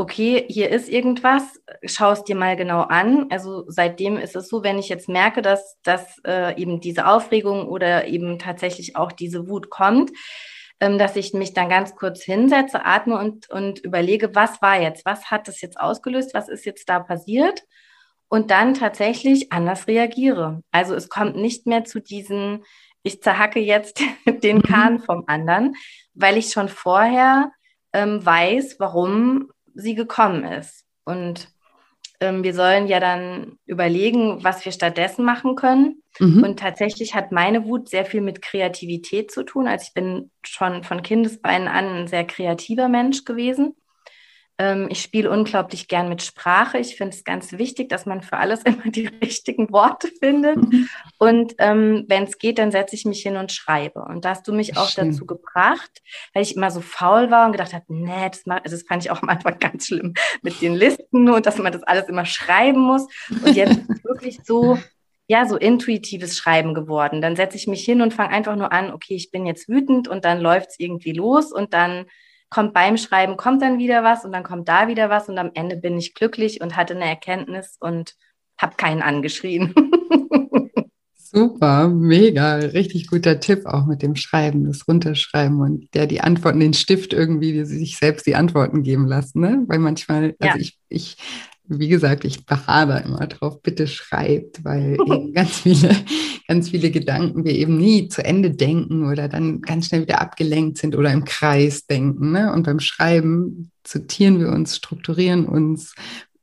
okay, 0.00 0.46
hier 0.48 0.70
ist 0.70 0.88
irgendwas, 0.88 1.60
schau 1.84 2.12
es 2.12 2.24
dir 2.24 2.34
mal 2.34 2.56
genau 2.56 2.80
an. 2.80 3.26
Also 3.28 3.64
seitdem 3.68 4.16
ist 4.16 4.34
es 4.34 4.48
so, 4.48 4.62
wenn 4.62 4.78
ich 4.78 4.88
jetzt 4.88 5.10
merke, 5.10 5.42
dass, 5.42 5.78
dass 5.82 6.18
äh, 6.26 6.58
eben 6.58 6.80
diese 6.80 7.06
Aufregung 7.06 7.68
oder 7.68 8.06
eben 8.06 8.38
tatsächlich 8.38 8.96
auch 8.96 9.12
diese 9.12 9.46
Wut 9.46 9.68
kommt, 9.68 10.10
ähm, 10.80 10.96
dass 10.96 11.16
ich 11.16 11.34
mich 11.34 11.52
dann 11.52 11.68
ganz 11.68 11.96
kurz 11.96 12.22
hinsetze, 12.22 12.86
atme 12.86 13.18
und, 13.18 13.50
und 13.50 13.80
überlege, 13.80 14.34
was 14.34 14.62
war 14.62 14.80
jetzt, 14.80 15.04
was 15.04 15.30
hat 15.30 15.46
das 15.48 15.60
jetzt 15.60 15.78
ausgelöst, 15.78 16.32
was 16.32 16.48
ist 16.48 16.64
jetzt 16.64 16.88
da 16.88 17.00
passiert 17.00 17.62
und 18.28 18.50
dann 18.50 18.72
tatsächlich 18.72 19.52
anders 19.52 19.86
reagiere. 19.86 20.62
Also 20.70 20.94
es 20.94 21.10
kommt 21.10 21.36
nicht 21.36 21.66
mehr 21.66 21.84
zu 21.84 22.00
diesen, 22.00 22.64
ich 23.02 23.20
zerhacke 23.20 23.60
jetzt 23.60 24.00
den 24.26 24.56
mhm. 24.56 24.62
Kahn 24.62 24.98
vom 25.00 25.24
anderen, 25.26 25.74
weil 26.14 26.38
ich 26.38 26.52
schon 26.52 26.70
vorher 26.70 27.52
ähm, 27.92 28.24
weiß, 28.24 28.76
warum 28.78 29.50
sie 29.74 29.94
gekommen 29.94 30.44
ist. 30.44 30.84
Und 31.04 31.48
ähm, 32.20 32.44
wir 32.44 32.54
sollen 32.54 32.86
ja 32.86 33.00
dann 33.00 33.58
überlegen, 33.64 34.44
was 34.44 34.64
wir 34.64 34.72
stattdessen 34.72 35.24
machen 35.24 35.56
können. 35.56 36.02
Mhm. 36.18 36.42
Und 36.44 36.58
tatsächlich 36.58 37.14
hat 37.14 37.32
meine 37.32 37.64
Wut 37.64 37.88
sehr 37.88 38.04
viel 38.04 38.20
mit 38.20 38.42
Kreativität 38.42 39.30
zu 39.30 39.42
tun. 39.42 39.66
Also 39.66 39.84
ich 39.88 39.94
bin 39.94 40.30
schon 40.42 40.84
von 40.84 41.02
Kindesbeinen 41.02 41.68
an 41.68 41.86
ein 41.86 42.06
sehr 42.08 42.26
kreativer 42.26 42.88
Mensch 42.88 43.24
gewesen. 43.24 43.74
Ähm, 44.60 44.88
ich 44.90 45.00
spiele 45.00 45.30
unglaublich 45.30 45.88
gern 45.88 46.10
mit 46.10 46.20
Sprache. 46.20 46.76
Ich 46.76 46.96
finde 46.96 47.16
es 47.16 47.24
ganz 47.24 47.52
wichtig, 47.52 47.88
dass 47.88 48.04
man 48.04 48.20
für 48.20 48.36
alles 48.36 48.62
immer 48.64 48.90
die 48.90 49.06
richtigen 49.06 49.72
Worte 49.72 50.08
findet. 50.20 50.56
Mhm. 50.56 50.86
Und 51.18 51.54
ähm, 51.56 52.04
wenn 52.08 52.24
es 52.24 52.36
geht, 52.36 52.58
dann 52.58 52.70
setze 52.70 52.94
ich 52.94 53.06
mich 53.06 53.22
hin 53.22 53.38
und 53.38 53.52
schreibe. 53.52 54.02
Und 54.02 54.26
da 54.26 54.30
hast 54.30 54.46
du 54.46 54.52
mich 54.52 54.76
auch 54.76 54.90
Schön. 54.90 55.12
dazu 55.12 55.24
gebracht, 55.24 56.02
weil 56.34 56.42
ich 56.42 56.56
immer 56.56 56.70
so 56.70 56.82
faul 56.82 57.30
war 57.30 57.46
und 57.46 57.52
gedacht 57.52 57.72
habe, 57.72 57.86
nee, 57.88 58.28
das, 58.30 58.42
mach, 58.44 58.60
das 58.60 58.82
fand 58.82 59.02
ich 59.02 59.10
auch 59.10 59.22
am 59.22 59.30
Anfang 59.30 59.58
ganz 59.58 59.86
schlimm 59.86 60.12
mit 60.42 60.60
den 60.60 60.74
Listen 60.74 61.30
und 61.30 61.46
dass 61.46 61.56
man 61.56 61.72
das 61.72 61.82
alles 61.84 62.10
immer 62.10 62.26
schreiben 62.26 62.80
muss. 62.80 63.06
Und 63.30 63.56
jetzt 63.56 63.78
ist 63.78 63.90
es 63.90 64.04
wirklich 64.04 64.40
so, 64.44 64.78
ja, 65.26 65.46
so 65.46 65.56
intuitives 65.56 66.36
Schreiben 66.36 66.74
geworden. 66.74 67.22
Dann 67.22 67.34
setze 67.34 67.56
ich 67.56 67.66
mich 67.66 67.82
hin 67.82 68.02
und 68.02 68.12
fange 68.12 68.30
einfach 68.30 68.56
nur 68.56 68.72
an, 68.72 68.92
okay, 68.92 69.14
ich 69.14 69.30
bin 69.30 69.46
jetzt 69.46 69.70
wütend 69.70 70.06
und 70.06 70.26
dann 70.26 70.38
läuft 70.38 70.70
es 70.72 70.78
irgendwie 70.78 71.12
los 71.12 71.50
und 71.50 71.72
dann 71.72 72.04
kommt 72.50 72.74
beim 72.74 72.96
Schreiben, 72.96 73.36
kommt 73.36 73.62
dann 73.62 73.78
wieder 73.78 74.02
was 74.02 74.24
und 74.24 74.32
dann 74.32 74.42
kommt 74.42 74.68
da 74.68 74.88
wieder 74.88 75.08
was 75.08 75.28
und 75.28 75.38
am 75.38 75.52
Ende 75.54 75.76
bin 75.76 75.96
ich 75.96 76.14
glücklich 76.14 76.60
und 76.60 76.76
hatte 76.76 76.94
eine 76.94 77.06
Erkenntnis 77.06 77.76
und 77.80 78.16
habe 78.60 78.74
keinen 78.76 79.02
angeschrien. 79.02 79.72
Super, 81.32 81.88
mega, 81.88 82.56
richtig 82.56 83.06
guter 83.06 83.38
Tipp 83.38 83.64
auch 83.64 83.86
mit 83.86 84.02
dem 84.02 84.16
Schreiben, 84.16 84.64
das 84.64 84.88
Runterschreiben 84.88 85.60
und 85.60 85.86
der 85.94 86.08
die 86.08 86.22
Antworten, 86.22 86.58
den 86.58 86.74
Stift 86.74 87.12
irgendwie, 87.12 87.52
die 87.52 87.64
sich 87.64 87.98
selbst 87.98 88.26
die 88.26 88.34
Antworten 88.34 88.82
geben 88.82 89.06
lassen, 89.06 89.40
ne? 89.40 89.62
Weil 89.68 89.78
manchmal, 89.78 90.34
also 90.40 90.56
ja. 90.56 90.60
ich, 90.60 90.76
ich 90.88 91.16
wie 91.78 91.88
gesagt, 91.88 92.24
ich 92.24 92.44
beharre 92.44 92.88
da 92.88 92.96
immer 92.98 93.26
drauf, 93.28 93.62
bitte 93.62 93.86
schreibt, 93.86 94.64
weil 94.64 94.94
eben 94.94 95.32
ganz 95.34 95.60
viele, 95.60 95.94
ganz 96.48 96.70
viele 96.70 96.90
Gedanken 96.90 97.44
wir 97.44 97.52
eben 97.52 97.76
nie 97.76 98.08
zu 98.08 98.24
Ende 98.24 98.50
denken 98.50 99.08
oder 99.08 99.28
dann 99.28 99.60
ganz 99.60 99.86
schnell 99.86 100.02
wieder 100.02 100.20
abgelenkt 100.20 100.78
sind 100.78 100.96
oder 100.96 101.12
im 101.12 101.24
Kreis 101.24 101.86
denken. 101.86 102.32
Ne? 102.32 102.52
Und 102.52 102.64
beim 102.64 102.80
Schreiben 102.80 103.70
sortieren 103.86 104.40
wir 104.40 104.48
uns, 104.48 104.76
strukturieren 104.76 105.46
uns, 105.46 105.94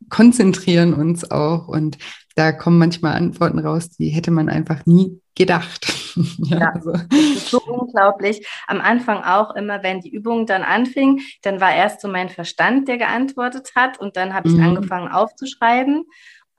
konzentrieren 0.10 0.94
uns 0.94 1.30
auch 1.30 1.68
und 1.68 1.98
da 2.36 2.52
kommen 2.52 2.78
manchmal 2.78 3.16
Antworten 3.16 3.60
raus, 3.60 3.90
die 3.90 4.10
hätte 4.10 4.32
man 4.32 4.48
einfach 4.48 4.86
nie 4.86 5.20
gedacht. 5.38 5.88
ja, 6.40 6.60
ja 6.60 6.72
also. 6.74 6.94
so 7.38 7.62
unglaublich. 7.62 8.46
Am 8.68 8.82
Anfang 8.82 9.24
auch 9.24 9.56
immer, 9.56 9.84
wenn 9.84 10.02
die 10.02 10.14
Übung 10.14 10.46
dann 10.46 10.64
anfing, 10.64 11.22
dann 11.44 11.62
war 11.62 11.74
erst 11.74 12.02
so 12.02 12.08
mein 12.08 12.30
Verstand, 12.30 12.88
der 12.88 12.98
geantwortet 12.98 13.72
hat 13.76 14.00
und 14.00 14.18
dann 14.18 14.34
habe 14.34 14.50
ich 14.50 14.56
mhm. 14.56 14.64
angefangen 14.64 15.08
aufzuschreiben. 15.08 16.04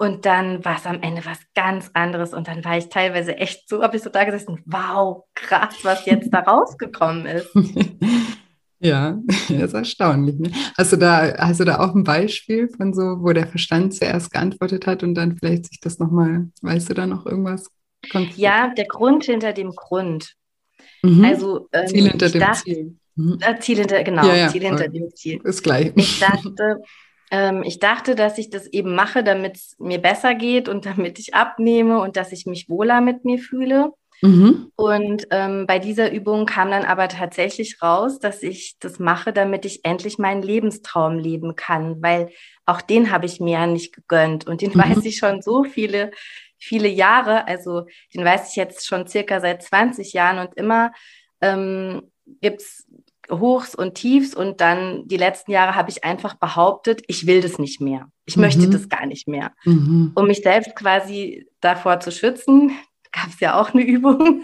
Und 0.00 0.26
dann 0.26 0.64
war 0.64 0.76
es 0.76 0.86
am 0.86 1.02
Ende 1.02 1.26
was 1.26 1.40
ganz 1.56 1.90
anderes. 1.92 2.32
Und 2.32 2.46
dann 2.46 2.64
war 2.64 2.78
ich 2.78 2.88
teilweise 2.88 3.36
echt 3.36 3.68
so, 3.68 3.82
habe 3.82 3.96
ich 3.96 4.02
so 4.04 4.10
da 4.10 4.22
gesessen, 4.22 4.62
wow, 4.64 5.24
krass, 5.34 5.74
was 5.82 6.06
jetzt 6.06 6.32
da 6.32 6.38
rausgekommen 6.38 7.26
ist. 7.26 7.50
Ja, 8.80 9.18
das 9.26 9.50
ist 9.50 9.74
erstaunlich. 9.74 10.38
Ne? 10.38 10.52
Hast, 10.76 10.92
du 10.92 10.96
da, 10.96 11.36
hast 11.38 11.60
du 11.60 11.64
da 11.64 11.80
auch 11.80 11.94
ein 11.94 12.04
Beispiel 12.04 12.68
von 12.68 12.94
so, 12.94 13.20
wo 13.20 13.32
der 13.32 13.46
Verstand 13.46 13.94
zuerst 13.94 14.30
geantwortet 14.30 14.86
hat 14.86 15.02
und 15.02 15.14
dann 15.14 15.36
vielleicht 15.36 15.66
sich 15.66 15.80
das 15.80 15.98
nochmal, 15.98 16.48
weißt 16.62 16.90
du 16.90 16.94
da 16.94 17.06
noch 17.06 17.26
irgendwas? 17.26 17.68
Konkret? 18.10 18.36
Ja, 18.36 18.72
der 18.76 18.86
Grund 18.86 19.24
hinter 19.24 19.52
dem 19.52 19.70
Grund. 19.70 20.34
Mhm. 21.02 21.24
Also, 21.24 21.68
ähm, 21.72 21.86
Ziel 21.86 22.08
hinter 22.08 22.28
dem 22.28 22.40
dachte, 22.40 22.62
Ziel. 22.64 22.96
Mhm. 23.14 23.38
Äh, 23.40 23.58
Ziel 23.60 23.78
hinter, 23.78 24.02
genau, 24.04 24.26
ja, 24.26 24.34
ja, 24.34 24.48
Ziel 24.48 24.62
hinter 24.62 24.84
ja. 24.84 24.90
dem 24.90 25.14
Ziel. 25.14 25.40
Ist 25.44 25.62
gleich. 25.62 25.92
Ich 25.96 26.20
dachte, 26.20 26.82
ähm, 27.30 27.62
ich 27.64 27.78
dachte, 27.78 28.14
dass 28.14 28.38
ich 28.38 28.50
das 28.50 28.66
eben 28.66 28.94
mache, 28.94 29.22
damit 29.22 29.56
es 29.56 29.76
mir 29.78 29.98
besser 29.98 30.34
geht 30.34 30.68
und 30.68 30.86
damit 30.86 31.18
ich 31.18 31.34
abnehme 31.34 32.00
und 32.00 32.16
dass 32.16 32.32
ich 32.32 32.46
mich 32.46 32.68
wohler 32.68 33.00
mit 33.00 33.24
mir 33.24 33.38
fühle. 33.38 33.92
Mhm. 34.20 34.72
Und 34.74 35.28
ähm, 35.30 35.66
bei 35.66 35.78
dieser 35.78 36.10
Übung 36.10 36.46
kam 36.46 36.70
dann 36.70 36.84
aber 36.84 37.08
tatsächlich 37.08 37.80
raus, 37.82 38.18
dass 38.18 38.42
ich 38.42 38.76
das 38.80 38.98
mache, 38.98 39.32
damit 39.32 39.64
ich 39.64 39.84
endlich 39.84 40.18
meinen 40.18 40.42
Lebenstraum 40.42 41.18
leben 41.18 41.54
kann, 41.54 42.02
weil 42.02 42.30
auch 42.66 42.80
den 42.80 43.12
habe 43.12 43.26
ich 43.26 43.38
mir 43.38 43.52
ja 43.52 43.66
nicht 43.66 43.94
gegönnt 43.94 44.46
und 44.46 44.60
den 44.60 44.70
mhm. 44.74 44.78
weiß 44.78 45.04
ich 45.04 45.18
schon 45.18 45.42
so 45.42 45.64
viele, 45.64 46.10
viele 46.58 46.88
Jahre. 46.88 47.46
Also 47.46 47.86
den 48.14 48.24
weiß 48.24 48.50
ich 48.50 48.56
jetzt 48.56 48.86
schon 48.86 49.06
circa 49.06 49.40
seit 49.40 49.62
20 49.62 50.12
Jahren 50.12 50.46
und 50.46 50.56
immer 50.56 50.92
ähm, 51.40 52.10
gibt 52.40 52.60
es 52.62 52.86
Hochs 53.30 53.74
und 53.74 53.94
Tiefs 53.94 54.34
und 54.34 54.60
dann 54.60 55.06
die 55.06 55.16
letzten 55.16 55.52
Jahre 55.52 55.74
habe 55.74 55.90
ich 55.90 56.04
einfach 56.04 56.34
behauptet, 56.34 57.02
ich 57.08 57.26
will 57.26 57.40
das 57.40 57.58
nicht 57.58 57.80
mehr. 57.80 58.10
Ich 58.24 58.36
mhm. 58.36 58.42
möchte 58.42 58.68
das 58.68 58.88
gar 58.88 59.06
nicht 59.06 59.28
mehr. 59.28 59.52
Mhm. 59.64 60.12
Um 60.14 60.26
mich 60.26 60.42
selbst 60.42 60.74
quasi 60.74 61.46
davor 61.60 62.00
zu 62.00 62.10
schützen, 62.10 62.72
gab 63.12 63.28
es 63.28 63.40
ja 63.40 63.58
auch 63.58 63.72
eine 63.72 63.82
Übung, 63.82 64.42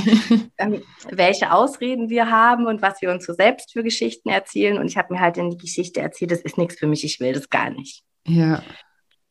ähm, 0.58 0.82
welche 1.10 1.52
Ausreden 1.52 2.08
wir 2.08 2.30
haben 2.30 2.66
und 2.66 2.82
was 2.82 3.00
wir 3.02 3.10
uns 3.10 3.26
so 3.26 3.32
selbst 3.32 3.72
für 3.72 3.82
Geschichten 3.82 4.28
erzählen. 4.28 4.78
Und 4.78 4.86
ich 4.86 4.96
habe 4.96 5.12
mir 5.12 5.20
halt 5.20 5.36
in 5.38 5.50
die 5.50 5.58
Geschichte 5.58 6.00
erzählt, 6.00 6.30
das 6.30 6.40
ist 6.40 6.58
nichts 6.58 6.78
für 6.78 6.86
mich, 6.86 7.04
ich 7.04 7.20
will 7.20 7.32
das 7.32 7.50
gar 7.50 7.70
nicht. 7.70 8.02
Ja. 8.26 8.62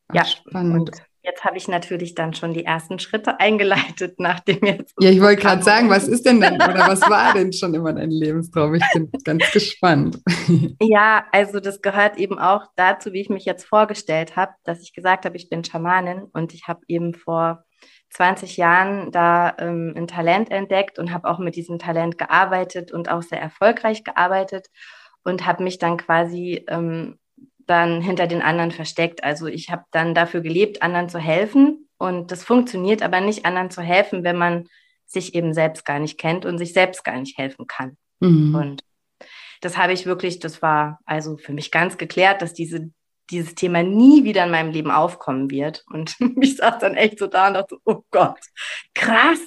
Ach, 0.10 0.16
ja, 0.16 0.26
spannend. 0.26 0.90
Und 0.90 0.92
jetzt 1.26 1.44
habe 1.44 1.58
ich 1.58 1.68
natürlich 1.68 2.16
dann 2.16 2.34
schon 2.34 2.54
die 2.54 2.66
ersten 2.66 3.00
Schritte 3.00 3.40
eingeleitet, 3.40 4.16
nachdem 4.20 4.60
jetzt. 4.64 4.94
Ja, 5.00 5.10
ich 5.10 5.22
wollte 5.22 5.42
gerade 5.42 5.64
sagen, 5.64 5.90
was 5.90 6.08
ist 6.08 6.26
denn 6.26 6.40
dann 6.40 6.56
oder 6.56 6.88
was 6.88 7.02
war 7.02 7.34
denn 7.34 7.52
schon 7.52 7.74
immer 7.74 7.94
dein 7.94 8.12
Lebenstraum? 8.12 8.76
Ich 8.76 8.84
bin 8.94 9.10
ganz 9.24 9.52
gespannt. 9.52 10.20
Ja, 10.82 11.26
also 11.32 11.60
das 11.60 11.82
gehört 11.82 12.18
eben 12.18 12.38
auch 12.38 12.64
dazu, 12.76 13.14
wie 13.14 13.22
ich 13.22 13.30
mich 13.30 13.46
jetzt 13.46 13.66
vorgestellt 13.66 14.36
habe, 14.36 14.54
dass 14.64 14.82
ich 14.82 14.94
gesagt 14.94 15.26
habe, 15.26 15.36
ich 15.36 15.50
bin 15.50 15.64
Schamanin 15.64 16.24
und 16.34 16.54
ich 16.54 16.68
habe 16.68 16.82
eben 16.88 17.14
vor 17.14 17.64
20 18.12 18.58
Jahren 18.58 19.12
da 19.12 19.56
ähm, 19.58 19.94
ein 19.96 20.08
Talent 20.08 20.52
entdeckt 20.52 21.00
und 21.00 21.12
habe 21.12 21.28
auch 21.30 21.40
mit 21.40 21.56
diesem 21.56 21.80
Talent 21.80 22.18
gearbeitet 22.18 22.92
und 22.92 23.10
auch 23.10 23.22
sehr 23.22 23.42
erfolgreich 23.42 24.04
gearbeitet 24.04 24.68
und 25.24 25.46
habe 25.46 25.64
mich 25.64 25.80
dann 25.80 25.98
quasi 25.98 26.64
ähm, 26.68 27.18
dann 27.68 28.02
hinter 28.02 28.28
den 28.28 28.42
anderen 28.42 28.72
versteckt. 28.72 29.24
Also 29.24 29.48
ich 29.48 29.70
habe 29.70 29.84
dann 29.92 30.14
dafür 30.14 30.42
gelebt, 30.42 30.82
anderen 30.82 31.10
zu 31.10 31.20
helfen 31.20 31.88
und 31.98 32.32
das 32.32 32.44
funktioniert 32.44 33.02
aber 33.02 33.22
nicht, 33.22 33.46
anderen 33.46 33.72
zu 33.72 33.82
helfen, 33.82 34.24
wenn 34.24 34.38
man 34.38 34.68
sich 35.06 35.36
eben 35.36 35.54
selbst 35.54 35.86
gar 35.86 36.00
nicht 36.00 36.18
kennt 36.18 36.46
und 36.46 36.58
sich 36.58 36.74
selbst 36.74 37.04
gar 37.04 37.18
nicht 37.18 37.38
helfen 37.38 37.68
kann. 37.68 37.98
Mhm. 38.20 38.56
Und 38.56 38.84
das 39.62 39.78
habe 39.78 39.94
ich 39.94 40.06
wirklich, 40.06 40.40
das 40.40 40.62
war 40.62 41.00
also 41.06 41.38
für 41.38 41.54
mich 41.54 41.72
ganz 41.72 41.98
geklärt, 41.98 42.42
dass 42.42 42.54
diese 42.54 42.92
dieses 43.32 43.56
Thema 43.56 43.84
nie 43.84 44.24
wieder 44.24 44.44
in 44.46 44.52
meinem 44.52 44.72
Leben 44.72 44.92
aufkommen 44.92 45.50
wird. 45.50 45.84
Und 45.90 46.16
ich 46.42 46.58
saß 46.58 46.80
dann 46.80 46.96
echt 46.96 47.20
so 47.20 47.28
da 47.28 47.48
und 47.48 47.56
dachte, 47.56 47.78
oh 47.86 48.04
Gott, 48.12 48.40
krass, 48.94 49.40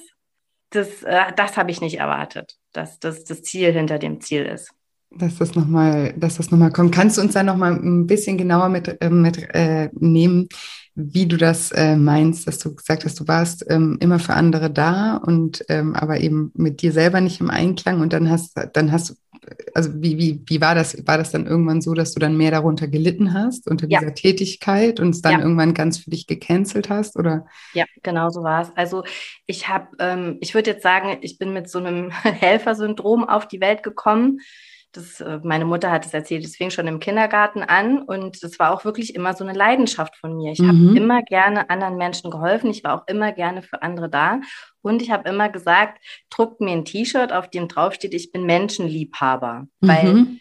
das, 0.71 1.03
äh, 1.03 1.33
das 1.35 1.57
habe 1.57 1.71
ich 1.71 1.81
nicht 1.81 1.97
erwartet, 1.97 2.57
dass 2.73 2.99
das 2.99 3.23
das 3.23 3.41
Ziel 3.41 3.71
hinter 3.71 3.99
dem 3.99 4.21
Ziel 4.21 4.45
ist. 4.45 4.71
Dass 5.11 5.37
das 5.37 5.55
nochmal, 5.55 6.13
dass 6.17 6.37
das 6.37 6.51
nochmal 6.51 6.71
kommt. 6.71 6.93
Kannst 6.93 7.17
du 7.17 7.21
uns 7.21 7.33
da 7.33 7.41
nochmal 7.41 7.73
ein 7.73 8.05
bisschen 8.05 8.37
genauer 8.37 8.69
mit, 8.69 9.01
äh, 9.01 9.09
mit 9.09 9.37
äh, 9.55 9.89
nehmen, 9.93 10.49
wie 10.93 11.25
du 11.25 11.37
das 11.37 11.71
äh, 11.71 11.95
meinst, 11.95 12.47
dass 12.47 12.59
du 12.59 12.75
gesagt 12.75 13.05
hast, 13.05 13.19
du 13.19 13.27
warst 13.27 13.65
ähm, 13.69 13.97
immer 14.01 14.19
für 14.19 14.33
andere 14.33 14.69
da 14.69 15.15
und 15.17 15.65
ähm, 15.69 15.95
aber 15.95 16.19
eben 16.19 16.51
mit 16.53 16.81
dir 16.81 16.91
selber 16.91 17.21
nicht 17.21 17.39
im 17.39 17.49
Einklang 17.49 18.01
und 18.01 18.13
dann 18.13 18.29
hast, 18.29 18.55
dann 18.73 18.91
hast 18.91 19.09
du 19.09 19.13
also 19.73 19.89
wie, 19.95 20.17
wie, 20.17 20.41
wie 20.45 20.61
war 20.61 20.75
das? 20.75 21.05
War 21.07 21.17
das 21.17 21.31
dann 21.31 21.45
irgendwann 21.45 21.81
so, 21.81 21.93
dass 21.93 22.13
du 22.13 22.19
dann 22.19 22.37
mehr 22.37 22.51
darunter 22.51 22.87
gelitten 22.87 23.33
hast, 23.33 23.67
unter 23.67 23.87
ja. 23.87 23.99
dieser 23.99 24.13
Tätigkeit 24.13 24.99
und 24.99 25.11
es 25.11 25.21
dann 25.21 25.33
ja. 25.33 25.39
irgendwann 25.39 25.73
ganz 25.73 25.97
für 25.99 26.09
dich 26.09 26.27
gecancelt 26.27 26.89
hast? 26.89 27.17
Oder? 27.17 27.45
Ja, 27.73 27.85
genau 28.03 28.29
so 28.29 28.43
war 28.43 28.61
es. 28.61 28.71
Also 28.75 29.03
ich 29.45 29.67
habe, 29.67 29.87
ähm, 29.99 30.37
ich 30.41 30.53
würde 30.53 30.71
jetzt 30.71 30.83
sagen, 30.83 31.17
ich 31.21 31.37
bin 31.37 31.53
mit 31.53 31.69
so 31.69 31.79
einem 31.79 32.11
Helfersyndrom 32.23 33.27
auf 33.27 33.47
die 33.47 33.61
Welt 33.61 33.83
gekommen. 33.83 34.39
Das, 34.91 35.21
äh, 35.21 35.39
meine 35.43 35.65
Mutter 35.65 35.91
hat 35.91 36.05
es 36.05 36.13
erzählt, 36.13 36.43
es 36.43 36.55
fing 36.55 36.71
schon 36.71 36.87
im 36.87 36.99
Kindergarten 36.99 37.61
an 37.61 38.01
und 38.01 38.41
das 38.41 38.57
war 38.57 38.73
auch 38.73 38.85
wirklich 38.85 39.13
immer 39.13 39.35
so 39.35 39.43
eine 39.43 39.57
Leidenschaft 39.57 40.15
von 40.15 40.35
mir. 40.35 40.51
Ich 40.51 40.59
mhm. 40.59 40.67
habe 40.67 40.97
immer 40.97 41.21
gerne 41.21 41.69
anderen 41.69 41.97
Menschen 41.97 42.31
geholfen, 42.31 42.71
ich 42.71 42.83
war 42.83 42.95
auch 42.95 43.07
immer 43.07 43.31
gerne 43.31 43.61
für 43.61 43.83
andere 43.83 44.09
da 44.09 44.41
und 44.81 45.01
ich 45.01 45.11
habe 45.11 45.29
immer 45.29 45.49
gesagt, 45.49 46.03
druckt 46.31 46.59
mir 46.59 46.71
ein 46.71 46.85
T-Shirt, 46.85 47.31
auf 47.31 47.49
dem 47.49 47.67
draufsteht, 47.67 48.15
ich 48.15 48.31
bin 48.31 48.45
Menschenliebhaber, 48.45 49.67
weil 49.79 50.13
mhm. 50.13 50.39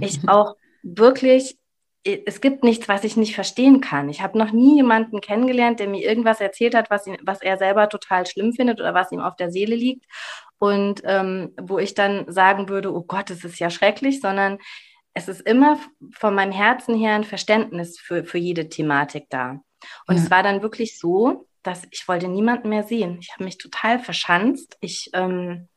ich 0.00 0.28
auch 0.28 0.54
wirklich 0.82 1.58
es 2.04 2.40
gibt 2.40 2.64
nichts, 2.64 2.88
was 2.88 3.04
ich 3.04 3.16
nicht 3.16 3.34
verstehen 3.34 3.80
kann. 3.80 4.08
Ich 4.08 4.22
habe 4.22 4.38
noch 4.38 4.52
nie 4.52 4.76
jemanden 4.76 5.20
kennengelernt, 5.20 5.80
der 5.80 5.88
mir 5.88 6.02
irgendwas 6.02 6.40
erzählt 6.40 6.74
hat, 6.74 6.90
was, 6.90 7.06
ihn, 7.06 7.18
was 7.22 7.42
er 7.42 7.58
selber 7.58 7.88
total 7.88 8.26
schlimm 8.26 8.52
findet 8.52 8.80
oder 8.80 8.94
was 8.94 9.12
ihm 9.12 9.20
auf 9.20 9.36
der 9.36 9.50
Seele 9.50 9.74
liegt 9.76 10.06
und 10.58 11.02
ähm, 11.04 11.54
wo 11.60 11.78
ich 11.78 11.94
dann 11.94 12.30
sagen 12.30 12.68
würde, 12.68 12.94
oh 12.94 13.02
Gott, 13.02 13.30
das 13.30 13.44
ist 13.44 13.58
ja 13.58 13.70
schrecklich, 13.70 14.20
sondern 14.20 14.58
es 15.14 15.28
ist 15.28 15.40
immer 15.40 15.78
von 16.12 16.34
meinem 16.34 16.52
Herzen 16.52 16.96
her 16.96 17.14
ein 17.14 17.24
Verständnis 17.24 17.98
für, 17.98 18.24
für 18.24 18.38
jede 18.38 18.68
Thematik 18.68 19.26
da. 19.28 19.60
Und 20.06 20.16
ja. 20.16 20.22
es 20.22 20.30
war 20.30 20.42
dann 20.42 20.62
wirklich 20.62 20.98
so, 20.98 21.46
dass 21.62 21.82
ich 21.90 22.06
wollte 22.08 22.28
niemanden 22.28 22.68
mehr 22.68 22.84
sehen. 22.84 23.18
Ich 23.20 23.32
habe 23.32 23.44
mich 23.44 23.58
total 23.58 23.98
verschanzt. 23.98 24.76
Ich, 24.80 25.10
ähm, 25.12 25.68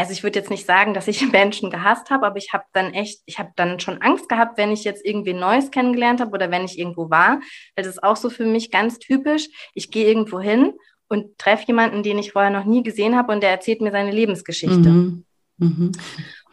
also 0.00 0.12
ich 0.12 0.22
würde 0.22 0.38
jetzt 0.38 0.50
nicht 0.50 0.64
sagen, 0.64 0.94
dass 0.94 1.08
ich 1.08 1.20
Menschen 1.32 1.70
gehasst 1.70 2.10
habe, 2.10 2.26
aber 2.26 2.38
ich 2.38 2.52
habe 2.52 2.64
dann 2.72 2.94
echt, 2.94 3.20
ich 3.26 3.38
habe 3.38 3.50
dann 3.56 3.80
schon 3.80 4.00
Angst 4.00 4.28
gehabt, 4.28 4.56
wenn 4.56 4.72
ich 4.72 4.84
jetzt 4.84 5.04
irgendwie 5.04 5.34
Neues 5.34 5.70
kennengelernt 5.70 6.20
habe 6.20 6.32
oder 6.32 6.50
wenn 6.50 6.64
ich 6.64 6.78
irgendwo 6.78 7.10
war. 7.10 7.40
Das 7.76 7.86
ist 7.86 8.02
auch 8.02 8.16
so 8.16 8.30
für 8.30 8.46
mich 8.46 8.70
ganz 8.70 8.98
typisch. 8.98 9.48
Ich 9.74 9.90
gehe 9.90 10.06
irgendwo 10.06 10.40
hin 10.40 10.72
und 11.08 11.36
treffe 11.38 11.66
jemanden, 11.66 12.02
den 12.02 12.18
ich 12.18 12.32
vorher 12.32 12.50
noch 12.50 12.64
nie 12.64 12.82
gesehen 12.82 13.14
habe 13.16 13.32
und 13.32 13.42
der 13.42 13.50
erzählt 13.50 13.82
mir 13.82 13.90
seine 13.90 14.10
Lebensgeschichte. 14.10 14.88
Mhm. 14.88 15.24
Mhm. 15.58 15.92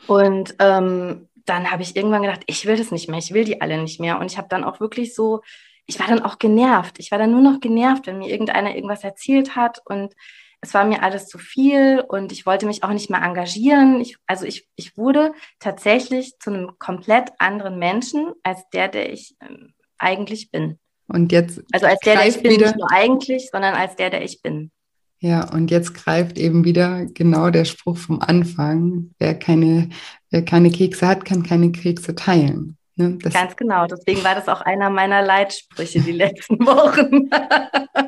Und 0.08 0.56
ähm, 0.60 1.30
dann 1.46 1.72
habe 1.72 1.84
ich 1.84 1.96
irgendwann 1.96 2.24
gedacht, 2.24 2.42
ich 2.48 2.66
will 2.66 2.76
das 2.76 2.92
nicht 2.92 3.08
mehr, 3.08 3.20
ich 3.20 3.34
will 3.34 3.46
die 3.46 3.62
alle 3.62 3.82
nicht 3.82 4.02
mehr. 4.02 4.20
Und 4.20 4.30
ich 4.30 4.38
habe 4.38 4.50
dann 4.50 4.66
auch 4.66 4.82
wirklich 4.82 5.16
so, 5.16 5.42
ich 5.86 6.00
war 6.00 6.08
dann 6.08 6.22
auch 6.22 6.38
genervt. 6.38 7.00
Ich 7.00 7.12
war 7.12 7.18
dann 7.18 7.32
nur 7.32 7.42
noch 7.42 7.62
genervt, 7.62 8.08
wenn 8.08 8.18
mir 8.18 8.30
irgendeiner 8.30 8.76
irgendwas 8.76 9.06
erzählt 9.06 9.56
hat 9.56 9.82
und 9.86 10.14
es 10.62 10.74
war 10.74 10.86
mir 10.86 11.04
alles 11.04 11.28
zu 11.28 11.38
viel 11.38 12.04
und 12.08 12.32
ich 12.32 12.46
wollte 12.46 12.66
mich 12.66 12.84
auch 12.84 12.92
nicht 12.92 13.10
mehr 13.10 13.22
engagieren. 13.22 14.02
Ich, 14.02 14.18
also 14.26 14.46
ich, 14.46 14.68
ich 14.76 14.98
wurde 14.98 15.34
tatsächlich 15.60 16.34
zu 16.40 16.50
einem 16.50 16.72
komplett 16.80 17.30
anderen 17.38 17.78
Menschen 17.78 18.34
als 18.44 18.68
der, 18.74 18.88
der 18.88 19.12
ich 19.12 19.36
ähm, 19.42 19.74
eigentlich 19.98 20.52
bin. 20.52 20.80
Und 21.08 21.32
jetzt. 21.32 21.62
Also 21.72 21.86
als 21.86 22.00
der, 22.00 22.16
der 22.16 22.28
ich 22.28 22.42
bin, 22.42 22.52
wieder, 22.52 22.68
nicht 22.68 22.78
nur 22.78 22.92
eigentlich, 22.92 23.50
sondern 23.52 23.76
als 23.76 23.96
der, 23.96 24.10
der 24.10 24.24
ich 24.24 24.42
bin. 24.42 24.72
Ja, 25.20 25.52
und 25.52 25.72
jetzt 25.72 25.94
greift 25.94 26.38
eben 26.38 26.64
wieder 26.64 27.06
genau 27.06 27.50
der 27.50 27.66
Spruch 27.66 27.98
vom 27.98 28.22
Anfang. 28.22 29.12
Wer 29.18 29.38
keine, 29.38 29.90
wer 30.30 30.44
keine 30.44 30.70
Kekse 30.70 31.08
hat, 31.08 31.26
kann 31.26 31.44
keine 31.44 31.72
Kekse 31.72 32.14
teilen. 32.14 32.78
Ne? 32.96 33.18
Ganz 33.18 33.56
genau. 33.56 33.88
Deswegen 33.88 34.24
war 34.24 34.36
das 34.36 34.48
auch 34.48 34.62
einer 34.62 34.90
meiner 34.90 35.22
Leitsprüche 35.22 36.02
die 36.02 36.12
letzten 36.12 36.60
Wochen. 36.66 37.30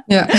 ja. 0.08 0.28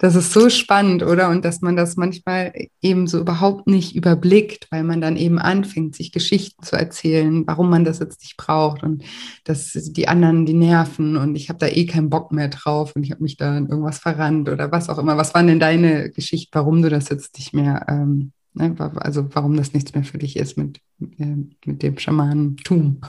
Das 0.00 0.14
ist 0.14 0.32
so 0.32 0.48
spannend, 0.48 1.02
oder? 1.02 1.28
Und 1.28 1.44
dass 1.44 1.60
man 1.60 1.76
das 1.76 1.96
manchmal 1.96 2.54
eben 2.80 3.06
so 3.06 3.20
überhaupt 3.20 3.66
nicht 3.66 3.94
überblickt, 3.94 4.66
weil 4.70 4.82
man 4.82 5.02
dann 5.02 5.18
eben 5.18 5.38
anfängt, 5.38 5.94
sich 5.94 6.10
Geschichten 6.10 6.62
zu 6.62 6.74
erzählen, 6.74 7.46
warum 7.46 7.68
man 7.68 7.84
das 7.84 7.98
jetzt 7.98 8.22
nicht 8.22 8.38
braucht 8.38 8.82
und 8.82 9.04
dass 9.44 9.72
die 9.72 10.08
anderen 10.08 10.46
die 10.46 10.54
nerven 10.54 11.18
und 11.18 11.36
ich 11.36 11.50
habe 11.50 11.58
da 11.58 11.66
eh 11.66 11.84
keinen 11.84 12.08
Bock 12.08 12.32
mehr 12.32 12.48
drauf 12.48 12.96
und 12.96 13.02
ich 13.02 13.10
habe 13.10 13.22
mich 13.22 13.36
da 13.36 13.58
in 13.58 13.66
irgendwas 13.66 13.98
verrannt 13.98 14.48
oder 14.48 14.72
was 14.72 14.88
auch 14.88 14.96
immer. 14.96 15.18
Was 15.18 15.34
waren 15.34 15.48
denn 15.48 15.60
deine 15.60 16.08
Geschichten, 16.08 16.54
warum 16.54 16.80
du 16.80 16.88
das 16.88 17.10
jetzt 17.10 17.36
nicht 17.36 17.52
mehr, 17.52 17.84
ähm, 17.86 18.32
ne? 18.54 18.74
also 18.96 19.28
warum 19.34 19.54
das 19.54 19.74
nichts 19.74 19.92
mehr 19.92 20.04
für 20.04 20.16
dich 20.16 20.38
ist 20.38 20.56
mit, 20.56 20.80
äh, 21.18 21.36
mit 21.66 21.82
dem 21.82 21.98
Schamanentum? 21.98 23.02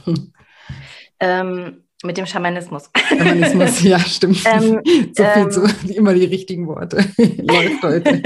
Ähm, 1.24 1.84
mit 2.04 2.18
dem 2.18 2.26
Schamanismus. 2.26 2.90
Schamanismus, 3.08 3.84
ja, 3.84 4.00
stimmt. 4.00 4.44
Ähm, 4.46 4.82
so 5.14 5.24
viel 5.24 5.44
ähm, 5.44 5.52
zu, 5.52 5.94
immer 5.94 6.14
die 6.14 6.26
richtigen 6.26 6.68
Worte. 6.68 6.98
Läuft 7.18 7.84
heute. 7.84 8.22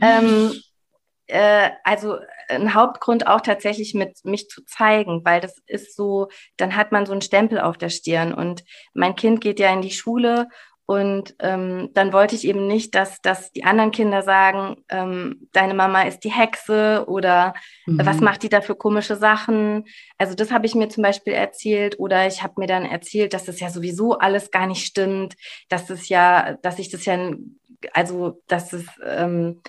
ähm, 0.00 0.52
äh, 1.26 1.70
also 1.82 2.18
ein 2.48 2.74
Hauptgrund 2.74 3.26
auch 3.26 3.40
tatsächlich 3.40 3.94
mit 3.94 4.24
mich 4.24 4.48
zu 4.48 4.64
zeigen, 4.64 5.24
weil 5.24 5.40
das 5.40 5.62
ist 5.66 5.96
so, 5.96 6.28
dann 6.56 6.76
hat 6.76 6.92
man 6.92 7.06
so 7.06 7.12
einen 7.12 7.22
Stempel 7.22 7.60
auf 7.60 7.78
der 7.78 7.88
Stirn 7.88 8.34
und 8.34 8.64
mein 8.92 9.16
Kind 9.16 9.40
geht 9.40 9.58
ja 9.58 9.72
in 9.72 9.82
die 9.82 9.90
Schule 9.90 10.48
und 10.86 11.34
ähm, 11.38 11.90
dann 11.94 12.12
wollte 12.12 12.34
ich 12.34 12.46
eben 12.46 12.66
nicht, 12.66 12.94
dass, 12.94 13.22
dass 13.22 13.52
die 13.52 13.64
anderen 13.64 13.90
Kinder 13.90 14.22
sagen, 14.22 14.76
ähm, 14.90 15.48
deine 15.52 15.72
Mama 15.72 16.02
ist 16.02 16.20
die 16.24 16.32
Hexe 16.32 17.04
oder 17.06 17.54
mhm. 17.86 18.04
was 18.04 18.20
macht 18.20 18.42
die 18.42 18.50
da 18.50 18.60
für 18.60 18.74
komische 18.74 19.16
Sachen. 19.16 19.84
Also 20.18 20.34
das 20.34 20.50
habe 20.50 20.66
ich 20.66 20.74
mir 20.74 20.90
zum 20.90 21.02
Beispiel 21.02 21.32
erzählt 21.32 21.98
oder 21.98 22.26
ich 22.26 22.42
habe 22.42 22.54
mir 22.58 22.66
dann 22.66 22.84
erzählt, 22.84 23.32
dass 23.32 23.46
das 23.46 23.60
ja 23.60 23.70
sowieso 23.70 24.18
alles 24.18 24.50
gar 24.50 24.66
nicht 24.66 24.84
stimmt, 24.84 25.36
dass 25.70 25.88
es 25.88 26.10
ja, 26.10 26.58
dass 26.60 26.78
ich 26.78 26.90
das 26.90 27.06
ja, 27.06 27.32
also 27.94 28.42
dass 28.46 28.74
es 28.74 28.84
ähm, 29.06 29.62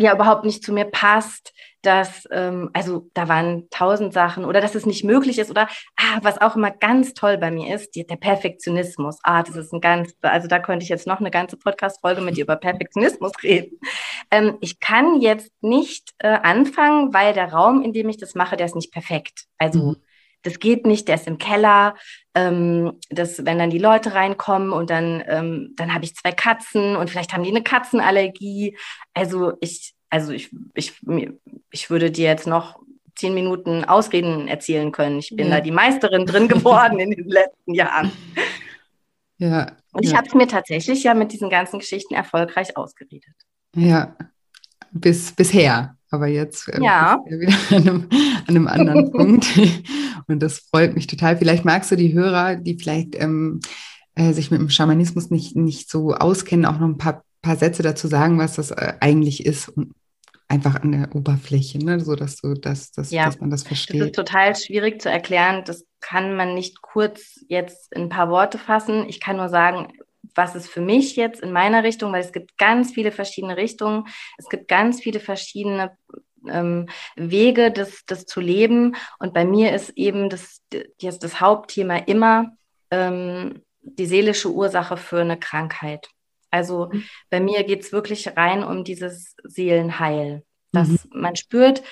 ja 0.00 0.14
überhaupt 0.14 0.44
nicht 0.44 0.64
zu 0.64 0.72
mir 0.72 0.84
passt, 0.84 1.52
dass, 1.82 2.28
ähm, 2.30 2.70
also 2.72 3.08
da 3.14 3.28
waren 3.28 3.68
tausend 3.70 4.12
Sachen 4.12 4.44
oder 4.44 4.60
dass 4.60 4.74
es 4.74 4.86
nicht 4.86 5.04
möglich 5.04 5.38
ist 5.38 5.50
oder, 5.50 5.68
ah, 5.96 6.18
was 6.22 6.40
auch 6.40 6.56
immer 6.56 6.70
ganz 6.70 7.14
toll 7.14 7.38
bei 7.38 7.50
mir 7.50 7.74
ist, 7.74 7.94
die, 7.94 8.06
der 8.06 8.16
Perfektionismus. 8.16 9.18
Ah, 9.22 9.42
das 9.42 9.56
ist 9.56 9.72
ein 9.72 9.80
ganz, 9.80 10.14
also 10.20 10.46
da 10.46 10.58
könnte 10.58 10.82
ich 10.82 10.90
jetzt 10.90 11.06
noch 11.06 11.20
eine 11.20 11.30
ganze 11.30 11.56
Podcast-Folge 11.56 12.20
mit 12.20 12.36
dir 12.36 12.44
über 12.44 12.56
Perfektionismus 12.56 13.32
reden. 13.42 13.78
Ähm, 14.30 14.58
ich 14.60 14.80
kann 14.80 15.20
jetzt 15.20 15.50
nicht 15.60 16.10
äh, 16.18 16.28
anfangen, 16.28 17.14
weil 17.14 17.32
der 17.32 17.52
Raum, 17.52 17.82
in 17.82 17.92
dem 17.92 18.08
ich 18.08 18.18
das 18.18 18.34
mache, 18.34 18.56
der 18.56 18.66
ist 18.66 18.76
nicht 18.76 18.92
perfekt. 18.92 19.46
Also 19.58 19.78
mhm. 19.78 19.96
Das 20.42 20.58
geht 20.58 20.86
nicht, 20.86 21.08
der 21.08 21.16
ist 21.16 21.26
im 21.26 21.38
Keller. 21.38 21.94
Ähm, 22.34 22.92
das, 23.10 23.44
wenn 23.44 23.58
dann 23.58 23.70
die 23.70 23.78
Leute 23.78 24.14
reinkommen 24.14 24.72
und 24.72 24.90
dann, 24.90 25.22
ähm, 25.26 25.74
dann 25.76 25.92
habe 25.92 26.04
ich 26.04 26.14
zwei 26.14 26.32
Katzen 26.32 26.96
und 26.96 27.10
vielleicht 27.10 27.32
haben 27.32 27.42
die 27.42 27.50
eine 27.50 27.62
Katzenallergie. 27.62 28.76
Also 29.14 29.54
ich, 29.60 29.94
also 30.08 30.32
ich, 30.32 30.50
ich, 30.74 30.94
ich 31.70 31.90
würde 31.90 32.10
dir 32.10 32.26
jetzt 32.26 32.46
noch 32.46 32.80
zehn 33.16 33.34
Minuten 33.34 33.84
Ausreden 33.84 34.48
erzählen 34.48 34.92
können. 34.92 35.18
Ich 35.18 35.30
bin 35.36 35.48
ja. 35.48 35.56
da 35.56 35.60
die 35.60 35.70
Meisterin 35.70 36.24
drin 36.26 36.48
geworden 36.48 36.98
in 36.98 37.10
den 37.10 37.28
letzten 37.28 37.74
Jahren. 37.74 38.10
Ja. 39.36 39.72
Und 39.92 40.04
ich 40.04 40.12
ja. 40.12 40.18
habe 40.18 40.28
es 40.28 40.34
mir 40.34 40.46
tatsächlich 40.46 41.02
ja 41.02 41.14
mit 41.14 41.32
diesen 41.32 41.50
ganzen 41.50 41.78
Geschichten 41.78 42.14
erfolgreich 42.14 42.76
ausgeredet. 42.76 43.34
Ja, 43.74 44.16
bis 44.92 45.32
bisher. 45.32 45.96
Aber 46.10 46.26
jetzt 46.26 46.68
äh, 46.68 46.82
ja. 46.82 47.18
wieder 47.26 47.76
an 47.76 47.88
einem, 47.88 48.08
an 48.46 48.56
einem 48.56 48.66
anderen 48.66 49.10
Punkt. 49.12 49.46
Und 50.26 50.40
das 50.40 50.58
freut 50.70 50.94
mich 50.94 51.06
total. 51.06 51.36
Vielleicht 51.36 51.64
magst 51.64 51.90
du 51.90 51.96
die 51.96 52.12
Hörer, 52.12 52.56
die 52.56 52.76
vielleicht 52.78 53.20
ähm, 53.20 53.60
äh, 54.14 54.32
sich 54.32 54.50
mit 54.50 54.60
dem 54.60 54.70
Schamanismus 54.70 55.30
nicht, 55.30 55.56
nicht 55.56 55.90
so 55.90 56.14
auskennen, 56.14 56.66
auch 56.66 56.78
noch 56.78 56.88
ein 56.88 56.98
paar, 56.98 57.24
paar 57.42 57.56
Sätze 57.56 57.82
dazu 57.82 58.08
sagen, 58.08 58.38
was 58.38 58.56
das 58.56 58.70
äh, 58.70 58.94
eigentlich 59.00 59.46
ist 59.46 59.68
und 59.68 59.94
einfach 60.50 60.82
an 60.82 60.92
der 60.92 61.14
Oberfläche, 61.14 61.78
ne? 61.78 62.00
so 62.00 62.16
dass 62.16 62.36
du 62.36 62.54
das, 62.54 62.90
das 62.90 63.12
ja, 63.12 63.26
dass 63.26 63.38
man 63.38 63.50
das 63.50 63.62
versteht. 63.62 64.00
Das 64.00 64.06
ist 64.08 64.16
total 64.16 64.56
schwierig 64.56 65.00
zu 65.00 65.08
erklären. 65.08 65.62
Das 65.64 65.84
kann 66.00 66.36
man 66.36 66.54
nicht 66.54 66.82
kurz 66.82 67.44
jetzt 67.48 67.92
in 67.92 68.02
ein 68.02 68.08
paar 68.08 68.30
Worte 68.30 68.58
fassen. 68.58 69.08
Ich 69.08 69.20
kann 69.20 69.36
nur 69.36 69.48
sagen, 69.48 69.92
was 70.34 70.54
ist 70.56 70.68
für 70.68 70.80
mich 70.80 71.16
jetzt 71.16 71.40
in 71.40 71.52
meiner 71.52 71.84
Richtung, 71.84 72.12
weil 72.12 72.22
es 72.22 72.32
gibt 72.32 72.58
ganz 72.58 72.92
viele 72.92 73.12
verschiedene 73.12 73.56
Richtungen, 73.56 74.04
es 74.38 74.48
gibt 74.48 74.68
ganz 74.68 75.00
viele 75.00 75.20
verschiedene 75.20 75.92
ähm, 76.48 76.88
Wege, 77.16 77.70
das, 77.70 78.04
das 78.06 78.26
zu 78.26 78.40
leben. 78.40 78.96
Und 79.18 79.34
bei 79.34 79.44
mir 79.44 79.74
ist 79.74 79.90
eben 79.90 80.30
das, 80.30 80.62
das, 81.00 81.18
das 81.18 81.40
Hauptthema 81.40 81.96
immer 81.96 82.52
ähm, 82.90 83.62
die 83.82 84.06
seelische 84.06 84.52
Ursache 84.52 84.96
für 84.96 85.20
eine 85.20 85.38
Krankheit. 85.38 86.08
Also 86.50 86.90
bei 87.30 87.40
mir 87.40 87.64
geht 87.64 87.82
es 87.82 87.92
wirklich 87.92 88.36
rein 88.36 88.64
um 88.64 88.84
dieses 88.84 89.36
Seelenheil, 89.44 90.42
dass 90.72 90.88
mhm. 90.88 90.98
man 91.12 91.36
spürt, 91.36 91.82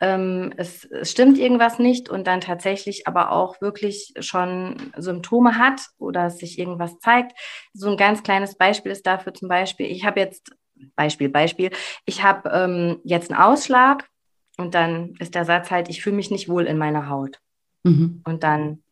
ähm, 0.00 0.52
es, 0.56 0.84
es, 0.84 1.10
stimmt 1.10 1.38
irgendwas 1.38 1.78
nicht 1.78 2.10
und 2.10 2.26
dann 2.26 2.40
tatsächlich 2.40 3.06
aber 3.06 3.32
auch 3.32 3.60
wirklich 3.60 4.12
schon 4.20 4.92
Symptome 4.96 5.58
hat 5.58 5.80
oder 5.98 6.30
sich 6.30 6.58
irgendwas 6.58 6.98
zeigt. 6.98 7.32
So 7.72 7.90
ein 7.90 7.96
ganz 7.96 8.22
kleines 8.22 8.56
Beispiel 8.56 8.92
ist 8.92 9.06
dafür 9.06 9.32
zum 9.32 9.48
Beispiel, 9.48 9.86
ich 9.86 10.04
habe 10.04 10.20
jetzt, 10.20 10.50
Beispiel, 10.94 11.28
Beispiel, 11.28 11.70
ich 12.04 12.22
habe 12.22 12.48
ähm, 12.50 13.00
jetzt 13.04 13.30
einen 13.30 13.40
Ausschlag 13.40 14.08
und 14.56 14.74
dann 14.74 15.14
ist 15.18 15.34
der 15.34 15.44
Satz 15.44 15.70
halt, 15.70 15.88
ich 15.88 16.02
fühle 16.02 16.16
mich 16.16 16.30
nicht 16.30 16.48
wohl 16.48 16.64
in 16.64 16.78
meiner 16.78 17.08
Haut. 17.08 17.40
Mhm. 17.82 18.22
Und 18.24 18.42
dann, 18.42 18.82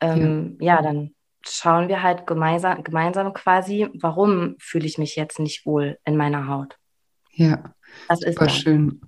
ähm, 0.00 0.56
ja. 0.60 0.76
ja, 0.76 0.82
dann 0.82 1.14
schauen 1.42 1.88
wir 1.88 2.02
halt 2.02 2.26
gemeinsam, 2.26 2.82
gemeinsam 2.82 3.32
quasi, 3.32 3.88
warum 3.94 4.56
fühle 4.58 4.86
ich 4.86 4.98
mich 4.98 5.16
jetzt 5.16 5.38
nicht 5.38 5.66
wohl 5.66 5.98
in 6.04 6.16
meiner 6.16 6.48
Haut. 6.48 6.76
Ja, 7.32 7.74
das 8.08 8.22
ist 8.22 8.38
super 8.38 8.48
schön. 8.48 9.00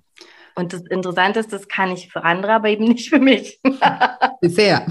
Und 0.59 0.73
das 0.73 0.81
Interessante 0.89 1.39
ist, 1.39 1.53
das 1.53 1.69
kann 1.69 1.91
ich 1.91 2.11
für 2.11 2.25
andere, 2.25 2.51
aber 2.51 2.67
eben 2.67 2.83
nicht 2.83 3.09
für 3.09 3.19
mich. 3.19 3.61
Sehr. 4.41 4.81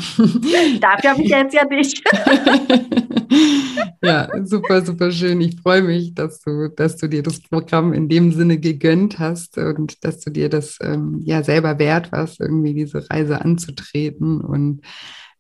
Dafür 0.81 1.11
habe 1.11 1.23
ich 1.23 1.29
jetzt 1.29 1.53
ja 1.53 1.67
dich. 1.67 2.03
ja, 4.03 4.47
super, 4.47 4.81
super 4.81 5.11
schön. 5.11 5.43
Ich 5.43 5.61
freue 5.61 5.83
mich, 5.83 6.15
dass 6.15 6.41
du, 6.41 6.71
dass 6.75 6.97
du 6.97 7.07
dir 7.07 7.23
das 7.23 7.43
Programm 7.43 7.93
in 7.93 8.09
dem 8.09 8.33
Sinne 8.33 8.57
gegönnt 8.57 9.19
hast 9.19 9.59
und 9.59 10.03
dass 10.05 10.21
du 10.21 10.31
dir 10.31 10.49
das 10.49 10.79
ähm, 10.81 11.21
ja 11.23 11.43
selber 11.43 11.79
wert 11.79 12.13
warst, 12.13 12.41
irgendwie 12.41 12.73
diese 12.73 13.05
Reise 13.11 13.43
anzutreten. 13.43 14.41
Und 14.41 14.81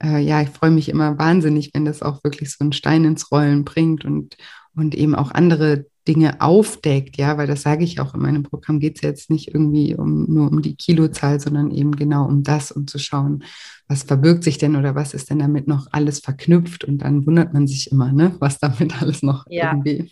äh, 0.05 0.18
ja, 0.18 0.43
ich 0.43 0.51
freue 0.51 0.72
mich 0.72 0.91
immer 0.91 1.18
wahnsinnig, 1.18 1.70
wenn 1.72 1.87
das 1.87 2.03
auch 2.03 2.22
wirklich 2.22 2.51
so 2.51 2.59
einen 2.61 2.72
Stein 2.72 3.07
ins 3.07 3.33
Rollen 3.33 3.64
bringt 3.64 4.05
und, 4.05 4.37
und 4.76 4.95
eben 4.95 5.14
auch 5.14 5.31
andere 5.31 5.87
Dinge 6.09 6.40
aufdeckt, 6.40 7.18
ja, 7.18 7.36
weil 7.36 7.46
das 7.46 7.62
sage 7.62 7.84
ich 7.84 8.00
auch 8.00 8.14
in 8.14 8.20
meinem 8.20 8.42
Programm, 8.42 8.80
geht 8.80 8.96
es 8.96 9.02
jetzt 9.02 9.30
nicht 9.30 9.48
irgendwie 9.48 9.94
um 9.94 10.24
nur 10.32 10.50
um 10.50 10.62
die 10.62 10.74
Kilozahl, 10.74 11.38
sondern 11.38 11.70
eben 11.70 11.94
genau 11.94 12.24
um 12.24 12.42
das, 12.42 12.72
um 12.72 12.86
zu 12.86 12.98
schauen, 12.98 13.44
was 13.88 14.02
verbirgt 14.02 14.42
sich 14.42 14.59
denn 14.59 14.76
oder 14.76 14.94
was 14.94 15.14
ist 15.14 15.30
denn 15.30 15.38
damit 15.38 15.68
noch 15.68 15.86
alles 15.92 16.20
verknüpft 16.20 16.84
und 16.84 16.98
dann 16.98 17.26
wundert 17.26 17.52
man 17.52 17.66
sich 17.66 17.92
immer, 17.92 18.12
ne, 18.12 18.34
was 18.38 18.59
damit 18.59 19.00
alles 19.02 19.22
noch 19.22 19.44
ja. 19.48 19.72
irgendwie 19.72 20.11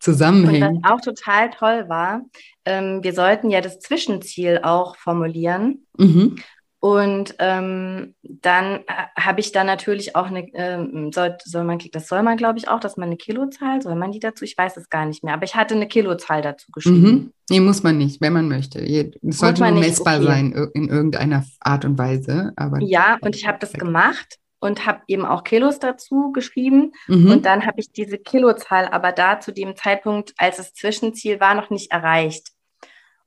zusammenhängt. 0.00 0.64
Und 0.68 0.84
was 0.84 0.92
auch 0.92 1.00
total 1.00 1.50
toll 1.50 1.88
war, 1.88 2.22
ähm, 2.64 3.00
wir 3.02 3.12
sollten 3.12 3.50
ja 3.50 3.60
das 3.60 3.78
Zwischenziel 3.78 4.60
auch 4.62 4.96
formulieren. 4.96 5.86
Mhm. 5.98 6.36
Und 6.84 7.36
ähm, 7.38 8.14
dann 8.22 8.80
äh, 8.80 9.18
habe 9.18 9.40
ich 9.40 9.52
da 9.52 9.64
natürlich 9.64 10.16
auch 10.16 10.26
eine, 10.26 10.46
ähm, 10.52 11.12
soll, 11.14 11.34
soll 11.42 11.64
man, 11.64 11.78
das 11.92 12.08
soll 12.08 12.22
man, 12.22 12.36
glaube 12.36 12.58
ich, 12.58 12.68
auch, 12.68 12.78
dass 12.78 12.98
man 12.98 13.08
eine 13.08 13.16
Kilozahl, 13.16 13.80
soll 13.80 13.94
man 13.94 14.12
die 14.12 14.18
dazu? 14.18 14.44
Ich 14.44 14.58
weiß 14.58 14.76
es 14.76 14.90
gar 14.90 15.06
nicht 15.06 15.24
mehr, 15.24 15.32
aber 15.32 15.44
ich 15.44 15.54
hatte 15.54 15.74
eine 15.74 15.88
Kilozahl 15.88 16.42
dazu 16.42 16.70
geschrieben. 16.72 17.00
Mhm. 17.00 17.32
Nee, 17.48 17.60
muss 17.60 17.82
man 17.84 17.96
nicht, 17.96 18.20
wenn 18.20 18.34
man 18.34 18.48
möchte. 18.48 18.80
Es 18.80 19.38
sollte 19.38 19.62
nur 19.62 19.80
messbar 19.80 20.16
okay. 20.16 20.26
sein 20.26 20.70
in 20.74 20.90
irgendeiner 20.90 21.46
Art 21.60 21.86
und 21.86 21.96
Weise. 21.96 22.52
Aber 22.54 22.80
ja, 22.82 23.16
und 23.22 23.34
ich 23.34 23.48
habe 23.48 23.56
das 23.60 23.72
gemacht 23.72 24.36
und 24.60 24.84
habe 24.84 25.00
eben 25.06 25.24
auch 25.24 25.42
Kilos 25.42 25.78
dazu 25.78 26.32
geschrieben. 26.32 26.92
Mhm. 27.06 27.30
Und 27.30 27.46
dann 27.46 27.64
habe 27.64 27.80
ich 27.80 27.92
diese 27.92 28.18
Kilozahl 28.18 28.88
aber 28.88 29.12
da 29.12 29.40
zu 29.40 29.52
dem 29.52 29.74
Zeitpunkt, 29.74 30.34
als 30.36 30.58
das 30.58 30.74
Zwischenziel 30.74 31.40
war, 31.40 31.54
noch 31.54 31.70
nicht 31.70 31.92
erreicht. 31.92 32.50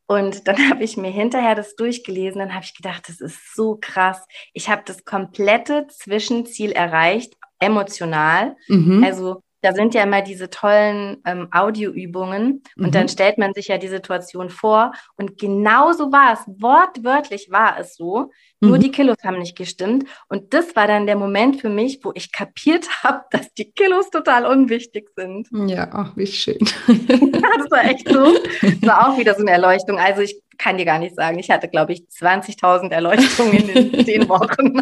Und 0.08 0.48
dann 0.48 0.58
habe 0.70 0.84
ich 0.84 0.98
mir 0.98 1.12
hinterher 1.12 1.56
das 1.56 1.76
durchgelesen, 1.76 2.40
dann 2.40 2.54
habe 2.54 2.64
ich 2.64 2.76
gedacht, 2.76 3.08
das 3.08 3.22
ist 3.22 3.56
so 3.56 3.78
krass. 3.80 4.26
Ich 4.54 4.70
habe 4.70 4.82
das 4.86 5.06
komplette 5.06 5.88
Zwischenziel 5.88 6.72
erreicht, 6.72 7.34
emotional. 7.60 8.56
Mhm. 8.68 9.04
Also 9.04 9.44
da 9.62 9.74
sind 9.74 9.94
ja 9.96 10.04
immer 10.04 10.22
diese 10.22 10.50
tollen 10.50 11.18
ähm, 11.26 11.48
Audioübungen 11.52 12.62
und 12.78 12.86
mhm. 12.86 12.92
dann 12.92 13.10
stellt 13.10 13.38
man 13.38 13.54
sich 13.54 13.68
ja 13.68 13.78
die 13.78 13.88
Situation 13.88 14.50
vor 14.50 14.94
und 15.18 15.38
genau 15.38 15.94
so 15.94 16.12
war 16.12 16.34
es, 16.34 16.40
wortwörtlich 16.62 17.50
war 17.50 17.80
es 17.80 17.96
so, 17.96 18.32
mhm. 18.60 18.70
nur 18.70 18.78
die 18.78 18.92
Kilos 18.92 19.18
haben 19.24 19.40
nicht 19.40 19.58
gestimmt 19.58 20.06
und 20.30 20.54
das 20.54 20.76
war 20.76 20.88
dann 20.88 21.06
der 21.06 21.16
Moment 21.16 21.62
für 21.62 21.70
mich, 21.70 22.00
wo 22.04 22.12
ich 22.16 22.32
kapiert 22.32 22.88
habe, 23.04 23.22
dass 23.32 23.54
die 23.54 23.72
Kilos 23.72 24.10
total 24.10 24.46
unwichtig 24.46 25.10
sind. 25.16 25.48
Ja, 25.52 25.90
ach, 25.92 26.16
wie 26.16 26.28
schön. 26.28 26.60
das 26.88 27.72
war 27.72 27.86
echt 27.86 28.10
so. 28.10 28.36
Das 28.62 28.90
war 28.90 29.10
auch 29.10 29.18
wieder 29.18 29.34
so 29.36 29.42
eine 29.42 29.52
Erleuchtung. 29.52 29.98
Also 29.98 30.22
ich 30.22 30.40
kann 30.58 30.78
dir 30.78 30.86
gar 30.86 31.00
nicht 31.00 31.16
sagen. 31.16 31.40
Ich 31.40 31.50
hatte, 31.50 31.68
glaube 31.68 31.94
ich, 31.94 32.02
20.000 32.02 32.92
Erleuchtungen 32.92 33.70
in 33.70 34.06
zehn 34.06 34.28
Wochen. 34.28 34.82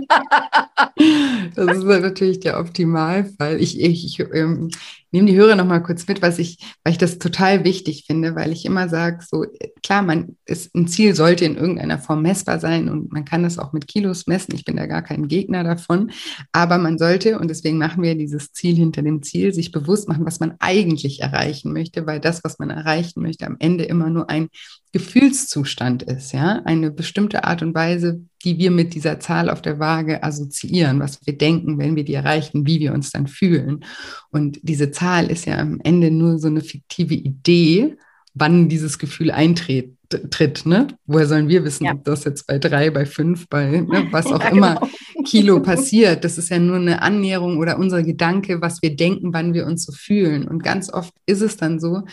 das 1.56 1.78
ist 1.78 1.84
natürlich 1.84 2.40
der 2.40 2.60
Optimalfall. 2.60 3.60
Ich, 3.60 3.80
ich, 3.80 4.06
ich 4.06 4.20
ähm, 4.34 4.72
nehme 5.16 5.32
die 5.32 5.38
Hörer 5.38 5.56
noch 5.56 5.66
mal 5.66 5.80
kurz 5.80 6.08
mit, 6.08 6.22
was 6.22 6.40
ich, 6.40 6.58
weil 6.84 6.92
ich 6.92 6.98
das 6.98 7.20
total 7.20 7.64
wichtig 7.64 8.04
finde, 8.06 8.36
weil 8.36 8.52
ich 8.52 8.66
immer 8.66 8.90
sage, 8.90 9.24
so 9.26 9.46
klar, 9.82 10.02
man 10.02 10.36
ist 10.46 10.76
ein 10.76 10.88
Ziel 10.88 11.16
sollte 11.16 11.46
in 11.46 11.56
irgendeiner 11.56 12.00
Form 12.00 12.22
messbar 12.22 12.60
sein 12.60 12.90
und 12.90 13.12
man 13.14 13.24
kann 13.24 13.44
das 13.44 13.58
auch 13.58 13.72
mit 13.72 13.88
Kilos 13.88 14.28
messen. 14.28 14.54
Ich 14.54 14.66
bin 14.66 14.76
da 14.76 14.88
gar 14.88 15.02
kein 15.02 15.28
Gegner 15.28 15.64
davon, 15.64 16.12
aber 16.52 16.78
man 16.78 16.98
sollte 16.98 17.40
und 17.40 17.50
deswegen 17.50 17.78
machen 17.78 18.04
wir 18.04 18.16
dieses 18.16 18.52
Ziel 18.52 18.76
hinter 18.76 19.02
dem 19.02 19.24
Ziel, 19.24 19.54
sich 19.54 19.72
bewusst 19.72 20.10
machen, 20.10 20.26
was 20.26 20.42
man 20.42 20.56
eigentlich 20.60 21.22
erreichen 21.22 21.72
möchte, 21.72 22.06
weil 22.06 22.20
das, 22.20 22.44
was 22.44 22.60
man 22.60 22.70
erreichen 22.70 23.22
möchte, 23.22 23.48
am 23.48 23.56
Ende 23.60 23.86
immer 23.86 24.10
nur 24.10 24.30
ein 24.30 24.50
Gefühlszustand 24.96 26.04
ist, 26.04 26.32
ja, 26.32 26.62
eine 26.64 26.90
bestimmte 26.90 27.44
Art 27.44 27.62
und 27.62 27.76
Weise, 27.76 28.22
die 28.46 28.58
wir 28.58 28.72
mit 28.72 28.94
dieser 28.94 29.20
Zahl 29.20 29.50
auf 29.50 29.62
der 29.62 29.78
Waage 29.78 30.24
assoziieren, 30.24 31.02
was 31.02 31.20
wir 31.26 31.38
denken, 31.38 31.78
wenn 31.78 31.98
wir 31.98 32.06
die 32.06 32.14
erreichen, 32.14 32.66
wie 32.66 32.80
wir 32.80 32.94
uns 32.94 33.12
dann 33.12 33.28
fühlen. 33.28 33.84
Und 34.32 34.58
diese 34.64 34.92
Zahl 34.92 35.30
ist 35.30 35.48
ja 35.48 35.58
am 35.58 35.82
Ende 35.84 36.12
nur 36.12 36.40
so 36.40 36.48
eine 36.48 36.62
fiktive 36.62 37.14
Idee, 37.14 37.98
wann 38.36 38.70
dieses 38.70 38.98
Gefühl 38.98 39.32
eintritt. 39.32 39.92
Tritt, 40.30 40.66
ne? 40.66 40.88
Woher 41.08 41.28
sollen 41.28 41.50
wir 41.50 41.66
wissen, 41.66 41.86
ja. 41.86 41.92
ob 41.92 42.06
das 42.06 42.24
jetzt 42.24 42.48
bei 42.48 42.58
drei, 42.58 42.90
bei 42.92 43.06
fünf, 43.06 43.50
bei 43.50 43.82
ne, 43.82 44.08
was 44.12 44.28
auch 44.28 44.40
ja, 44.40 44.50
immer 44.50 44.76
genau. 44.76 45.26
Kilo 45.26 45.60
passiert? 45.62 46.24
Das 46.24 46.38
ist 46.38 46.50
ja 46.50 46.60
nur 46.60 46.78
eine 46.78 47.02
Annäherung 47.02 47.58
oder 47.58 47.78
unser 47.78 48.02
Gedanke, 48.02 48.62
was 48.62 48.82
wir 48.82 48.96
denken, 48.96 49.34
wann 49.34 49.54
wir 49.54 49.66
uns 49.66 49.84
so 49.84 49.92
fühlen. 49.92 50.48
Und 50.48 50.64
ganz 50.64 50.94
oft 50.94 51.14
ist 51.26 51.42
es 51.42 51.58
dann 51.58 51.82
so, 51.82 52.04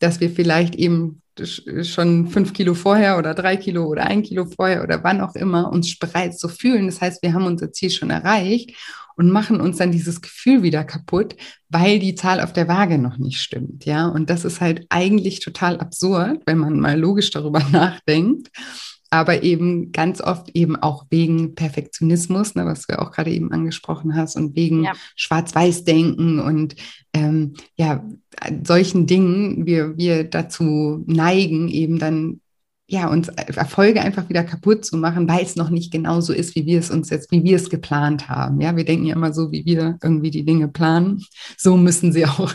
dass 0.00 0.20
wir 0.20 0.30
vielleicht 0.30 0.74
eben 0.74 1.22
schon 1.82 2.28
fünf 2.28 2.52
Kilo 2.52 2.74
vorher 2.74 3.16
oder 3.16 3.34
drei 3.34 3.56
Kilo 3.56 3.86
oder 3.86 4.04
ein 4.06 4.22
Kilo 4.22 4.46
vorher 4.46 4.82
oder 4.82 5.02
wann 5.04 5.20
auch 5.20 5.34
immer 5.34 5.72
uns 5.72 5.98
bereits 5.98 6.40
so 6.40 6.48
fühlen. 6.48 6.86
Das 6.86 7.00
heißt, 7.00 7.22
wir 7.22 7.32
haben 7.32 7.46
unser 7.46 7.72
Ziel 7.72 7.90
schon 7.90 8.10
erreicht 8.10 8.74
und 9.16 9.30
machen 9.30 9.60
uns 9.60 9.78
dann 9.78 9.92
dieses 9.92 10.20
Gefühl 10.20 10.62
wieder 10.62 10.84
kaputt, 10.84 11.36
weil 11.68 11.98
die 11.98 12.14
Zahl 12.14 12.40
auf 12.40 12.52
der 12.52 12.68
Waage 12.68 12.98
noch 12.98 13.16
nicht 13.16 13.40
stimmt. 13.40 13.84
Ja, 13.84 14.08
und 14.08 14.28
das 14.28 14.44
ist 14.44 14.60
halt 14.60 14.86
eigentlich 14.88 15.40
total 15.40 15.78
absurd, 15.78 16.42
wenn 16.46 16.58
man 16.58 16.80
mal 16.80 16.98
logisch 16.98 17.30
darüber 17.30 17.60
nachdenkt 17.72 18.50
aber 19.10 19.42
eben 19.42 19.90
ganz 19.90 20.20
oft 20.20 20.50
eben 20.54 20.76
auch 20.76 21.06
wegen 21.10 21.56
Perfektionismus, 21.56 22.54
ne, 22.54 22.64
was 22.64 22.86
du 22.86 22.92
ja 22.92 23.00
auch 23.00 23.10
gerade 23.10 23.32
eben 23.32 23.52
angesprochen 23.52 24.14
hast, 24.14 24.36
und 24.36 24.54
wegen 24.54 24.84
ja. 24.84 24.92
Schwarz-Weiß-Denken 25.16 26.38
und 26.38 26.76
ähm, 27.12 27.54
ja, 27.74 28.04
solchen 28.64 29.06
Dingen 29.06 29.66
wir, 29.66 29.96
wir 29.96 30.24
dazu 30.24 31.04
neigen, 31.06 31.68
eben 31.68 31.98
dann 31.98 32.40
ja, 32.90 33.08
uns 33.08 33.28
Erfolge 33.28 34.00
einfach 34.00 34.28
wieder 34.28 34.42
kaputt 34.42 34.84
zu 34.84 34.96
machen, 34.96 35.28
weil 35.28 35.44
es 35.44 35.54
noch 35.54 35.70
nicht 35.70 35.92
genau 35.92 36.20
so 36.20 36.32
ist, 36.32 36.56
wie 36.56 36.66
wir 36.66 36.80
es 36.80 36.90
uns 36.90 37.08
jetzt, 37.08 37.30
wie 37.30 37.44
wir 37.44 37.54
es 37.54 37.70
geplant 37.70 38.28
haben. 38.28 38.60
Ja, 38.60 38.74
wir 38.76 38.84
denken 38.84 39.06
ja 39.06 39.14
immer 39.14 39.32
so, 39.32 39.52
wie 39.52 39.64
wir 39.64 39.96
irgendwie 40.02 40.32
die 40.32 40.44
Dinge 40.44 40.66
planen. 40.66 41.22
So 41.56 41.76
müssen 41.76 42.12
sie 42.12 42.26
auch 42.26 42.52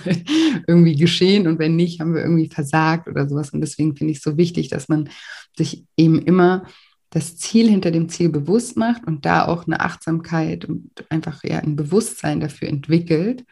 irgendwie 0.67 0.97
geschehen. 0.97 1.47
Und 1.47 1.57
wenn 1.57 1.77
nicht, 1.77 2.01
haben 2.01 2.13
wir 2.13 2.21
irgendwie 2.21 2.49
versagt 2.49 3.07
oder 3.07 3.29
sowas. 3.29 3.51
Und 3.51 3.61
deswegen 3.61 3.95
finde 3.95 4.11
ich 4.11 4.17
es 4.17 4.23
so 4.23 4.35
wichtig, 4.35 4.67
dass 4.67 4.89
man 4.89 5.09
sich 5.57 5.85
eben 5.95 6.19
immer 6.19 6.65
das 7.11 7.37
Ziel 7.37 7.69
hinter 7.69 7.91
dem 7.91 8.09
Ziel 8.09 8.27
bewusst 8.27 8.75
macht 8.75 9.07
und 9.07 9.25
da 9.25 9.45
auch 9.45 9.67
eine 9.67 9.79
Achtsamkeit 9.79 10.65
und 10.65 10.91
einfach 11.07 11.45
ja 11.45 11.59
ein 11.59 11.77
Bewusstsein 11.77 12.41
dafür 12.41 12.67
entwickelt, 12.67 13.45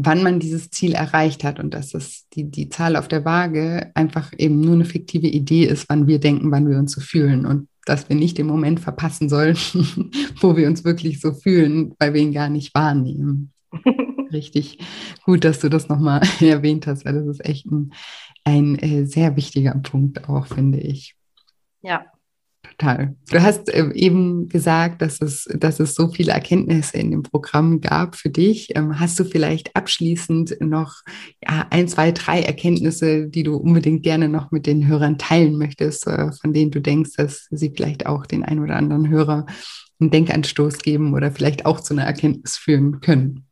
wann 0.00 0.22
man 0.22 0.38
dieses 0.38 0.70
Ziel 0.70 0.94
erreicht 0.94 1.42
hat 1.42 1.58
und 1.58 1.74
dass 1.74 1.92
es 1.92 2.28
die, 2.30 2.44
die 2.44 2.68
Zahl 2.68 2.94
auf 2.94 3.08
der 3.08 3.24
Waage 3.24 3.90
einfach 3.94 4.32
eben 4.38 4.60
nur 4.60 4.74
eine 4.74 4.84
fiktive 4.84 5.26
Idee 5.26 5.64
ist, 5.64 5.88
wann 5.88 6.06
wir 6.06 6.20
denken, 6.20 6.52
wann 6.52 6.68
wir 6.68 6.78
uns 6.78 6.92
so 6.92 7.00
fühlen 7.00 7.44
und 7.44 7.68
dass 7.84 8.08
wir 8.08 8.14
nicht 8.14 8.38
den 8.38 8.46
Moment 8.46 8.78
verpassen 8.78 9.28
sollen, 9.28 9.56
wo 10.40 10.56
wir 10.56 10.68
uns 10.68 10.84
wirklich 10.84 11.20
so 11.20 11.32
fühlen, 11.32 11.94
weil 11.98 12.14
wir 12.14 12.20
ihn 12.20 12.32
gar 12.32 12.48
nicht 12.48 12.74
wahrnehmen. 12.74 13.52
Richtig 14.32 14.78
gut, 15.24 15.44
dass 15.44 15.58
du 15.58 15.68
das 15.68 15.88
nochmal 15.88 16.22
erwähnt 16.40 16.86
hast, 16.86 17.04
weil 17.04 17.14
das 17.14 17.26
ist 17.26 17.44
echt 17.44 17.66
ein, 17.66 17.92
ein 18.44 18.78
äh, 18.78 19.04
sehr 19.04 19.34
wichtiger 19.34 19.74
Punkt 19.74 20.28
auch, 20.28 20.46
finde 20.46 20.78
ich. 20.78 21.16
Ja, 21.82 22.06
total. 22.62 23.16
Du 23.30 23.42
hast 23.42 23.68
äh, 23.68 23.90
eben 23.92 24.48
gesagt, 24.48 25.02
dass 25.02 25.20
es, 25.20 25.48
dass 25.54 25.80
es 25.80 25.94
so 25.94 26.08
viele 26.08 26.32
Erkenntnisse 26.32 26.98
in 26.98 27.10
dem 27.10 27.22
Programm 27.22 27.80
gab 27.80 28.16
für 28.16 28.30
dich. 28.30 28.74
Ähm, 28.76 28.98
hast 28.98 29.18
du 29.18 29.24
vielleicht 29.24 29.74
abschließend 29.76 30.60
noch 30.60 31.02
ja, 31.42 31.66
ein, 31.70 31.88
zwei, 31.88 32.12
drei 32.12 32.42
Erkenntnisse, 32.42 33.28
die 33.28 33.42
du 33.42 33.56
unbedingt 33.56 34.02
gerne 34.02 34.28
noch 34.28 34.50
mit 34.50 34.66
den 34.66 34.86
Hörern 34.86 35.18
teilen 35.18 35.56
möchtest, 35.56 36.06
äh, 36.06 36.30
von 36.32 36.52
denen 36.52 36.70
du 36.70 36.80
denkst, 36.80 37.12
dass 37.16 37.46
sie 37.50 37.72
vielleicht 37.74 38.06
auch 38.06 38.26
den 38.26 38.44
einen 38.44 38.60
oder 38.60 38.76
anderen 38.76 39.08
Hörer 39.08 39.46
einen 40.00 40.10
Denkanstoß 40.10 40.78
geben 40.78 41.14
oder 41.14 41.32
vielleicht 41.32 41.66
auch 41.66 41.80
zu 41.80 41.94
einer 41.94 42.04
Erkenntnis 42.04 42.56
führen 42.56 43.00
können? 43.00 43.44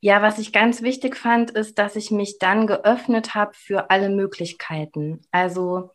Ja, 0.00 0.20
was 0.20 0.38
ich 0.38 0.52
ganz 0.52 0.82
wichtig 0.82 1.16
fand, 1.16 1.50
ist, 1.52 1.78
dass 1.78 1.96
ich 1.96 2.10
mich 2.10 2.36
dann 2.38 2.66
geöffnet 2.66 3.34
habe 3.34 3.52
für 3.54 3.88
alle 3.88 4.10
Möglichkeiten. 4.10 5.22
Also 5.30 5.92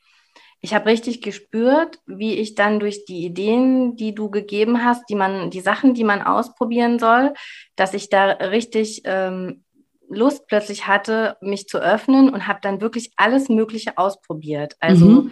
ich 0.61 0.73
habe 0.73 0.87
richtig 0.87 1.21
gespürt, 1.21 1.99
wie 2.05 2.33
ich 2.33 2.55
dann 2.55 2.79
durch 2.79 3.05
die 3.05 3.25
Ideen, 3.25 3.95
die 3.95 4.13
du 4.13 4.29
gegeben 4.29 4.83
hast, 4.83 5.03
die 5.09 5.15
man, 5.15 5.49
die 5.51 5.61
Sachen, 5.61 5.93
die 5.93 6.03
man 6.03 6.21
ausprobieren 6.21 6.99
soll, 6.99 7.33
dass 7.75 7.93
ich 7.93 8.09
da 8.09 8.25
richtig 8.25 9.03
ähm, 9.05 9.63
Lust 10.09 10.47
plötzlich 10.47 10.87
hatte, 10.87 11.37
mich 11.41 11.67
zu 11.67 11.77
öffnen 11.77 12.29
und 12.29 12.47
habe 12.47 12.59
dann 12.61 12.81
wirklich 12.81 13.13
alles 13.15 13.47
Mögliche 13.47 13.97
ausprobiert. 13.97 14.75
Also 14.79 15.05
mhm. 15.05 15.31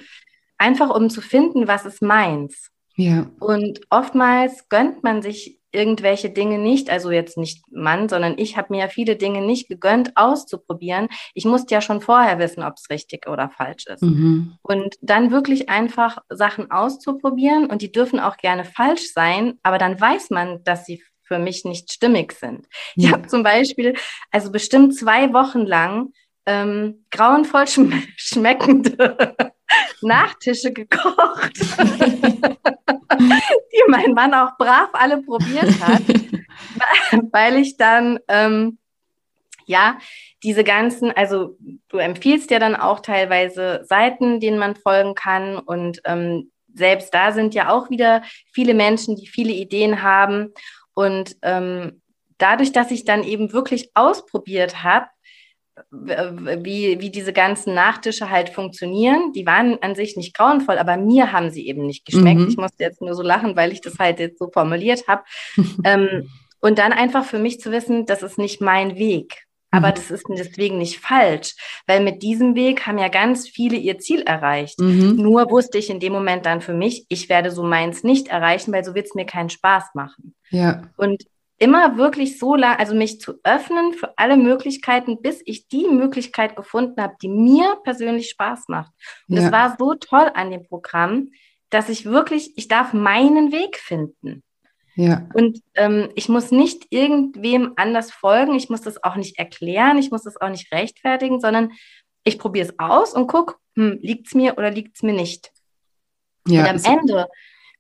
einfach 0.58 0.96
um 0.96 1.10
zu 1.10 1.22
finden, 1.22 1.68
was 1.68 1.86
ist 1.86 2.02
meins. 2.02 2.72
Ja. 2.96 3.30
Und 3.40 3.82
oftmals 3.90 4.70
gönnt 4.70 5.04
man 5.04 5.22
sich 5.22 5.57
irgendwelche 5.72 6.30
Dinge 6.30 6.58
nicht, 6.58 6.90
also 6.90 7.12
jetzt 7.12 7.38
nicht 7.38 7.64
Mann, 7.72 8.10
sondern 8.10 8.36
ich 8.38 8.58
habe 8.58 8.68
mir 8.74 8.82
ja 8.82 8.88
viele 8.88 9.16
Dinge 9.16 9.42
nicht 9.42 9.68
gegönnt, 9.68 10.16
auszuprobieren. 10.16 11.10
Ich 11.34 11.46
musste 11.46 11.74
ja 11.74 11.82
schon 11.82 12.02
vorher 12.02 12.40
wissen, 12.40 12.64
ob 12.64 12.74
es 12.78 12.90
richtig 12.90 13.28
oder 13.28 13.50
falsch 13.50 13.86
ist. 13.88 14.02
Mhm. 14.02 14.58
Und 14.62 14.96
dann 15.02 15.32
wirklich 15.32 15.70
einfach 15.70 16.20
Sachen 16.30 16.72
auszuprobieren 16.72 17.68
und 17.68 17.82
die 17.82 17.92
dürfen 17.92 18.20
auch 18.20 18.38
gerne 18.38 18.64
falsch 18.64 19.12
sein, 19.14 19.60
aber 19.64 19.78
dann 19.78 20.00
weiß 20.00 20.30
man, 20.30 20.64
dass 20.64 20.86
sie 20.86 21.04
für 21.24 21.40
mich 21.40 21.66
nicht 21.66 21.92
stimmig 21.92 22.32
sind. 22.32 22.68
Ja. 22.96 23.10
Ich 23.10 23.14
habe 23.14 23.28
zum 23.28 23.44
Beispiel, 23.44 23.96
also 24.32 24.52
bestimmt 24.52 24.96
zwei 24.96 25.34
Wochen 25.34 25.66
lang 25.66 26.14
ähm, 26.46 27.06
grauenvoll 27.12 27.68
schm 27.68 27.94
schmeckende 28.16 29.36
Nachtische 30.02 30.72
gekocht, 30.72 31.52
die 33.78 33.92
mein 33.92 34.14
Mann 34.14 34.34
auch 34.34 34.58
brav 34.58 34.90
alle 34.94 35.22
probiert 35.22 35.70
hat, 35.82 36.02
weil 37.32 37.58
ich 37.58 37.78
dann, 37.78 38.20
ähm, 38.28 38.78
ja, 39.66 39.98
diese 40.44 40.64
ganzen, 40.64 41.12
also 41.12 41.58
du 41.90 41.98
empfiehlst 41.98 42.52
ja 42.52 42.60
dann 42.60 42.76
auch 42.76 43.02
teilweise 43.02 43.82
Seiten, 43.84 44.40
denen 44.40 44.60
man 44.60 44.76
folgen 44.76 45.14
kann 45.16 45.58
und 45.58 46.02
ähm, 46.06 46.52
selbst 46.74 47.14
da 47.14 47.32
sind 47.32 47.56
ja 47.56 47.70
auch 47.70 47.90
wieder 47.90 48.24
viele 48.54 48.74
Menschen, 48.74 49.16
die 49.16 49.28
viele 49.28 49.52
Ideen 49.52 50.04
haben 50.04 50.54
und 50.94 51.36
ähm, 51.42 52.02
dadurch, 52.38 52.72
dass 52.72 52.92
ich 52.92 53.04
dann 53.04 53.24
eben 53.24 53.52
wirklich 53.52 53.92
ausprobiert 53.96 54.84
habe, 54.84 55.08
wie, 55.92 57.00
wie 57.00 57.10
diese 57.10 57.34
ganzen 57.34 57.74
Nachtische 57.74 58.30
halt 58.30 58.50
funktionieren. 58.50 59.34
Die 59.34 59.46
waren 59.46 59.78
an 59.82 59.96
sich 59.96 60.18
nicht 60.18 60.36
grauenvoll, 60.36 60.78
aber 60.78 60.98
mir 60.98 61.32
haben 61.32 61.50
sie 61.50 61.68
eben 61.68 61.86
nicht 61.86 62.06
geschmeckt. 62.06 62.42
Mhm. 62.42 62.48
Ich 62.50 62.58
musste 62.58 62.84
jetzt 62.84 63.02
nur 63.02 63.14
so 63.14 63.24
lachen, 63.24 63.56
weil 63.56 63.72
ich 63.72 63.82
das 63.82 64.00
halt 64.00 64.20
jetzt 64.20 64.40
so 64.40 64.50
formuliert 64.52 65.08
habe. 65.08 65.24
ähm, 65.84 66.30
und 66.60 66.80
dann 66.80 66.94
einfach 66.94 67.26
für 67.26 67.40
mich 67.40 67.60
zu 67.60 67.72
wissen, 67.72 68.06
das 68.06 68.24
ist 68.24 68.38
nicht 68.38 68.62
mein 68.62 68.98
Weg. 68.98 69.48
Aber 69.70 69.90
mhm. 69.90 69.96
das 69.96 70.12
ist 70.12 70.26
deswegen 70.30 70.78
nicht 70.78 71.00
falsch, 71.00 71.56
weil 71.88 72.02
mit 72.02 72.24
diesem 72.24 72.56
Weg 72.56 72.88
haben 72.88 72.98
ja 72.98 73.10
ganz 73.10 73.48
viele 73.48 73.76
ihr 73.76 74.00
Ziel 74.00 74.22
erreicht. 74.22 74.80
Mhm. 74.80 75.16
Nur 75.18 75.52
wusste 75.52 75.78
ich 75.78 75.90
in 75.90 76.00
dem 76.00 76.14
Moment 76.14 76.46
dann 76.46 76.62
für 76.62 76.74
mich, 76.74 77.06
ich 77.10 77.28
werde 77.28 77.52
so 77.52 77.64
meins 77.64 78.04
nicht 78.04 78.30
erreichen, 78.30 78.72
weil 78.72 78.86
so 78.86 78.96
wird 78.96 79.08
es 79.08 79.16
mir 79.16 79.26
keinen 79.26 79.50
Spaß 79.50 79.90
machen. 79.94 80.36
Ja. 80.50 80.84
Und 80.96 81.24
immer 81.60 81.98
wirklich 81.98 82.38
so 82.38 82.56
lang, 82.56 82.78
also 82.78 82.96
mich 82.96 83.20
zu 83.20 83.40
öffnen 83.44 83.94
für 83.94 84.14
alle 84.18 84.38
Möglichkeiten, 84.38 85.22
bis 85.22 85.42
ich 85.46 85.68
die 85.68 85.88
Möglichkeit 85.88 86.56
gefunden 86.56 87.02
habe, 87.02 87.16
die 87.22 87.30
mir 87.30 87.78
persönlich 87.84 88.30
Spaß 88.30 88.68
macht. 88.68 88.92
Und 89.28 89.38
es 89.38 89.46
ja. 89.46 89.52
war 89.52 89.76
so 89.78 89.96
toll 89.96 90.32
an 90.34 90.52
dem 90.52 90.68
Programm, 90.68 91.30
dass 91.70 91.90
ich 91.90 92.06
wirklich, 92.06 92.58
ich 92.58 92.68
darf 92.68 92.94
meinen 92.94 93.52
Weg 93.52 93.78
finden. 93.78 94.44
Ja. 94.96 95.28
Und 95.34 95.62
ähm, 95.76 96.10
ich 96.16 96.28
muss 96.28 96.52
nicht 96.52 96.88
irgendwem 96.90 97.74
anders 97.76 98.12
folgen, 98.12 98.56
ich 98.56 98.70
muss 98.70 98.82
das 98.82 99.04
auch 99.04 99.16
nicht 99.16 99.38
erklären, 99.38 99.98
ich 99.98 100.10
muss 100.10 100.24
das 100.24 100.40
auch 100.40 100.50
nicht 100.50 100.72
rechtfertigen, 100.72 101.40
sondern 101.40 101.72
ich 102.24 102.40
probiere 102.40 102.68
es 102.68 102.80
aus 102.80 103.14
und 103.14 103.28
gucke, 103.28 103.56
hm, 103.76 104.00
liegt 104.02 104.28
es 104.28 104.34
mir 104.34 104.58
oder 104.58 104.72
liegt 104.72 104.96
es 104.96 105.04
mir 105.04 105.14
nicht. 105.14 105.52
Ja, 106.48 106.62
und 106.70 106.86
am 106.86 107.00
Ende, 107.00 107.28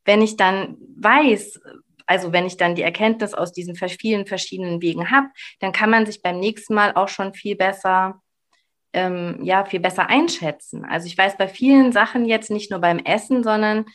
wenn 0.05 0.21
ich 0.21 0.37
dann 0.37 0.77
weiß, 0.95 1.59
also 2.07 2.33
wenn 2.33 2.47
ich 2.47 2.57
dann 2.57 2.75
die 2.75 2.81
Erkenntnis 2.81 3.33
aus 3.33 3.53
diesen 3.53 3.75
vielen 3.75 4.25
verschiedenen 4.25 4.81
Wegen 4.81 5.11
habe, 5.11 5.27
dann 5.59 5.71
kann 5.71 5.89
man 5.89 6.05
sich 6.05 6.21
beim 6.21 6.39
nächsten 6.39 6.73
Mal 6.73 6.93
auch 6.95 7.09
schon 7.09 7.33
viel 7.33 7.55
besser 7.55 8.21
ähm, 8.93 9.39
ja, 9.43 9.65
viel 9.65 9.79
besser 9.79 10.09
einschätzen. 10.09 10.83
Also 10.85 11.07
ich 11.07 11.17
weiß 11.17 11.37
bei 11.37 11.47
vielen 11.47 11.91
Sachen 11.91 12.25
jetzt 12.25 12.49
nicht 12.49 12.71
nur 12.71 12.79
beim 12.79 12.97
Essen, 12.99 13.43
sondern 13.43 13.85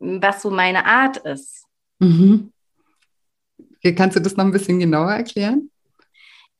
was 0.00 0.42
so 0.42 0.50
meine 0.50 0.84
Art 0.84 1.18
ist. 1.18 1.66
Mhm. 1.98 2.52
Kannst 3.96 4.16
du 4.16 4.20
das 4.20 4.36
noch 4.36 4.44
ein 4.44 4.52
bisschen 4.52 4.78
genauer 4.78 5.12
erklären? 5.12 5.70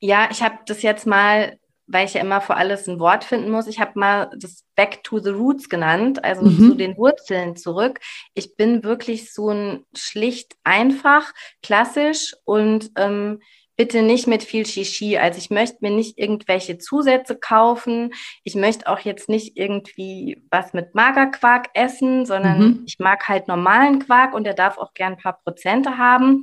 Ja, 0.01 0.29
ich 0.31 0.43
habe 0.43 0.59
das 0.67 0.83
jetzt 0.83 1.07
mal, 1.07 1.59
weil 1.93 2.07
ich 2.07 2.15
ja 2.15 2.23
immer 2.23 2.41
vor 2.41 2.57
alles 2.57 2.89
ein 2.89 2.99
Wort 2.99 3.25
finden 3.25 3.51
muss, 3.51 3.67
ich 3.67 3.79
habe 3.79 3.99
mal 3.99 4.31
das 4.39 4.65
Back 4.75 5.05
to 5.05 5.19
the 5.19 5.31
Roots 5.31 5.69
genannt, 5.69 6.25
also 6.25 6.43
mhm. 6.43 6.71
zu 6.71 6.75
den 6.75 6.97
Wurzeln 6.97 7.55
zurück. 7.57 8.01
Ich 8.35 8.57
bin 8.57 8.83
wirklich 8.83 9.33
so 9.33 9.51
ein 9.51 9.85
schlicht 9.95 10.55
einfach, 10.65 11.33
klassisch 11.63 12.35
und 12.45 12.91
ähm, 12.97 13.41
bitte 13.77 14.03
nicht 14.03 14.27
mit 14.27 14.43
viel 14.43 14.65
Shishi. 14.65 15.19
Also 15.19 15.39
ich 15.39 15.51
möchte 15.51 15.79
mir 15.81 15.91
nicht 15.91 16.19
irgendwelche 16.19 16.79
Zusätze 16.79 17.37
kaufen. 17.39 18.13
Ich 18.45 18.55
möchte 18.55 18.87
auch 18.87 19.01
jetzt 19.01 19.29
nicht 19.29 19.57
irgendwie 19.57 20.43
was 20.51 20.73
mit 20.73 20.95
Magerquark 20.95 21.69
essen, 21.75 22.25
sondern 22.25 22.59
mhm. 22.59 22.83
ich 22.87 22.99
mag 22.99 23.29
halt 23.29 23.49
normalen 23.49 23.99
Quark 23.99 24.35
und 24.35 24.45
der 24.45 24.55
darf 24.55 24.79
auch 24.79 24.95
gern 24.95 25.15
ein 25.15 25.19
paar 25.19 25.41
Prozente 25.43 25.99
haben. 25.99 26.43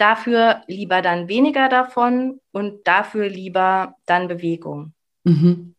Dafür 0.00 0.62
lieber 0.66 1.02
dann 1.02 1.28
weniger 1.28 1.68
davon 1.68 2.40
und 2.52 2.86
dafür 2.86 3.28
lieber 3.28 3.96
dann 4.06 4.28
Bewegung. 4.28 4.94
Mhm. 5.24 5.74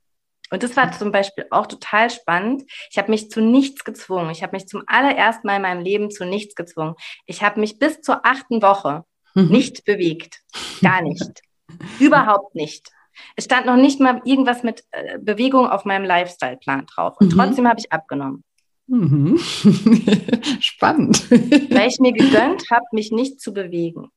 Und 0.51 0.61
das 0.61 0.77
war 0.77 0.91
zum 0.91 1.11
Beispiel 1.11 1.47
auch 1.49 1.65
total 1.65 2.11
spannend. 2.11 2.63
Ich 2.91 2.99
habe 2.99 3.09
mich 3.09 3.31
zu 3.31 3.41
nichts 3.41 3.83
gezwungen. 3.83 4.29
Ich 4.29 4.43
habe 4.43 4.55
mich 4.55 4.67
zum 4.67 4.83
allerersten 4.85 5.47
Mal 5.47 5.55
in 5.55 5.61
meinem 5.63 5.81
Leben 5.81 6.11
zu 6.11 6.25
nichts 6.25 6.53
gezwungen. 6.53 6.93
Ich 7.25 7.41
habe 7.41 7.59
mich 7.59 7.79
bis 7.79 8.01
zur 8.01 8.23
achten 8.23 8.61
Woche 8.61 9.05
mhm. 9.33 9.47
nicht 9.47 9.85
bewegt. 9.85 10.41
Gar 10.83 11.01
nicht. 11.01 11.41
Überhaupt 11.99 12.53
nicht. 12.53 12.89
Es 13.35 13.45
stand 13.45 13.65
noch 13.65 13.75
nicht 13.75 13.99
mal 13.99 14.21
irgendwas 14.23 14.61
mit 14.61 14.83
äh, 14.91 15.17
Bewegung 15.17 15.67
auf 15.67 15.83
meinem 15.83 16.05
Lifestyle-Plan 16.05 16.85
drauf. 16.85 17.15
Und 17.19 17.33
mhm. 17.33 17.39
trotzdem 17.39 17.67
habe 17.67 17.79
ich 17.79 17.91
abgenommen. 17.91 18.43
Mhm. 18.91 19.37
Spannend. 20.59 21.31
Weil 21.31 21.87
ich 21.87 21.99
mir 21.99 22.11
gegönnt 22.11 22.63
habe, 22.69 22.85
mich 22.91 23.11
nicht 23.11 23.39
zu 23.39 23.53
bewegen. 23.53 24.09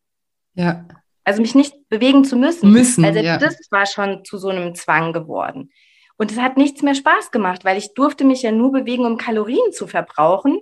Ja. 0.55 0.87
Also 1.23 1.41
mich 1.41 1.55
nicht 1.55 1.89
bewegen 1.89 2.25
zu 2.25 2.37
müssen. 2.37 2.73
Müssen. 2.73 3.05
Also 3.05 3.21
ja. 3.21 3.39
das 3.39 3.57
war 3.71 3.87
schon 3.87 4.25
zu 4.25 4.37
so 4.37 4.49
einem 4.49 4.75
Zwang 4.75 5.13
geworden. 5.13 5.71
Und 6.17 6.33
es 6.33 6.39
hat 6.39 6.57
nichts 6.57 6.83
mehr 6.83 6.97
Spaß 6.97 7.31
gemacht, 7.31 7.65
weil 7.65 7.79
ich 7.79 7.95
durfte 7.95 8.25
mich 8.25 8.43
ja 8.43 8.51
nur 8.51 8.73
bewegen, 8.73 9.07
um 9.07 9.17
Kalorien 9.17 9.73
zu 9.73 9.87
verbrauchen. 9.87 10.59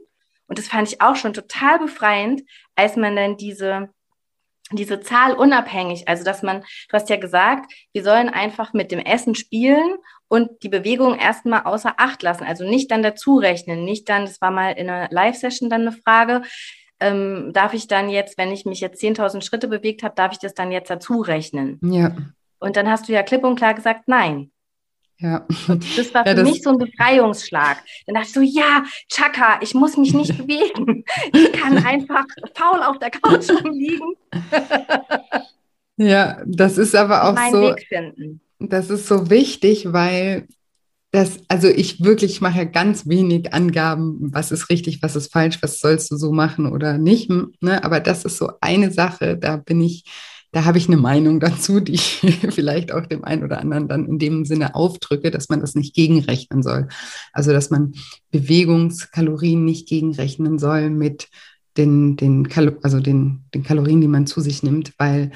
Und 0.46 0.58
das 0.58 0.68
fand 0.68 0.88
ich 0.88 1.00
auch 1.00 1.16
schon 1.16 1.32
total 1.32 1.78
befreiend, 1.78 2.42
als 2.74 2.96
man 2.96 3.16
dann 3.16 3.38
diese, 3.38 3.88
diese 4.76 5.00
Zahl 5.00 5.32
unabhängig, 5.34 6.08
also 6.08 6.24
dass 6.24 6.42
man, 6.42 6.60
du 6.60 6.92
hast 6.92 7.08
ja 7.08 7.16
gesagt, 7.16 7.72
wir 7.92 8.02
sollen 8.02 8.28
einfach 8.28 8.72
mit 8.72 8.90
dem 8.90 8.98
Essen 8.98 9.34
spielen 9.34 9.96
und 10.28 10.62
die 10.62 10.68
Bewegung 10.68 11.18
erstmal 11.18 11.62
außer 11.62 11.94
Acht 11.98 12.22
lassen, 12.22 12.44
also 12.44 12.64
nicht 12.64 12.90
dann 12.90 13.02
dazu 13.02 13.36
rechnen, 13.36 13.84
nicht 13.84 14.08
dann, 14.08 14.24
das 14.24 14.40
war 14.40 14.50
mal 14.50 14.72
in 14.72 14.88
einer 14.88 15.08
Live-Session 15.10 15.68
dann 15.70 15.82
eine 15.82 15.92
Frage, 15.92 16.42
ähm, 17.00 17.50
darf 17.52 17.74
ich 17.74 17.88
dann 17.88 18.08
jetzt, 18.08 18.38
wenn 18.38 18.52
ich 18.52 18.64
mich 18.64 18.80
jetzt 18.80 19.02
10.000 19.02 19.42
Schritte 19.42 19.68
bewegt 19.68 20.02
habe, 20.02 20.14
darf 20.14 20.32
ich 20.32 20.38
das 20.38 20.54
dann 20.54 20.72
jetzt 20.72 20.88
dazu 20.88 21.20
rechnen? 21.20 21.80
Ja. 21.82 22.16
Und 22.60 22.76
dann 22.76 22.88
hast 22.88 23.08
du 23.08 23.12
ja 23.12 23.22
klipp 23.22 23.44
und 23.44 23.56
klar 23.56 23.74
gesagt, 23.74 24.06
nein. 24.06 24.52
Ja. 25.22 25.46
das 25.68 26.12
war 26.12 26.24
für 26.24 26.36
ja, 26.36 26.42
mich 26.42 26.62
so 26.62 26.70
ein 26.70 26.78
Befreiungsschlag. 26.78 27.78
Dann 28.06 28.16
dachte 28.16 28.26
ich 28.26 28.34
so, 28.34 28.40
ja, 28.40 28.84
Chaka, 29.08 29.60
ich 29.60 29.72
muss 29.72 29.96
mich 29.96 30.12
nicht 30.12 30.36
bewegen. 30.36 31.04
Ich 31.32 31.52
kann 31.52 31.78
einfach 31.84 32.24
faul 32.54 32.82
auf 32.82 32.98
der 32.98 33.10
Couch 33.10 33.48
rumliegen. 33.64 34.14
ja, 35.96 36.42
das 36.44 36.76
ist 36.76 36.96
aber 36.96 37.24
auch 37.24 37.50
so. 37.50 37.74
Das 38.58 38.90
ist 38.90 39.06
so 39.06 39.30
wichtig, 39.30 39.92
weil 39.92 40.48
das, 41.12 41.40
also 41.48 41.68
ich 41.68 42.02
wirklich 42.02 42.40
mache 42.40 42.66
ganz 42.66 43.06
wenig 43.06 43.52
Angaben, 43.52 44.32
was 44.32 44.50
ist 44.50 44.70
richtig, 44.70 45.02
was 45.02 45.14
ist 45.14 45.30
falsch, 45.30 45.58
was 45.60 45.78
sollst 45.78 46.10
du 46.10 46.16
so 46.16 46.32
machen 46.32 46.66
oder 46.66 46.98
nicht. 46.98 47.30
Ne? 47.60 47.84
Aber 47.84 48.00
das 48.00 48.24
ist 48.24 48.38
so 48.38 48.52
eine 48.60 48.90
Sache, 48.90 49.36
da 49.36 49.56
bin 49.56 49.80
ich, 49.82 50.04
da 50.52 50.66
habe 50.66 50.76
ich 50.76 50.86
eine 50.86 50.98
Meinung 50.98 51.40
dazu, 51.40 51.80
die 51.80 51.94
ich 51.94 52.20
vielleicht 52.50 52.92
auch 52.92 53.06
dem 53.06 53.24
einen 53.24 53.42
oder 53.42 53.58
anderen 53.58 53.88
dann 53.88 54.06
in 54.06 54.18
dem 54.18 54.44
Sinne 54.44 54.74
aufdrücke, 54.74 55.30
dass 55.30 55.48
man 55.48 55.60
das 55.60 55.74
nicht 55.74 55.94
gegenrechnen 55.94 56.62
soll. 56.62 56.88
Also 57.32 57.52
dass 57.52 57.70
man 57.70 57.94
Bewegungskalorien 58.30 59.64
nicht 59.64 59.88
gegenrechnen 59.88 60.58
soll 60.58 60.90
mit 60.90 61.28
den, 61.78 62.16
den, 62.16 62.48
Kalo 62.48 62.72
also 62.82 63.00
den, 63.00 63.44
den 63.54 63.62
Kalorien, 63.62 64.02
die 64.02 64.08
man 64.08 64.26
zu 64.26 64.42
sich 64.42 64.62
nimmt, 64.62 64.92
weil 64.98 65.30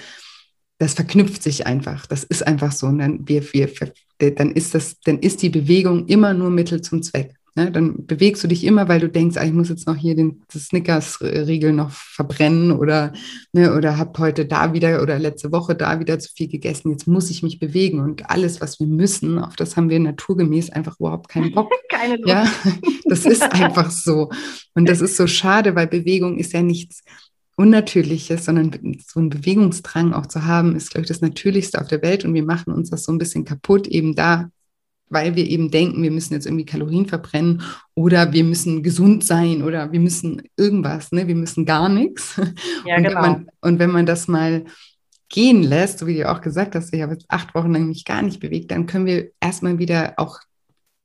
das 0.79 0.93
verknüpft 0.93 1.43
sich 1.43 1.67
einfach. 1.67 2.07
Das 2.07 2.23
ist 2.23 2.47
einfach 2.47 2.73
so. 2.73 2.87
Und 2.87 2.99
dann, 2.99 3.27
wir, 3.27 3.43
wir, 3.55 3.71
dann, 4.19 4.53
ist 4.53 4.75
das, 4.75 5.01
dann 5.01 5.19
ist 5.19 5.41
die 5.41 5.49
Bewegung 5.49 6.07
immer 6.09 6.35
nur 6.35 6.51
Mittel 6.51 6.83
zum 6.83 7.03
Zweck. 7.03 7.35
Ne? 7.57 7.73
Dann 7.73 8.07
bewegst 8.07 8.45
du 8.45 8.49
dich 8.49 8.65
immer, 8.65 8.87
weil 8.87 9.01
du 9.01 9.09
denkst, 9.09 9.39
ah, 9.39 9.45
ich 9.45 9.53
muss 9.53 9.71
jetzt 9.71 9.87
noch 9.87 9.97
hier 9.97 10.15
den 10.15 10.43
Snickers-Riegel 10.53 11.73
noch 11.73 11.91
verbrennen 11.91 12.71
oder, 12.71 13.15
ne, 13.53 13.75
oder 13.75 13.97
habe 13.97 14.19
heute 14.19 14.45
da 14.45 14.75
wieder 14.75 15.03
oder 15.03 15.19
letzte 15.19 15.51
Woche 15.53 15.75
da 15.75 15.99
wieder 15.99 16.19
zu 16.19 16.31
viel 16.35 16.49
gegessen. 16.49 16.91
Jetzt 16.91 17.09
muss 17.09 17.31
ich 17.31 17.43
mich 17.43 17.59
bewegen. 17.59 18.01
Und 18.01 18.29
alles, 18.29 18.61
was 18.61 18.79
wir 18.79 18.87
müssen, 18.87 19.39
auf 19.39 19.57
das 19.57 19.77
haben 19.77 19.89
wir 19.89 19.99
naturgemäß 19.99 20.69
einfach 20.71 21.01
überhaupt 21.01 21.31
keinen 21.31 21.53
Bock. 21.53 21.73
Keine 21.89 22.17
Lust. 22.17 22.29
Ja, 22.29 22.47
das 23.07 23.25
ist 23.25 23.43
einfach 23.43 23.91
so. 23.91 24.31
Und 24.75 24.87
das 24.87 25.01
ist 25.01 25.17
so 25.17 25.27
schade, 25.27 25.75
weil 25.75 25.87
Bewegung 25.87 26.37
ist 26.37 26.53
ja 26.53 26.63
nichts 26.63 27.03
Unnatürliches, 27.57 28.45
sondern 28.45 28.71
so 29.07 29.19
einen 29.19 29.31
Bewegungsdrang 29.31 30.13
auch 30.13 30.27
zu 30.27 30.45
haben, 30.45 30.77
ist, 30.77 30.91
glaube 30.91 31.05
ich, 31.05 31.09
das 31.09 31.23
Natürlichste 31.23 31.81
auf 31.81 31.89
der 31.89 32.03
Welt. 32.03 32.27
Und 32.27 32.35
wir 32.35 32.45
machen 32.45 32.71
uns 32.75 32.91
das 32.91 33.05
so 33.05 33.13
ein 33.13 33.19
bisschen 33.19 33.47
kaputt, 33.47 33.87
eben 33.87 34.15
da, 34.15 34.51
weil 35.09 35.37
wir 35.37 35.47
eben 35.47 35.71
denken, 35.71 36.03
wir 36.03 36.11
müssen 36.11 36.35
jetzt 36.35 36.47
irgendwie 36.47 36.65
Kalorien 36.65 37.07
verbrennen 37.07 37.63
oder 37.95 38.33
wir 38.33 38.45
müssen 38.45 38.83
gesund 38.83 39.25
sein 39.25 39.63
oder 39.63 39.93
wir 39.93 40.01
müssen 40.01 40.43
irgendwas, 40.57 41.13
ne? 41.13 41.27
wir 41.29 41.35
müssen 41.35 41.65
gar 41.65 41.89
nichts. 41.89 42.41
Ja, 42.85 42.97
und, 42.97 43.05
genau. 43.05 43.15
wenn 43.23 43.31
man, 43.31 43.49
und 43.61 43.79
wenn 43.79 43.91
man 43.91 44.07
das 44.07 44.29
mal 44.29 44.65
gehen 45.29 45.63
lässt, 45.63 45.99
so 45.99 46.07
wie 46.07 46.19
du 46.19 46.31
auch 46.31 46.41
gesagt 46.41 46.75
hast, 46.75 46.93
ich 46.93 47.03
habe 47.03 47.13
jetzt 47.13 47.27
acht 47.29 47.55
Wochen 47.55 47.73
lang 47.73 47.89
mich 47.89 48.05
gar 48.05 48.23
nicht 48.23 48.41
bewegt, 48.41 48.71
dann 48.71 48.87
können 48.87 49.07
wir 49.07 49.31
erstmal 49.41 49.79
wieder 49.79 50.15
auch 50.17 50.41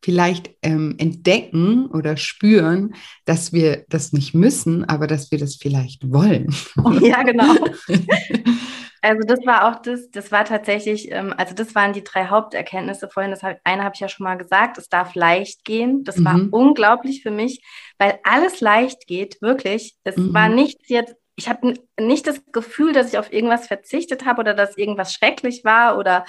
vielleicht 0.03 0.49
ähm, 0.63 0.95
entdecken 0.97 1.85
oder 1.87 2.17
spüren, 2.17 2.95
dass 3.25 3.53
wir 3.53 3.85
das 3.89 4.13
nicht 4.13 4.33
müssen, 4.33 4.83
aber 4.83 5.05
dass 5.07 5.31
wir 5.31 5.37
das 5.37 5.55
vielleicht 5.55 6.11
wollen. 6.11 6.53
Ja, 7.01 7.23
genau. 7.23 7.55
Also 9.01 9.21
das 9.25 9.39
war 9.45 9.67
auch 9.67 9.81
das, 9.81 10.11
das 10.11 10.31
war 10.31 10.45
tatsächlich, 10.45 11.11
ähm, 11.11 11.33
also 11.35 11.55
das 11.55 11.73
waren 11.73 11.91
die 11.91 12.03
drei 12.03 12.27
Haupterkenntnisse 12.27 13.09
vorhin. 13.09 13.31
Das 13.31 13.41
eine 13.43 13.83
habe 13.83 13.95
ich 13.95 13.99
ja 13.99 14.07
schon 14.07 14.25
mal 14.25 14.37
gesagt, 14.37 14.77
es 14.77 14.89
darf 14.89 15.15
leicht 15.15 15.65
gehen. 15.65 16.03
Das 16.03 16.17
mhm. 16.17 16.25
war 16.25 16.39
unglaublich 16.51 17.23
für 17.23 17.31
mich, 17.31 17.63
weil 17.97 18.19
alles 18.23 18.61
leicht 18.61 19.07
geht, 19.07 19.41
wirklich. 19.41 19.95
Es 20.03 20.17
mhm. 20.17 20.33
war 20.33 20.49
nichts 20.49 20.87
jetzt, 20.87 21.15
ich 21.35 21.49
habe 21.49 21.73
nicht 21.99 22.27
das 22.27 22.43
Gefühl, 22.51 22.93
dass 22.93 23.11
ich 23.11 23.17
auf 23.17 23.33
irgendwas 23.33 23.65
verzichtet 23.65 24.25
habe 24.25 24.41
oder 24.41 24.53
dass 24.53 24.77
irgendwas 24.77 25.13
schrecklich 25.13 25.65
war 25.65 25.97
oder 25.97 26.25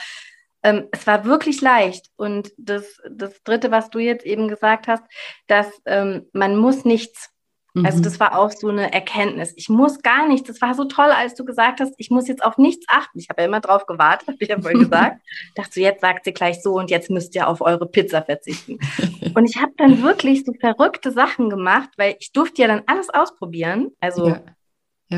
ähm, 0.63 0.89
es 0.93 1.07
war 1.07 1.25
wirklich 1.25 1.61
leicht. 1.61 2.11
Und 2.17 2.53
das, 2.57 2.99
das 3.11 3.43
Dritte, 3.43 3.71
was 3.71 3.91
du 3.91 3.99
jetzt 3.99 4.25
eben 4.25 4.49
gesagt 4.49 4.89
hast, 4.89 5.03
dass 5.47 5.67
ähm, 5.87 6.29
man 6.33 6.57
muss 6.57 6.85
nichts. 6.85 7.31
Also 7.75 7.81
mhm. 7.81 7.87
Also 7.87 8.03
das 8.03 8.21
war 8.21 8.39
auch 8.39 8.51
so 8.51 8.69
eine 8.69 8.93
Erkenntnis. 8.93 9.55
Ich 9.57 9.69
muss 9.69 10.03
gar 10.03 10.29
nichts. 10.29 10.49
Das 10.49 10.61
war 10.61 10.75
so 10.75 10.85
toll, 10.85 11.11
als 11.11 11.35
du 11.35 11.45
gesagt 11.45 11.81
hast, 11.81 11.95
ich 11.97 12.11
muss 12.11 12.29
jetzt 12.29 12.45
auf 12.45 12.59
nichts 12.59 12.87
achten. 12.89 13.19
Ich 13.19 13.29
habe 13.31 13.43
ja 13.43 13.49
immer 13.49 13.61
drauf 13.61 13.87
gewartet, 13.87 14.29
habe 14.29 14.39
ich 14.41 14.49
ja 14.49 14.61
vorhin 14.61 14.81
gesagt. 14.81 15.21
Dachte 15.55 15.71
so, 15.73 15.81
jetzt 15.81 16.01
sagt 16.01 16.25
sie 16.25 16.33
gleich 16.33 16.63
so 16.63 16.75
und 16.75 16.91
jetzt 16.91 17.11
müsst 17.11 17.35
ihr 17.35 17.49
auf 17.49 17.61
eure 17.61 17.87
Pizza 17.87 18.23
verzichten. 18.23 18.79
und 19.35 19.49
ich 19.49 19.61
habe 19.61 19.73
dann 19.79 20.03
wirklich 20.03 20.45
so 20.45 20.53
verrückte 20.53 21.13
Sachen 21.13 21.49
gemacht, 21.49 21.91
weil 21.97 22.17
ich 22.21 22.33
durfte 22.33 22.63
ja 22.63 22.69
dann 22.69 22.83
alles 22.87 23.09
ausprobieren. 23.09 23.93
Also 24.01 24.29
ja. 24.29 24.43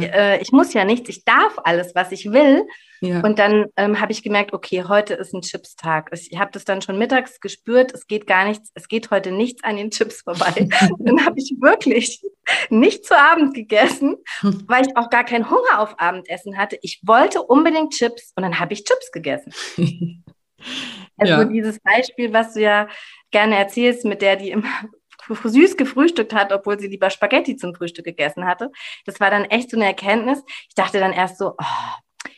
Ja. 0.03 0.09
äh, 0.09 0.43
ich 0.43 0.53
muss 0.53 0.73
ja 0.73 0.85
nichts, 0.85 1.09
ich 1.09 1.25
darf 1.25 1.57
alles, 1.65 1.95
was 1.95 2.13
ich 2.13 2.31
will. 2.31 2.67
Ja. 3.01 3.21
Und 3.21 3.39
dann 3.39 3.67
ähm, 3.77 4.01
habe 4.01 4.13
ich 4.13 4.23
gemerkt, 4.23 4.55
okay, 4.55 4.85
heute 4.89 5.15
ist 5.15 5.35
ein 5.35 5.43
Chips-Tag. 5.43 6.11
Ich 6.13 6.39
habe 6.39 6.53
das 6.53 6.65
dann 6.65 6.81
schon 6.81 6.97
mittags 6.97 7.39
gespürt, 7.41 7.93
es 7.93 8.07
geht 8.07 8.27
gar 8.27 8.47
nichts, 8.47 8.71
es 8.75 8.89
geht 8.89 9.11
heute 9.11 9.31
nichts 9.31 9.63
an 9.63 9.77
den 9.77 9.91
Chips 9.91 10.23
vorbei. 10.23 10.69
dann 10.99 11.27
habe 11.27 11.39
ich 11.39 11.55
wirklich 11.61 12.23
nicht 12.71 13.05
zu 13.05 13.19
Abend 13.19 13.55
gegessen, 13.55 14.17
weil 14.67 14.87
ich 14.87 14.97
auch 14.97 15.11
gar 15.11 15.25
keinen 15.25 15.51
Hunger 15.51 15.81
auf 15.81 15.99
Abendessen 15.99 16.57
hatte. 16.57 16.79
Ich 16.83 17.01
wollte 17.05 17.43
unbedingt 17.43 17.93
Chips 17.93 18.33
und 18.37 18.43
dann 18.43 18.59
habe 18.59 18.73
ich 18.73 18.85
Chips 18.85 19.13
gegessen. 19.13 19.53
Also 21.17 21.33
ja. 21.33 21.45
dieses 21.45 21.79
Beispiel, 21.81 22.33
was 22.33 22.55
du 22.55 22.61
ja 22.61 22.89
gerne 23.31 23.57
erzählst, 23.57 24.05
mit 24.05 24.23
der 24.23 24.37
die 24.37 24.51
immer 24.51 24.69
süß 25.29 25.77
gefrühstückt 25.77 26.35
hat, 26.35 26.53
obwohl 26.53 26.79
sie 26.79 26.89
lieber 26.89 27.11
Spaghetti 27.11 27.57
zum 27.57 27.75
Frühstück 27.75 28.05
gegessen 28.05 28.47
hatte. 28.47 28.71
Das 29.05 29.21
war 29.21 29.31
dann 29.31 29.45
echt 29.45 29.71
so 29.71 29.77
eine 29.77 29.87
Erkenntnis. 29.87 30.43
Ich 30.69 30.75
dachte 30.75 31.01
dann 31.01 31.13
erst 31.13 31.39
so, 31.39 31.55
oh, 31.59 31.95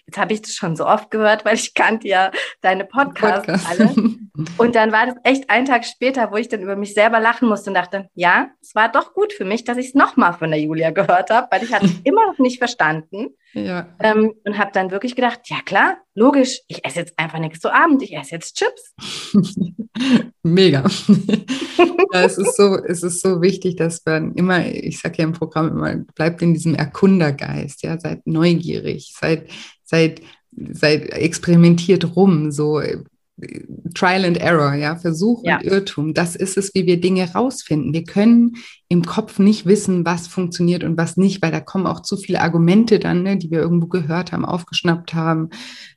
Jetzt 0.06 0.18
habe 0.18 0.32
ich 0.32 0.42
das 0.42 0.52
schon 0.52 0.76
so 0.76 0.86
oft 0.86 1.10
gehört, 1.10 1.44
weil 1.44 1.56
ich 1.56 1.74
kannte 1.74 2.06
ja 2.06 2.30
deine 2.60 2.84
Podcasts 2.84 3.46
Podcast. 3.46 3.68
alle. 3.68 3.94
Und 4.58 4.74
dann 4.74 4.92
war 4.92 5.06
das 5.06 5.16
echt 5.24 5.50
ein 5.50 5.64
Tag 5.64 5.84
später, 5.84 6.30
wo 6.30 6.36
ich 6.36 6.48
dann 6.48 6.60
über 6.60 6.76
mich 6.76 6.94
selber 6.94 7.20
lachen 7.20 7.48
musste 7.48 7.70
und 7.70 7.74
dachte, 7.74 8.10
ja, 8.14 8.50
es 8.60 8.74
war 8.74 8.90
doch 8.90 9.14
gut 9.14 9.32
für 9.32 9.46
mich, 9.46 9.64
dass 9.64 9.78
ich 9.78 9.88
es 9.88 9.94
nochmal 9.94 10.34
von 10.34 10.50
der 10.50 10.60
Julia 10.60 10.90
gehört 10.90 11.30
habe, 11.30 11.48
weil 11.50 11.62
ich 11.64 11.72
hatte 11.72 11.86
es 11.86 12.00
immer 12.04 12.26
noch 12.26 12.38
nicht 12.38 12.58
verstanden. 12.58 13.28
Ja. 13.54 13.88
Ähm, 14.00 14.34
und 14.44 14.58
habe 14.58 14.70
dann 14.74 14.90
wirklich 14.90 15.16
gedacht, 15.16 15.40
ja 15.44 15.56
klar, 15.64 15.96
logisch, 16.14 16.60
ich 16.68 16.84
esse 16.84 17.00
jetzt 17.00 17.18
einfach 17.18 17.38
nichts 17.38 17.60
zu 17.60 17.72
Abend, 17.72 18.02
ich 18.02 18.14
esse 18.14 18.32
jetzt 18.32 18.56
Chips. 18.56 18.94
Mega. 20.42 20.84
ja, 22.12 22.22
es 22.22 22.36
ist 22.36 22.56
so, 22.56 22.76
es 22.84 23.02
ist 23.02 23.22
so 23.22 23.40
wichtig, 23.40 23.76
dass 23.76 24.02
man 24.04 24.34
immer, 24.34 24.66
ich 24.66 25.00
sage 25.00 25.14
ja 25.18 25.24
im 25.24 25.32
Programm 25.32 25.68
immer, 25.68 25.94
bleibt 26.14 26.42
in 26.42 26.52
diesem 26.52 26.74
Erkundergeist, 26.74 27.82
ja, 27.82 27.98
seid 27.98 28.26
neugierig, 28.26 29.14
seid, 29.18 29.48
seid, 29.86 30.20
seid 30.72 31.12
experimentiert 31.14 32.16
rum, 32.16 32.52
so 32.52 32.82
Trial 33.94 34.24
and 34.24 34.38
Error, 34.38 34.74
ja, 34.74 34.96
Versuch 34.96 35.42
ja. 35.44 35.56
und 35.56 35.64
Irrtum. 35.64 36.14
Das 36.14 36.36
ist 36.36 36.56
es, 36.56 36.74
wie 36.74 36.86
wir 36.86 37.00
Dinge 37.00 37.30
rausfinden. 37.34 37.92
Wir 37.92 38.04
können 38.04 38.56
im 38.88 39.04
Kopf 39.04 39.38
nicht 39.38 39.66
wissen, 39.66 40.06
was 40.06 40.26
funktioniert 40.26 40.84
und 40.84 40.96
was 40.96 41.18
nicht, 41.18 41.42
weil 41.42 41.50
da 41.50 41.60
kommen 41.60 41.86
auch 41.86 42.00
zu 42.00 42.16
viele 42.16 42.40
Argumente 42.40 42.98
dann, 42.98 43.22
ne, 43.22 43.36
die 43.36 43.50
wir 43.50 43.58
irgendwo 43.58 43.88
gehört 43.88 44.32
haben, 44.32 44.46
aufgeschnappt 44.46 45.12
haben, 45.12 45.50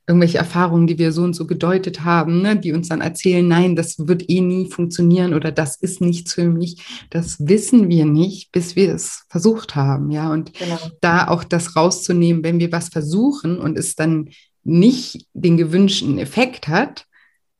irgendwelche 0.06 0.36
Erfahrungen, 0.36 0.86
die 0.86 0.98
wir 0.98 1.12
so 1.12 1.22
und 1.22 1.34
so 1.34 1.46
gedeutet 1.46 2.04
haben, 2.04 2.42
ne, 2.42 2.56
die 2.56 2.72
uns 2.72 2.88
dann 2.88 3.00
erzählen, 3.00 3.46
nein, 3.46 3.74
das 3.74 4.06
wird 4.06 4.28
eh 4.28 4.42
nie 4.42 4.70
funktionieren 4.70 5.32
oder 5.32 5.50
das 5.50 5.76
ist 5.76 6.02
nichts 6.02 6.34
für 6.34 6.48
mich. 6.48 6.84
Das 7.08 7.38
wissen 7.40 7.88
wir 7.88 8.04
nicht, 8.04 8.52
bis 8.52 8.76
wir 8.76 8.92
es 8.92 9.24
versucht 9.30 9.76
haben, 9.76 10.10
ja. 10.10 10.30
Und 10.30 10.52
genau. 10.52 10.78
da 11.00 11.28
auch 11.28 11.44
das 11.44 11.74
rauszunehmen, 11.74 12.44
wenn 12.44 12.60
wir 12.60 12.70
was 12.70 12.90
versuchen 12.90 13.58
und 13.58 13.78
es 13.78 13.94
dann 13.94 14.28
nicht 14.62 15.26
den 15.32 15.56
gewünschten 15.56 16.18
Effekt 16.18 16.68
hat, 16.68 17.06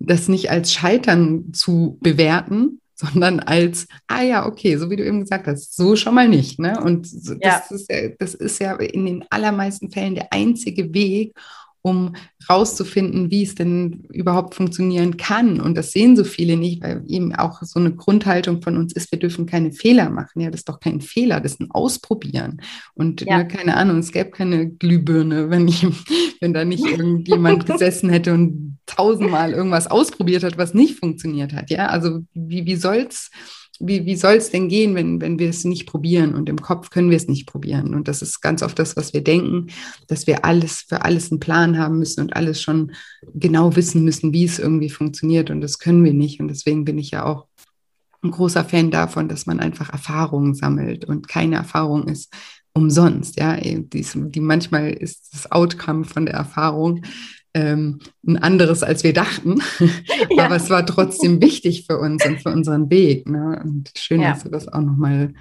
das 0.01 0.29
nicht 0.29 0.51
als 0.51 0.73
Scheitern 0.73 1.53
zu 1.53 1.99
bewerten, 2.01 2.81
sondern 2.95 3.41
als, 3.41 3.87
ah 4.09 4.23
ja, 4.23 4.47
okay, 4.47 4.77
so 4.77 4.91
wie 4.91 4.97
du 4.97 5.05
eben 5.05 5.21
gesagt 5.21 5.47
hast, 5.47 5.77
so 5.77 5.97
schon 5.97 6.15
mal 6.15 6.29
nicht. 6.29 6.59
Ne? 6.59 6.79
Und 6.81 7.11
das, 7.13 7.37
ja. 7.41 7.63
Ist 7.71 7.91
ja, 7.91 8.09
das 8.19 8.35
ist 8.35 8.61
ja 8.61 8.75
in 8.77 9.07
den 9.07 9.25
allermeisten 9.31 9.91
Fällen 9.91 10.15
der 10.15 10.33
einzige 10.33 10.93
Weg, 10.93 11.35
um 11.83 12.15
rauszufinden, 12.49 13.31
wie 13.31 13.43
es 13.43 13.55
denn 13.55 14.05
überhaupt 14.11 14.55
funktionieren 14.55 15.17
kann. 15.17 15.61
Und 15.61 15.77
das 15.77 15.93
sehen 15.93 16.17
so 16.17 16.25
viele 16.25 16.57
nicht, 16.57 16.83
weil 16.83 17.03
eben 17.09 17.35
auch 17.35 17.63
so 17.63 17.79
eine 17.79 17.95
Grundhaltung 17.95 18.63
von 18.63 18.77
uns 18.77 18.93
ist, 18.93 19.11
wir 19.13 19.19
dürfen 19.19 19.47
keine 19.47 19.73
Fehler 19.73 20.11
machen. 20.11 20.41
Ja, 20.41 20.51
das 20.51 20.61
ist 20.61 20.69
doch 20.69 20.81
kein 20.81 21.01
Fehler, 21.01 21.41
das 21.41 21.53
ist 21.53 21.61
ein 21.61 21.71
Ausprobieren. 21.71 22.61
Und 22.95 23.23
ja. 23.23 23.39
ne, 23.39 23.49
keine 23.49 23.77
Ahnung, 23.77 23.99
es 23.99 24.13
gäbe 24.13 24.31
keine 24.31 24.69
Glühbirne, 24.69 25.51
wenn, 25.51 25.69
ich, 25.69 25.87
wenn 26.41 26.53
da 26.53 26.65
nicht 26.65 26.85
irgendjemand 26.85 27.67
gesessen 27.67 28.11
hätte 28.11 28.35
und 28.35 28.79
tausendmal 28.87 29.53
irgendwas 29.53 29.87
ausprobiert 29.87 30.45
hat, 30.45 30.59
was 30.59 30.75
nicht 30.75 30.99
funktioniert 30.99 31.53
hat. 31.53 31.71
Ja, 31.71 31.87
also 31.87 32.21
wie, 32.35 32.67
wie 32.67 32.77
soll's 32.77 33.31
wie, 33.81 34.05
wie 34.05 34.17
soll 34.17 34.35
es 34.35 34.51
denn 34.51 34.69
gehen, 34.69 34.95
wenn, 34.95 35.21
wenn 35.21 35.39
wir 35.39 35.49
es 35.49 35.65
nicht 35.65 35.87
probieren? 35.87 36.35
Und 36.35 36.49
im 36.49 36.61
Kopf 36.61 36.91
können 36.91 37.11
wir 37.11 37.17
es 37.17 37.29
nicht 37.29 37.47
probieren. 37.47 37.95
Und 37.95 38.09
das 38.09 38.23
ist 38.23 38.41
ganz 38.41 38.63
oft 38.63 38.79
das, 38.79 38.97
was 38.97 39.15
wir 39.15 39.25
denken, 39.25 39.69
dass 40.07 40.27
wir 40.27 40.45
alles 40.45 40.83
für 40.83 41.05
alles 41.05 41.31
einen 41.31 41.41
Plan 41.41 41.79
haben 41.79 41.99
müssen 41.99 42.21
und 42.21 42.37
alles 42.37 42.61
schon 42.61 42.93
genau 43.35 43.75
wissen 43.77 44.05
müssen, 44.05 44.33
wie 44.33 44.45
es 44.45 44.59
irgendwie 44.59 44.91
funktioniert. 44.91 45.51
Und 45.51 45.63
das 45.63 45.79
können 45.79 46.05
wir 46.05 46.13
nicht. 46.13 46.41
Und 46.41 46.49
deswegen 46.49 46.85
bin 46.85 46.99
ich 46.99 47.11
ja 47.11 47.25
auch 47.25 47.47
ein 48.23 48.31
großer 48.31 48.65
Fan 48.65 48.91
davon, 48.91 49.29
dass 49.29 49.47
man 49.47 49.61
einfach 49.61 49.91
Erfahrungen 49.91 50.55
sammelt 50.55 51.07
und 51.07 51.27
keine 51.27 51.57
Erfahrung 51.57 52.07
ist 52.07 52.33
umsonst. 52.75 53.39
Ja, 53.39 53.57
die, 53.57 53.87
die 53.91 54.41
manchmal 54.41 54.91
ist 54.91 55.33
das 55.33 55.51
Outcome 55.51 56.05
von 56.05 56.27
der 56.27 56.35
Erfahrung 56.35 57.03
ähm, 57.55 58.01
ein 58.27 58.37
anderes, 58.37 58.83
als 58.83 59.05
wir 59.05 59.13
dachten. 59.13 59.63
Ja. 60.31 60.45
Aber 60.45 60.57
es 60.57 60.71
war 60.71 60.87
trotzdem 60.87 61.43
wichtig 61.43 61.87
für 61.87 61.99
uns 61.99 62.25
und 62.25 62.41
für 62.41 62.51
unseren 62.51 62.89
Weg. 62.91 63.29
Ne? 63.29 63.61
Und 63.65 63.91
schön, 63.97 64.21
ja. 64.21 64.31
dass 64.31 64.45
du 64.45 64.49
das 64.49 64.69
auch 64.69 64.81
nochmal. 64.81 65.33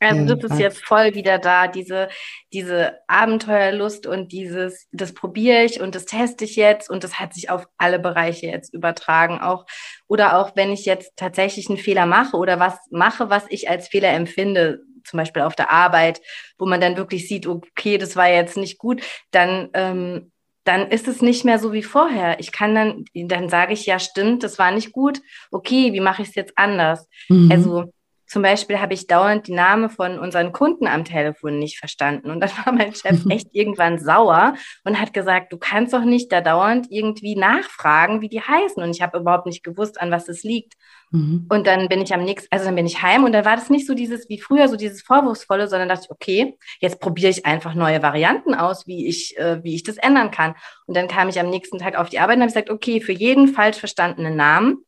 Also 0.00 0.22
äh, 0.22 0.36
das 0.36 0.50
ist 0.50 0.58
jetzt 0.58 0.84
voll 0.84 1.14
wieder 1.14 1.38
da, 1.38 1.66
diese, 1.66 2.08
diese 2.52 2.98
Abenteuerlust 3.06 4.06
und 4.06 4.32
dieses, 4.32 4.88
das 4.92 5.14
probiere 5.14 5.64
ich 5.64 5.80
und 5.80 5.94
das 5.94 6.04
teste 6.04 6.44
ich 6.44 6.56
jetzt 6.56 6.90
und 6.90 7.04
das 7.04 7.18
hat 7.18 7.32
sich 7.32 7.48
auf 7.48 7.66
alle 7.78 7.98
Bereiche 7.98 8.46
jetzt 8.46 8.74
übertragen. 8.74 9.40
Auch, 9.40 9.64
oder 10.08 10.38
auch 10.38 10.56
wenn 10.56 10.70
ich 10.70 10.84
jetzt 10.84 11.12
tatsächlich 11.16 11.68
einen 11.68 11.78
Fehler 11.78 12.06
mache 12.06 12.36
oder 12.36 12.60
was 12.60 12.78
mache, 12.90 13.30
was 13.30 13.44
ich 13.48 13.70
als 13.70 13.88
Fehler 13.88 14.12
empfinde, 14.12 14.80
zum 15.04 15.18
Beispiel 15.18 15.42
auf 15.42 15.54
der 15.54 15.70
Arbeit, 15.70 16.20
wo 16.58 16.66
man 16.66 16.80
dann 16.80 16.96
wirklich 16.96 17.28
sieht, 17.28 17.46
okay, 17.46 17.98
das 17.98 18.16
war 18.16 18.28
jetzt 18.28 18.56
nicht 18.56 18.78
gut, 18.78 19.02
dann 19.30 19.70
ähm, 19.74 20.32
dann 20.64 20.90
ist 20.90 21.08
es 21.08 21.22
nicht 21.22 21.44
mehr 21.44 21.58
so 21.58 21.72
wie 21.72 21.82
vorher. 21.82 22.40
Ich 22.40 22.52
kann 22.52 22.74
dann, 22.74 23.04
dann 23.14 23.48
sage 23.48 23.72
ich, 23.74 23.86
ja, 23.86 23.98
stimmt, 23.98 24.42
das 24.42 24.58
war 24.58 24.70
nicht 24.70 24.92
gut. 24.92 25.20
Okay, 25.50 25.92
wie 25.92 26.00
mache 26.00 26.22
ich 26.22 26.28
es 26.28 26.34
jetzt 26.34 26.56
anders? 26.56 27.08
Mhm. 27.28 27.50
Also 27.52 27.92
zum 28.26 28.42
Beispiel 28.42 28.80
habe 28.80 28.94
ich 28.94 29.06
dauernd 29.06 29.46
die 29.46 29.52
Namen 29.52 29.90
von 29.90 30.18
unseren 30.18 30.52
Kunden 30.52 30.86
am 30.86 31.04
Telefon 31.04 31.58
nicht 31.58 31.78
verstanden. 31.78 32.30
Und 32.30 32.40
dann 32.40 32.50
war 32.64 32.72
mein 32.72 32.94
Chef 32.94 33.24
echt 33.28 33.48
irgendwann 33.52 33.98
sauer 33.98 34.54
und 34.84 35.00
hat 35.00 35.12
gesagt, 35.12 35.52
du 35.52 35.58
kannst 35.58 35.92
doch 35.92 36.04
nicht 36.04 36.32
da 36.32 36.40
dauernd 36.40 36.86
irgendwie 36.90 37.36
nachfragen, 37.36 38.20
wie 38.20 38.28
die 38.28 38.40
heißen. 38.40 38.82
Und 38.82 38.90
ich 38.90 39.02
habe 39.02 39.18
überhaupt 39.18 39.46
nicht 39.46 39.62
gewusst, 39.62 40.00
an 40.00 40.10
was 40.10 40.28
es 40.28 40.42
liegt. 40.42 40.74
Mhm. 41.10 41.46
Und 41.48 41.66
dann 41.66 41.88
bin 41.88 42.00
ich 42.00 42.12
am 42.14 42.24
nächsten, 42.24 42.48
also 42.50 42.64
dann 42.64 42.74
bin 42.74 42.86
ich 42.86 43.02
heim 43.02 43.24
und 43.24 43.32
dann 43.32 43.44
war 43.44 43.56
das 43.56 43.70
nicht 43.70 43.86
so 43.86 43.94
dieses 43.94 44.28
wie 44.28 44.40
früher, 44.40 44.68
so 44.68 44.76
dieses 44.76 45.02
Vorwurfsvolle, 45.02 45.68
sondern 45.68 45.88
dachte 45.88 46.04
ich, 46.04 46.10
okay, 46.10 46.58
jetzt 46.80 47.00
probiere 47.00 47.30
ich 47.30 47.46
einfach 47.46 47.74
neue 47.74 48.02
Varianten 48.02 48.54
aus, 48.54 48.86
wie 48.86 49.06
ich, 49.06 49.36
äh, 49.38 49.62
wie 49.62 49.74
ich 49.74 49.84
das 49.84 49.96
ändern 49.96 50.30
kann. 50.30 50.54
Und 50.86 50.96
dann 50.96 51.08
kam 51.08 51.28
ich 51.28 51.38
am 51.38 51.50
nächsten 51.50 51.78
Tag 51.78 51.96
auf 51.96 52.08
die 52.08 52.18
Arbeit 52.18 52.36
und 52.36 52.42
habe 52.42 52.52
gesagt, 52.52 52.70
okay, 52.70 53.00
für 53.00 53.12
jeden 53.12 53.48
falsch 53.48 53.78
verstandenen 53.78 54.36
Namen 54.36 54.84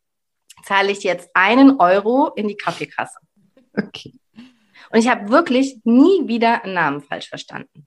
zahle 0.65 0.91
ich 0.91 1.03
jetzt 1.05 1.31
einen 1.35 1.79
Euro 1.79 2.33
in 2.35 2.49
die 2.49 2.57
Kaffeekasse. 2.57 3.19
Okay. 3.77 4.15
Und 4.91 4.99
ich 4.99 5.09
habe 5.09 5.29
wirklich 5.31 5.81
nie 5.85 6.27
wieder 6.27 6.65
einen 6.65 6.75
Namen 6.75 7.01
falsch 7.03 7.29
verstanden. 7.29 7.87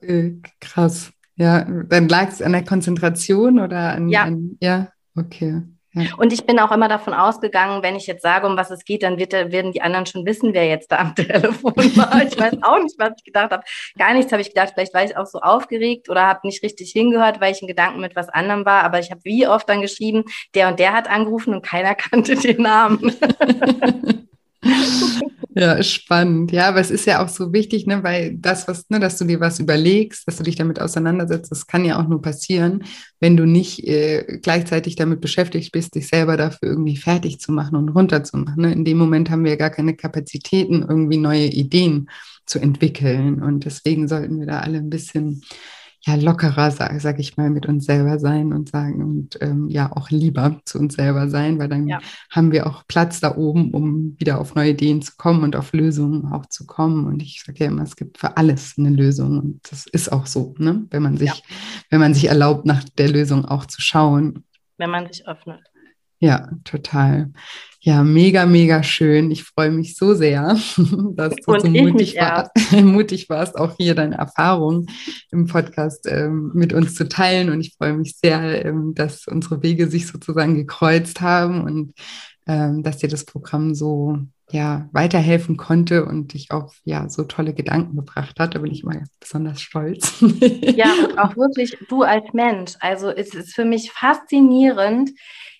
Äh, 0.00 0.32
krass. 0.60 1.12
Ja, 1.36 1.64
dann 1.64 2.08
lag 2.08 2.28
es 2.28 2.42
an 2.42 2.52
der 2.52 2.64
Konzentration 2.64 3.60
oder 3.60 3.92
an. 3.92 4.08
Ja. 4.08 4.24
An, 4.24 4.56
ja, 4.60 4.88
okay. 5.16 5.62
Ja. 5.92 6.14
Und 6.18 6.30
ich 6.30 6.44
bin 6.44 6.58
auch 6.58 6.72
immer 6.72 6.88
davon 6.88 7.14
ausgegangen, 7.14 7.82
wenn 7.82 7.96
ich 7.96 8.06
jetzt 8.06 8.20
sage, 8.20 8.46
um 8.46 8.58
was 8.58 8.70
es 8.70 8.84
geht, 8.84 9.02
dann 9.02 9.18
wird, 9.18 9.32
werden 9.32 9.72
die 9.72 9.80
anderen 9.80 10.04
schon 10.04 10.26
wissen, 10.26 10.52
wer 10.52 10.66
jetzt 10.66 10.92
da 10.92 10.98
am 10.98 11.14
Telefon 11.14 11.74
war. 11.74 12.22
Ich 12.22 12.38
weiß 12.38 12.62
auch 12.62 12.82
nicht, 12.82 12.98
was 12.98 13.12
ich 13.16 13.24
gedacht 13.24 13.50
habe. 13.50 13.62
Gar 13.98 14.12
nichts 14.12 14.30
habe 14.30 14.42
ich 14.42 14.48
gedacht. 14.48 14.72
Vielleicht 14.74 14.92
war 14.92 15.04
ich 15.04 15.16
auch 15.16 15.24
so 15.24 15.40
aufgeregt 15.40 16.10
oder 16.10 16.26
habe 16.26 16.46
nicht 16.46 16.62
richtig 16.62 16.92
hingehört, 16.92 17.40
weil 17.40 17.52
ich 17.52 17.62
in 17.62 17.68
Gedanken 17.68 18.00
mit 18.00 18.14
was 18.14 18.28
anderem 18.28 18.66
war. 18.66 18.84
Aber 18.84 18.98
ich 18.98 19.10
habe 19.10 19.22
wie 19.24 19.46
oft 19.46 19.66
dann 19.70 19.80
geschrieben, 19.80 20.24
der 20.54 20.68
und 20.68 20.78
der 20.78 20.92
hat 20.92 21.08
angerufen 21.08 21.54
und 21.54 21.64
keiner 21.64 21.94
kannte 21.94 22.36
den 22.36 22.60
Namen. 22.60 23.16
Ja, 25.58 25.82
spannend. 25.82 26.52
Ja, 26.52 26.68
aber 26.68 26.80
es 26.80 26.90
ist 26.90 27.06
ja 27.06 27.24
auch 27.24 27.28
so 27.28 27.50
wichtig, 27.54 27.86
ne, 27.86 28.02
weil 28.02 28.36
das, 28.36 28.68
was, 28.68 28.90
ne, 28.90 29.00
dass 29.00 29.16
du 29.16 29.24
dir 29.24 29.40
was 29.40 29.58
überlegst, 29.58 30.28
dass 30.28 30.36
du 30.36 30.42
dich 30.42 30.56
damit 30.56 30.78
auseinandersetzt, 30.78 31.50
das 31.50 31.66
kann 31.66 31.86
ja 31.86 31.98
auch 31.98 32.06
nur 32.06 32.20
passieren, 32.20 32.84
wenn 33.20 33.38
du 33.38 33.46
nicht 33.46 33.82
äh, 33.88 34.38
gleichzeitig 34.42 34.96
damit 34.96 35.22
beschäftigt 35.22 35.72
bist, 35.72 35.94
dich 35.94 36.08
selber 36.08 36.36
dafür 36.36 36.68
irgendwie 36.68 36.98
fertig 36.98 37.40
zu 37.40 37.52
machen 37.52 37.74
und 37.76 37.88
runterzumachen. 37.88 38.60
Ne? 38.60 38.70
In 38.70 38.84
dem 38.84 38.98
Moment 38.98 39.30
haben 39.30 39.44
wir 39.44 39.56
gar 39.56 39.70
keine 39.70 39.96
Kapazitäten, 39.96 40.84
irgendwie 40.86 41.16
neue 41.16 41.46
Ideen 41.46 42.10
zu 42.44 42.58
entwickeln. 42.58 43.42
Und 43.42 43.64
deswegen 43.64 44.08
sollten 44.08 44.38
wir 44.38 44.46
da 44.46 44.60
alle 44.60 44.76
ein 44.76 44.90
bisschen 44.90 45.42
ja, 46.06 46.14
lockerer, 46.14 46.70
sag, 46.70 47.00
sag 47.00 47.18
ich 47.18 47.36
mal, 47.36 47.50
mit 47.50 47.66
uns 47.66 47.84
selber 47.84 48.20
sein 48.20 48.52
und 48.52 48.68
sagen 48.68 49.02
und 49.02 49.38
ähm, 49.40 49.68
ja 49.68 49.90
auch 49.90 50.08
lieber 50.10 50.60
zu 50.64 50.78
uns 50.78 50.94
selber 50.94 51.28
sein, 51.28 51.58
weil 51.58 51.68
dann 51.68 51.88
ja. 51.88 51.98
haben 52.30 52.52
wir 52.52 52.68
auch 52.68 52.84
Platz 52.86 53.18
da 53.18 53.36
oben, 53.36 53.72
um 53.72 54.14
wieder 54.18 54.40
auf 54.40 54.54
neue 54.54 54.70
Ideen 54.70 55.02
zu 55.02 55.14
kommen 55.16 55.42
und 55.42 55.56
auf 55.56 55.72
Lösungen 55.72 56.32
auch 56.32 56.46
zu 56.46 56.64
kommen. 56.64 57.06
Und 57.06 57.22
ich 57.22 57.42
sage 57.44 57.64
ja 57.64 57.66
immer, 57.66 57.82
es 57.82 57.96
gibt 57.96 58.18
für 58.18 58.36
alles 58.36 58.74
eine 58.78 58.90
Lösung 58.90 59.38
und 59.40 59.60
das 59.70 59.86
ist 59.86 60.12
auch 60.12 60.26
so, 60.26 60.54
ne? 60.58 60.86
wenn 60.90 61.02
man 61.02 61.16
sich, 61.16 61.30
ja. 61.30 61.34
wenn 61.90 61.98
man 61.98 62.14
sich 62.14 62.28
erlaubt, 62.28 62.66
nach 62.66 62.84
der 62.84 63.08
Lösung 63.08 63.44
auch 63.44 63.66
zu 63.66 63.80
schauen. 63.80 64.44
Wenn 64.78 64.90
man 64.90 65.08
sich 65.08 65.26
öffnet. 65.26 65.60
Ja, 66.26 66.48
total. 66.64 67.30
Ja, 67.78 68.02
mega, 68.02 68.46
mega 68.46 68.82
schön. 68.82 69.30
Ich 69.30 69.44
freue 69.44 69.70
mich 69.70 69.96
so 69.96 70.12
sehr, 70.14 70.58
dass 71.14 71.36
du 71.36 71.60
so 71.60 71.68
mutig, 71.68 72.16
war, 72.16 72.50
mutig, 72.82 73.28
warst, 73.28 73.56
auch 73.56 73.76
hier 73.76 73.94
deine 73.94 74.16
Erfahrungen 74.16 74.86
im 75.30 75.46
Podcast 75.46 76.04
ähm, 76.08 76.50
mit 76.52 76.72
uns 76.72 76.96
zu 76.96 77.08
teilen. 77.08 77.48
Und 77.48 77.60
ich 77.60 77.76
freue 77.78 77.92
mich 77.92 78.16
sehr, 78.16 78.64
ähm, 78.64 78.92
dass 78.96 79.28
unsere 79.28 79.62
Wege 79.62 79.86
sich 79.86 80.08
sozusagen 80.08 80.56
gekreuzt 80.56 81.20
haben 81.20 81.62
und 81.62 81.94
ähm, 82.48 82.82
dass 82.82 82.96
dir 82.96 83.08
das 83.08 83.24
Programm 83.24 83.72
so 83.76 84.18
ja, 84.50 84.88
weiterhelfen 84.90 85.56
konnte 85.56 86.06
und 86.06 86.32
dich 86.32 86.50
auf 86.50 86.80
ja, 86.82 87.08
so 87.08 87.22
tolle 87.22 87.54
Gedanken 87.54 87.94
gebracht 87.94 88.40
hat. 88.40 88.56
Da 88.56 88.58
bin 88.58 88.72
ich 88.72 88.82
mal 88.82 89.04
besonders 89.20 89.60
stolz. 89.60 90.12
ja, 90.40 90.92
und 91.08 91.18
auch 91.20 91.36
wirklich 91.36 91.78
du 91.88 92.02
als 92.02 92.32
Mensch. 92.32 92.72
Also 92.80 93.10
es 93.10 93.32
ist 93.32 93.54
für 93.54 93.64
mich 93.64 93.92
faszinierend, 93.92 95.10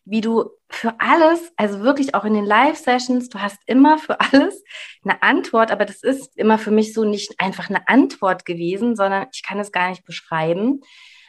wie 0.07 0.20
du 0.20 0.50
für 0.70 0.94
alles, 0.98 1.52
also 1.57 1.80
wirklich 1.80 2.14
auch 2.14 2.24
in 2.24 2.34
den 2.34 2.44
Live-Sessions, 2.44 3.28
du 3.28 3.40
hast 3.40 3.59
immer 3.66 3.98
für 3.98 4.20
alles 4.20 4.62
eine 5.04 5.22
Antwort, 5.22 5.70
aber 5.70 5.84
das 5.84 6.02
ist 6.02 6.36
immer 6.38 6.59
für 6.59 6.70
mich 6.70 6.94
so 6.94 7.04
nicht 7.04 7.34
einfach 7.38 7.68
eine 7.68 7.86
Antwort 7.88 8.44
gewesen, 8.44 8.96
sondern 8.96 9.26
ich 9.32 9.42
kann 9.42 9.59
es 9.59 9.72
gar 9.72 9.90
nicht 9.90 10.04
beschreiben. 10.04 10.80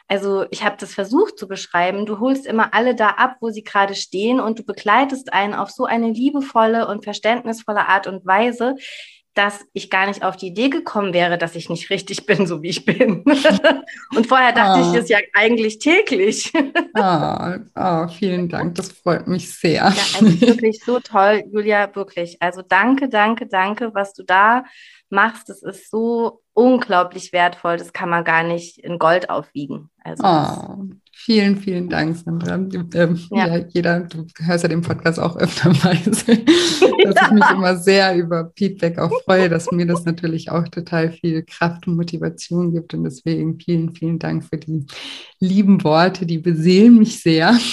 Also 0.08 0.46
ich 0.52 0.64
habe 0.64 0.78
das 0.80 0.94
versucht 0.94 1.38
zu 1.38 1.48
beschreiben. 1.48 2.06
Du 2.06 2.20
holst 2.20 2.46
immer 2.46 2.74
alle 2.74 2.96
da 2.96 3.10
ab, 3.10 3.38
wo 3.42 3.50
sie 3.50 3.64
gerade 3.64 3.94
stehen 3.94 4.40
und 4.40 4.60
du 4.60 4.64
begleitest 4.64 5.34
einen 5.34 5.54
auf 5.54 5.70
so 5.70 5.84
eine 5.84 6.12
liebevolle 6.12 6.88
und 6.88 7.04
verständnisvolle 7.04 7.88
Art 7.88 8.08
und 8.08 8.26
Weise, 8.26 8.76
dass 9.38 9.66
ich 9.74 9.90
gar 9.90 10.08
nicht 10.08 10.24
auf 10.24 10.36
die 10.36 10.48
Idee 10.48 10.70
gekommen 10.70 11.14
wäre, 11.14 11.38
dass 11.38 11.56
ich 11.56 11.70
nicht 11.70 11.90
richtig 11.90 12.26
bin, 12.26 12.48
so 12.48 12.64
wie 12.64 12.70
ich 12.70 12.86
bin. 12.86 13.24
und 14.16 14.28
vorher 14.28 14.52
dachte 14.52 14.82
oh. 14.82 14.88
ich 14.88 15.00
das 15.00 15.10
ja 15.10 15.20
eigentlich 15.34 15.80
täglich. 15.80 16.52
oh, 16.54 17.56
oh, 17.76 18.08
vielen 18.08 18.50
Dank, 18.50 18.76
das 18.76 18.92
freut 18.92 19.28
mich 19.28 19.54
sehr. 19.54 19.84
Ja, 19.84 19.90
also 20.20 20.42
wirklich 20.42 20.84
so 20.84 21.00
toll, 21.00 21.44
Julia, 21.52 21.94
wirklich. 21.96 22.42
Also 22.42 22.62
danke, 22.62 23.10
danke, 23.10 23.48
danke, 23.48 23.94
was 23.94 24.14
du 24.14 24.24
da 24.24 24.66
machst. 25.10 25.50
Das 25.50 25.62
ist 25.62 25.92
so 25.92 26.42
unglaublich 26.54 27.32
wertvoll, 27.32 27.78
das 27.78 27.94
kann 27.94 28.10
man 28.10 28.24
gar 28.24 28.44
nicht 28.44 28.80
in 28.80 28.98
Gold 28.98 29.30
aufwiegen. 29.30 29.92
Also 30.04 30.24
vielen, 31.18 31.58
vielen 31.58 31.90
Dank, 31.90 32.16
Sandra. 32.16 32.56
Ähm, 32.56 33.20
ja. 33.32 33.48
ja. 33.48 33.66
jeder, 33.70 34.02
du 34.02 34.26
hörst 34.40 34.64
ja 34.64 34.70
den 34.70 34.82
Podcast 34.82 35.20
auch 35.20 35.36
öfterweise, 35.36 36.12
dass 37.04 37.16
ja. 37.16 37.26
ich 37.26 37.32
mich 37.32 37.50
immer 37.52 37.76
sehr 37.76 38.16
über 38.16 38.52
Feedback 38.56 39.00
auch 39.00 39.12
freue, 39.24 39.50
dass 39.50 39.72
mir 39.72 39.86
das 39.86 40.06
natürlich 40.06 40.52
auch 40.52 40.68
total 40.68 41.12
viel 41.12 41.44
Kraft 41.44 41.88
und 41.88 41.96
Motivation 41.96 42.72
gibt. 42.72 42.94
Und 42.94 43.04
deswegen 43.04 43.60
vielen, 43.60 43.94
vielen 43.94 44.20
Dank 44.20 44.44
für 44.44 44.58
die 44.58 44.86
lieben 45.40 45.84
Worte, 45.84 46.26
die 46.26 46.38
beseelen 46.38 47.00
mich 47.00 47.22
sehr. 47.22 47.58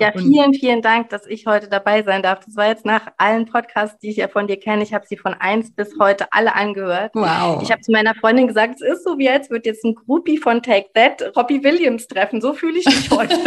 Ja, 0.00 0.12
vielen, 0.12 0.46
und, 0.46 0.56
vielen 0.56 0.82
Dank, 0.82 1.10
dass 1.10 1.24
ich 1.26 1.46
heute 1.46 1.68
dabei 1.68 2.02
sein 2.02 2.22
darf. 2.22 2.44
Das 2.44 2.56
war 2.56 2.66
jetzt 2.66 2.84
nach 2.84 3.12
allen 3.16 3.46
Podcasts, 3.46 3.98
die 4.00 4.10
ich 4.10 4.16
ja 4.16 4.28
von 4.28 4.48
dir 4.48 4.58
kenne. 4.58 4.82
Ich 4.82 4.92
habe 4.92 5.06
sie 5.06 5.16
von 5.16 5.34
eins 5.34 5.72
bis 5.72 5.92
heute 6.00 6.26
alle 6.32 6.54
angehört. 6.54 7.12
Wow. 7.14 7.62
Ich 7.62 7.70
habe 7.70 7.80
zu 7.80 7.92
meiner 7.92 8.14
Freundin 8.14 8.48
gesagt, 8.48 8.74
es 8.74 8.80
ist 8.80 9.04
so 9.04 9.18
wie 9.18 9.28
als 9.28 9.50
würde 9.50 9.68
jetzt 9.68 9.84
ein 9.84 9.94
Groupie 9.94 10.38
von 10.38 10.62
Take 10.62 10.88
That 10.94 11.36
Robbie 11.36 11.62
Williams 11.62 12.06
treffen. 12.08 12.40
So 12.44 12.52
fühle 12.52 12.78
ich 12.78 12.84
mich 12.84 13.10
heute. 13.10 13.36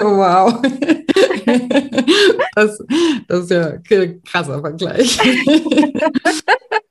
oh, 0.00 0.16
wow. 0.16 0.60
Das, 2.56 2.84
das 3.28 3.44
ist 3.44 3.50
ja 3.52 3.78
ein 3.90 4.22
krasser 4.24 4.60
Vergleich. 4.60 5.20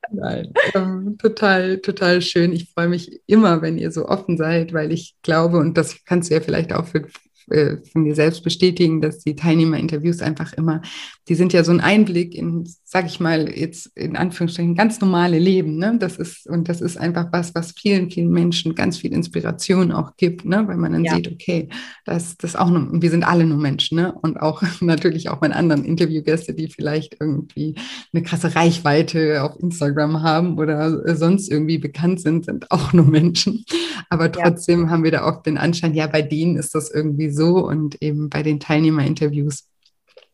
Nein, 0.10 0.54
ähm, 0.74 1.18
total, 1.18 1.80
total 1.80 2.22
schön. 2.22 2.54
Ich 2.54 2.72
freue 2.72 2.88
mich 2.88 3.20
immer, 3.26 3.62
wenn 3.62 3.78
ihr 3.78 3.92
so 3.92 4.08
offen 4.08 4.38
seid, 4.38 4.72
weil 4.72 4.94
ich 4.94 5.16
glaube, 5.22 5.58
und 5.58 5.78
das 5.78 5.98
kannst 6.06 6.30
du 6.30 6.36
ja 6.36 6.40
vielleicht 6.40 6.72
auch 6.72 6.86
für 6.86 7.06
äh, 7.50 7.78
von 7.92 8.04
mir 8.04 8.16
selbst 8.16 8.44
bestätigen, 8.44 9.02
dass 9.02 9.20
die 9.20 9.36
Teilnehmerinterviews 9.36 10.22
einfach 10.22 10.52
immer, 10.54 10.82
die 11.28 11.36
sind 11.36 11.54
ja 11.54 11.64
so 11.64 11.72
ein 11.72 11.80
Einblick 11.82 12.36
in, 12.36 12.70
sag 12.90 13.06
ich 13.06 13.20
mal, 13.20 13.50
jetzt 13.54 13.88
in 13.96 14.16
Anführungsstrichen 14.16 14.74
ganz 14.74 15.02
normale 15.02 15.40
Leben. 15.40 15.76
Ne? 15.76 15.98
Das 16.00 16.16
ist, 16.16 16.48
und 16.48 16.70
das 16.70 16.80
ist 16.80 16.98
einfach 16.98 17.28
was, 17.34 17.54
was 17.54 17.74
vielen, 17.74 18.10
vielen 18.10 18.30
Menschen 18.30 18.76
ganz 18.76 18.98
viel 19.00 19.12
Inspiration 19.12 19.92
auch 19.92 20.16
gibt, 20.16 20.46
ne? 20.46 20.66
weil 20.70 20.78
man 20.78 20.94
dann 20.94 21.04
ja. 21.04 21.16
sieht, 21.16 21.30
okay, 21.30 21.68
das, 22.06 22.38
das 22.38 22.56
auch 22.56 22.70
nur, 22.70 23.02
wir 23.02 23.10
sind 23.10 23.28
alle 23.28 23.46
nur 23.46 23.58
Menschen, 23.58 23.98
ne? 23.98 24.14
Und 24.14 24.40
auch 24.40 24.64
natürlich 24.80 25.28
auch 25.28 25.42
meine 25.42 25.58
anderen 25.58 25.84
Interviewgäste, 25.84 26.54
die 26.54 26.70
vielleicht 26.70 27.18
irgendwie 27.20 27.76
eine 28.14 28.24
krasse 28.24 28.56
Reichweite 28.56 29.44
auf 29.44 29.60
Instagram 29.60 30.24
haben 30.24 30.58
oder 30.58 31.14
sonst 31.14 31.52
irgendwie 31.52 31.80
bekannt 31.80 32.22
sind, 32.22 32.46
sind 32.46 32.72
auch 32.72 32.94
nur 32.94 33.06
Menschen. 33.06 33.66
Aber 34.10 34.32
trotzdem 34.32 34.86
ja. 34.86 34.90
haben 34.92 35.04
wir 35.04 35.12
da 35.12 35.26
auch 35.26 35.44
den 35.44 35.58
Anschein, 35.58 35.94
ja, 35.94 36.08
bei 36.08 36.22
denen 36.22 36.56
ist 36.56 36.74
das 36.74 36.90
irgendwie 36.90 37.32
so 37.32 37.68
und 37.68 38.02
eben 38.02 38.30
bei 38.30 38.44
den 38.44 38.62
Teilnehmerinterviews, 38.62 39.68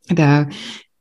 da 0.10 0.48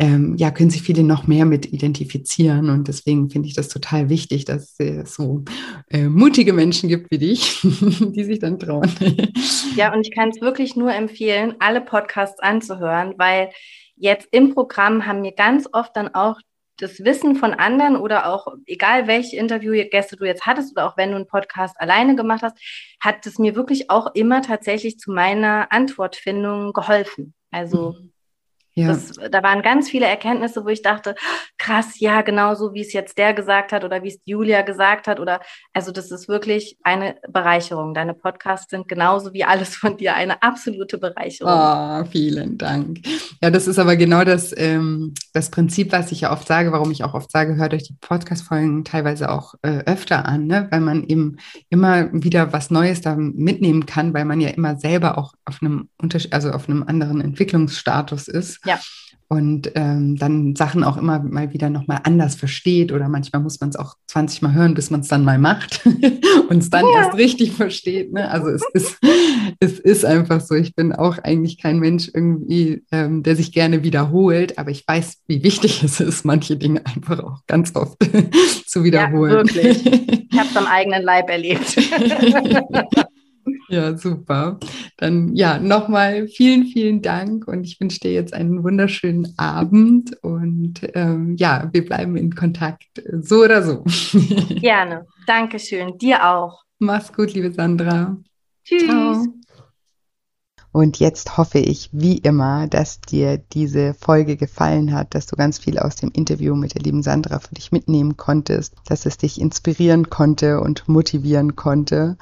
ähm, 0.02 0.34
ja, 0.36 0.50
können 0.50 0.68
sich 0.68 0.82
viele 0.82 1.04
noch 1.04 1.28
mehr 1.28 1.44
mit 1.44 1.72
identifizieren. 1.72 2.70
Und 2.70 2.88
deswegen 2.88 3.30
finde 3.30 3.46
ich 3.46 3.54
das 3.54 3.68
total 3.68 4.08
wichtig, 4.08 4.44
dass 4.44 4.74
es 4.80 5.14
so 5.14 5.44
äh, 5.90 6.08
mutige 6.08 6.52
Menschen 6.52 6.88
gibt 6.88 7.12
wie 7.12 7.18
dich, 7.18 7.60
die 7.62 8.24
sich 8.24 8.40
dann 8.40 8.58
trauen. 8.58 8.90
ja, 9.76 9.94
und 9.94 10.04
ich 10.04 10.12
kann 10.12 10.30
es 10.30 10.40
wirklich 10.40 10.74
nur 10.74 10.92
empfehlen, 10.92 11.54
alle 11.60 11.80
Podcasts 11.80 12.40
anzuhören, 12.40 13.14
weil 13.16 13.50
jetzt 13.94 14.26
im 14.32 14.52
Programm 14.52 15.06
haben 15.06 15.20
mir 15.20 15.32
ganz 15.32 15.68
oft 15.70 15.94
dann 15.94 16.12
auch 16.12 16.40
das 16.78 17.04
Wissen 17.04 17.36
von 17.36 17.54
anderen 17.54 17.94
oder 17.94 18.26
auch 18.26 18.48
egal 18.66 19.06
welche 19.06 19.36
Interviewgäste 19.36 20.16
du 20.16 20.24
jetzt 20.24 20.46
hattest 20.46 20.72
oder 20.72 20.88
auch 20.88 20.96
wenn 20.96 21.10
du 21.10 21.16
einen 21.16 21.28
Podcast 21.28 21.76
alleine 21.78 22.16
gemacht 22.16 22.42
hast, 22.42 22.58
hat 22.98 23.24
es 23.24 23.38
mir 23.38 23.54
wirklich 23.54 23.88
auch 23.88 24.12
immer 24.14 24.42
tatsächlich 24.42 24.98
zu 24.98 25.12
meiner 25.12 25.70
Antwortfindung 25.70 26.72
geholfen. 26.72 27.34
Also 27.52 27.92
mhm. 27.92 28.11
Ja. 28.74 28.88
Das, 28.88 29.12
da 29.30 29.42
waren 29.42 29.62
ganz 29.62 29.90
viele 29.90 30.06
Erkenntnisse, 30.06 30.64
wo 30.64 30.68
ich 30.68 30.82
dachte, 30.82 31.14
krass, 31.58 32.00
ja, 32.00 32.22
genau 32.22 32.54
so, 32.54 32.72
wie 32.72 32.80
es 32.80 32.92
jetzt 32.92 33.18
der 33.18 33.34
gesagt 33.34 33.72
hat 33.72 33.84
oder 33.84 34.02
wie 34.02 34.08
es 34.08 34.20
Julia 34.24 34.62
gesagt 34.62 35.06
hat. 35.08 35.20
Oder 35.20 35.40
also 35.72 35.92
das 35.92 36.10
ist 36.10 36.28
wirklich 36.28 36.78
eine 36.82 37.16
Bereicherung. 37.28 37.92
Deine 37.92 38.14
Podcasts 38.14 38.70
sind 38.70 38.88
genauso 38.88 39.32
wie 39.32 39.44
alles 39.44 39.76
von 39.76 39.96
dir 39.96 40.14
eine 40.14 40.42
absolute 40.42 40.98
Bereicherung. 40.98 41.52
Oh, 41.52 42.04
vielen 42.10 42.56
Dank. 42.56 43.00
Ja, 43.42 43.50
das 43.50 43.66
ist 43.66 43.78
aber 43.78 43.96
genau 43.96 44.24
das, 44.24 44.54
ähm, 44.56 45.14
das 45.34 45.50
Prinzip, 45.50 45.92
was 45.92 46.10
ich 46.12 46.22
ja 46.22 46.32
oft 46.32 46.46
sage, 46.46 46.72
warum 46.72 46.90
ich 46.90 47.04
auch 47.04 47.14
oft 47.14 47.30
sage, 47.30 47.56
hört 47.56 47.74
euch 47.74 47.84
die 47.84 47.96
Podcast-Folgen 48.00 48.84
teilweise 48.84 49.30
auch 49.30 49.54
äh, 49.62 49.80
öfter 49.84 50.26
an, 50.26 50.46
ne? 50.46 50.68
weil 50.70 50.80
man 50.80 51.04
eben 51.04 51.36
immer 51.68 52.08
wieder 52.12 52.52
was 52.52 52.70
Neues 52.70 53.02
da 53.02 53.16
mitnehmen 53.16 53.86
kann, 53.86 54.14
weil 54.14 54.24
man 54.24 54.40
ja 54.40 54.48
immer 54.50 54.76
selber 54.76 55.18
auch 55.18 55.34
auf 55.44 55.60
einem 55.60 55.88
Unterschied, 56.00 56.32
also 56.32 56.50
auf 56.50 56.68
einem 56.68 56.82
anderen 56.82 57.20
Entwicklungsstatus 57.20 58.28
ist. 58.28 58.61
Ja. 58.64 58.80
Und 59.28 59.72
ähm, 59.76 60.16
dann 60.16 60.54
Sachen 60.56 60.84
auch 60.84 60.98
immer 60.98 61.20
mal 61.20 61.54
wieder 61.54 61.70
nochmal 61.70 62.00
anders 62.04 62.34
versteht 62.34 62.92
oder 62.92 63.08
manchmal 63.08 63.40
muss 63.40 63.58
man 63.60 63.70
es 63.70 63.76
auch 63.76 63.94
20 64.08 64.42
Mal 64.42 64.52
hören, 64.52 64.74
bis 64.74 64.90
man 64.90 65.00
es 65.00 65.08
dann 65.08 65.24
mal 65.24 65.38
macht 65.38 65.80
und 66.50 66.58
es 66.58 66.68
dann 66.68 66.84
ja. 66.84 67.04
erst 67.04 67.16
richtig 67.16 67.52
versteht. 67.52 68.12
Ne? 68.12 68.30
Also 68.30 68.48
es 68.48 68.62
ist, 68.74 68.98
es 69.60 69.80
ist 69.80 70.04
einfach 70.04 70.42
so. 70.42 70.54
Ich 70.54 70.74
bin 70.74 70.92
auch 70.92 71.16
eigentlich 71.16 71.56
kein 71.56 71.78
Mensch 71.78 72.10
irgendwie, 72.12 72.84
ähm, 72.92 73.22
der 73.22 73.34
sich 73.36 73.52
gerne 73.52 73.82
wiederholt, 73.82 74.58
aber 74.58 74.70
ich 74.70 74.86
weiß, 74.86 75.22
wie 75.28 75.42
wichtig 75.42 75.82
es 75.82 76.00
ist, 76.00 76.26
manche 76.26 76.58
Dinge 76.58 76.84
einfach 76.84 77.20
auch 77.20 77.38
ganz 77.46 77.74
oft 77.74 77.96
zu 78.66 78.84
wiederholen. 78.84 79.32
Ja, 79.32 79.54
wirklich. 79.54 79.86
Ich 80.30 80.38
habe 80.38 80.48
es 80.50 80.56
am 80.58 80.66
eigenen 80.66 81.02
Leib 81.02 81.30
erlebt. 81.30 81.78
Ja, 83.72 83.96
super. 83.96 84.60
Dann 84.98 85.34
ja, 85.34 85.58
nochmal 85.58 86.28
vielen, 86.28 86.66
vielen 86.66 87.00
Dank 87.00 87.48
und 87.48 87.64
ich 87.64 87.80
wünsche 87.80 88.00
dir 88.00 88.12
jetzt 88.12 88.34
einen 88.34 88.62
wunderschönen 88.62 89.32
Abend 89.38 90.14
und 90.22 90.74
ähm, 90.92 91.36
ja, 91.38 91.70
wir 91.72 91.82
bleiben 91.82 92.16
in 92.16 92.34
Kontakt, 92.34 93.02
so 93.22 93.42
oder 93.44 93.62
so. 93.62 93.82
Gerne. 94.60 95.06
Dankeschön. 95.26 95.96
Dir 95.96 96.28
auch. 96.28 96.64
Mach's 96.80 97.14
gut, 97.14 97.32
liebe 97.32 97.50
Sandra. 97.50 98.18
Tschüss. 98.62 98.84
Ciao. 98.84 99.24
Und 100.72 100.98
jetzt 100.98 101.38
hoffe 101.38 101.58
ich, 101.58 101.88
wie 101.92 102.18
immer, 102.18 102.66
dass 102.66 103.00
dir 103.00 103.38
diese 103.38 103.94
Folge 103.94 104.36
gefallen 104.36 104.92
hat, 104.92 105.14
dass 105.14 105.26
du 105.26 105.36
ganz 105.36 105.58
viel 105.58 105.78
aus 105.78 105.96
dem 105.96 106.10
Interview 106.10 106.54
mit 106.56 106.74
der 106.74 106.82
lieben 106.82 107.02
Sandra 107.02 107.40
für 107.40 107.54
dich 107.54 107.72
mitnehmen 107.72 108.16
konntest, 108.16 108.74
dass 108.86 109.06
es 109.06 109.18
dich 109.18 109.40
inspirieren 109.40 110.10
konnte 110.10 110.60
und 110.60 110.88
motivieren 110.88 111.56
konnte. 111.56 112.16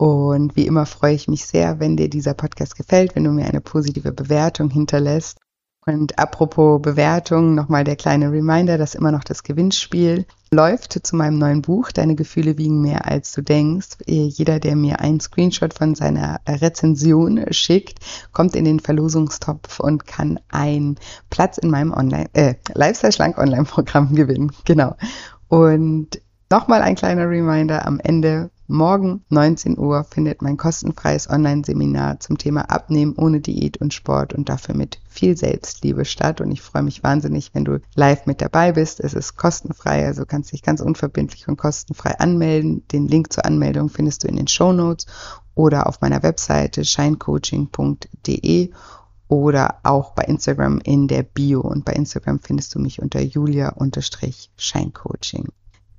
Und 0.00 0.56
wie 0.56 0.66
immer 0.66 0.86
freue 0.86 1.12
ich 1.12 1.28
mich 1.28 1.44
sehr, 1.44 1.78
wenn 1.78 1.98
dir 1.98 2.08
dieser 2.08 2.32
Podcast 2.32 2.74
gefällt, 2.74 3.14
wenn 3.14 3.24
du 3.24 3.32
mir 3.32 3.44
eine 3.44 3.60
positive 3.60 4.12
Bewertung 4.12 4.70
hinterlässt. 4.70 5.36
Und 5.84 6.18
apropos 6.18 6.80
Bewertung, 6.80 7.54
nochmal 7.54 7.84
der 7.84 7.96
kleine 7.96 8.32
Reminder, 8.32 8.78
dass 8.78 8.94
immer 8.94 9.12
noch 9.12 9.24
das 9.24 9.42
Gewinnspiel 9.42 10.24
läuft 10.50 11.06
zu 11.06 11.16
meinem 11.16 11.36
neuen 11.36 11.60
Buch. 11.60 11.92
Deine 11.92 12.14
Gefühle 12.14 12.56
wiegen 12.56 12.80
mehr 12.80 13.06
als 13.06 13.32
du 13.32 13.42
denkst. 13.42 13.98
Jeder, 14.06 14.58
der 14.58 14.74
mir 14.74 15.00
einen 15.00 15.20
Screenshot 15.20 15.74
von 15.74 15.94
seiner 15.94 16.40
Rezension 16.48 17.44
schickt, 17.50 17.98
kommt 18.32 18.56
in 18.56 18.64
den 18.64 18.80
Verlosungstopf 18.80 19.80
und 19.80 20.06
kann 20.06 20.40
einen 20.48 20.96
Platz 21.28 21.58
in 21.58 21.68
meinem 21.68 21.92
Online, 21.92 22.30
äh, 22.32 22.54
Lifestyle 22.72 23.12
Schlank 23.12 23.36
Online 23.36 23.64
Programm 23.64 24.14
gewinnen. 24.14 24.50
Genau. 24.64 24.96
Und 25.48 26.22
nochmal 26.48 26.80
ein 26.80 26.94
kleiner 26.94 27.28
Reminder 27.28 27.86
am 27.86 28.00
Ende 28.00 28.48
Morgen 28.72 29.24
19 29.30 29.78
Uhr 29.78 30.04
findet 30.04 30.42
mein 30.42 30.56
kostenfreies 30.56 31.28
Online-Seminar 31.28 32.20
zum 32.20 32.38
Thema 32.38 32.70
Abnehmen 32.70 33.16
ohne 33.16 33.40
Diät 33.40 33.78
und 33.78 33.92
Sport 33.92 34.32
und 34.32 34.48
dafür 34.48 34.76
mit 34.76 35.00
viel 35.08 35.36
Selbstliebe 35.36 36.04
statt. 36.04 36.40
Und 36.40 36.52
ich 36.52 36.62
freue 36.62 36.84
mich 36.84 37.02
wahnsinnig, 37.02 37.52
wenn 37.52 37.64
du 37.64 37.80
live 37.96 38.26
mit 38.26 38.40
dabei 38.40 38.70
bist. 38.70 39.00
Es 39.00 39.14
ist 39.14 39.36
kostenfrei, 39.36 40.06
also 40.06 40.24
kannst 40.24 40.52
dich 40.52 40.62
ganz 40.62 40.80
unverbindlich 40.80 41.48
und 41.48 41.56
kostenfrei 41.56 42.20
anmelden. 42.20 42.86
Den 42.92 43.08
Link 43.08 43.32
zur 43.32 43.44
Anmeldung 43.44 43.88
findest 43.88 44.22
du 44.22 44.28
in 44.28 44.36
den 44.36 44.46
Show 44.46 44.72
Notes 44.72 45.06
oder 45.56 45.88
auf 45.88 46.00
meiner 46.00 46.22
Webseite 46.22 46.84
shinecoaching.de 46.84 48.70
oder 49.26 49.80
auch 49.82 50.12
bei 50.12 50.22
Instagram 50.22 50.78
in 50.84 51.08
der 51.08 51.24
Bio. 51.24 51.60
Und 51.60 51.84
bei 51.84 51.94
Instagram 51.94 52.38
findest 52.38 52.76
du 52.76 52.78
mich 52.78 53.02
unter 53.02 53.20
julia-scheincoaching. 53.20 55.48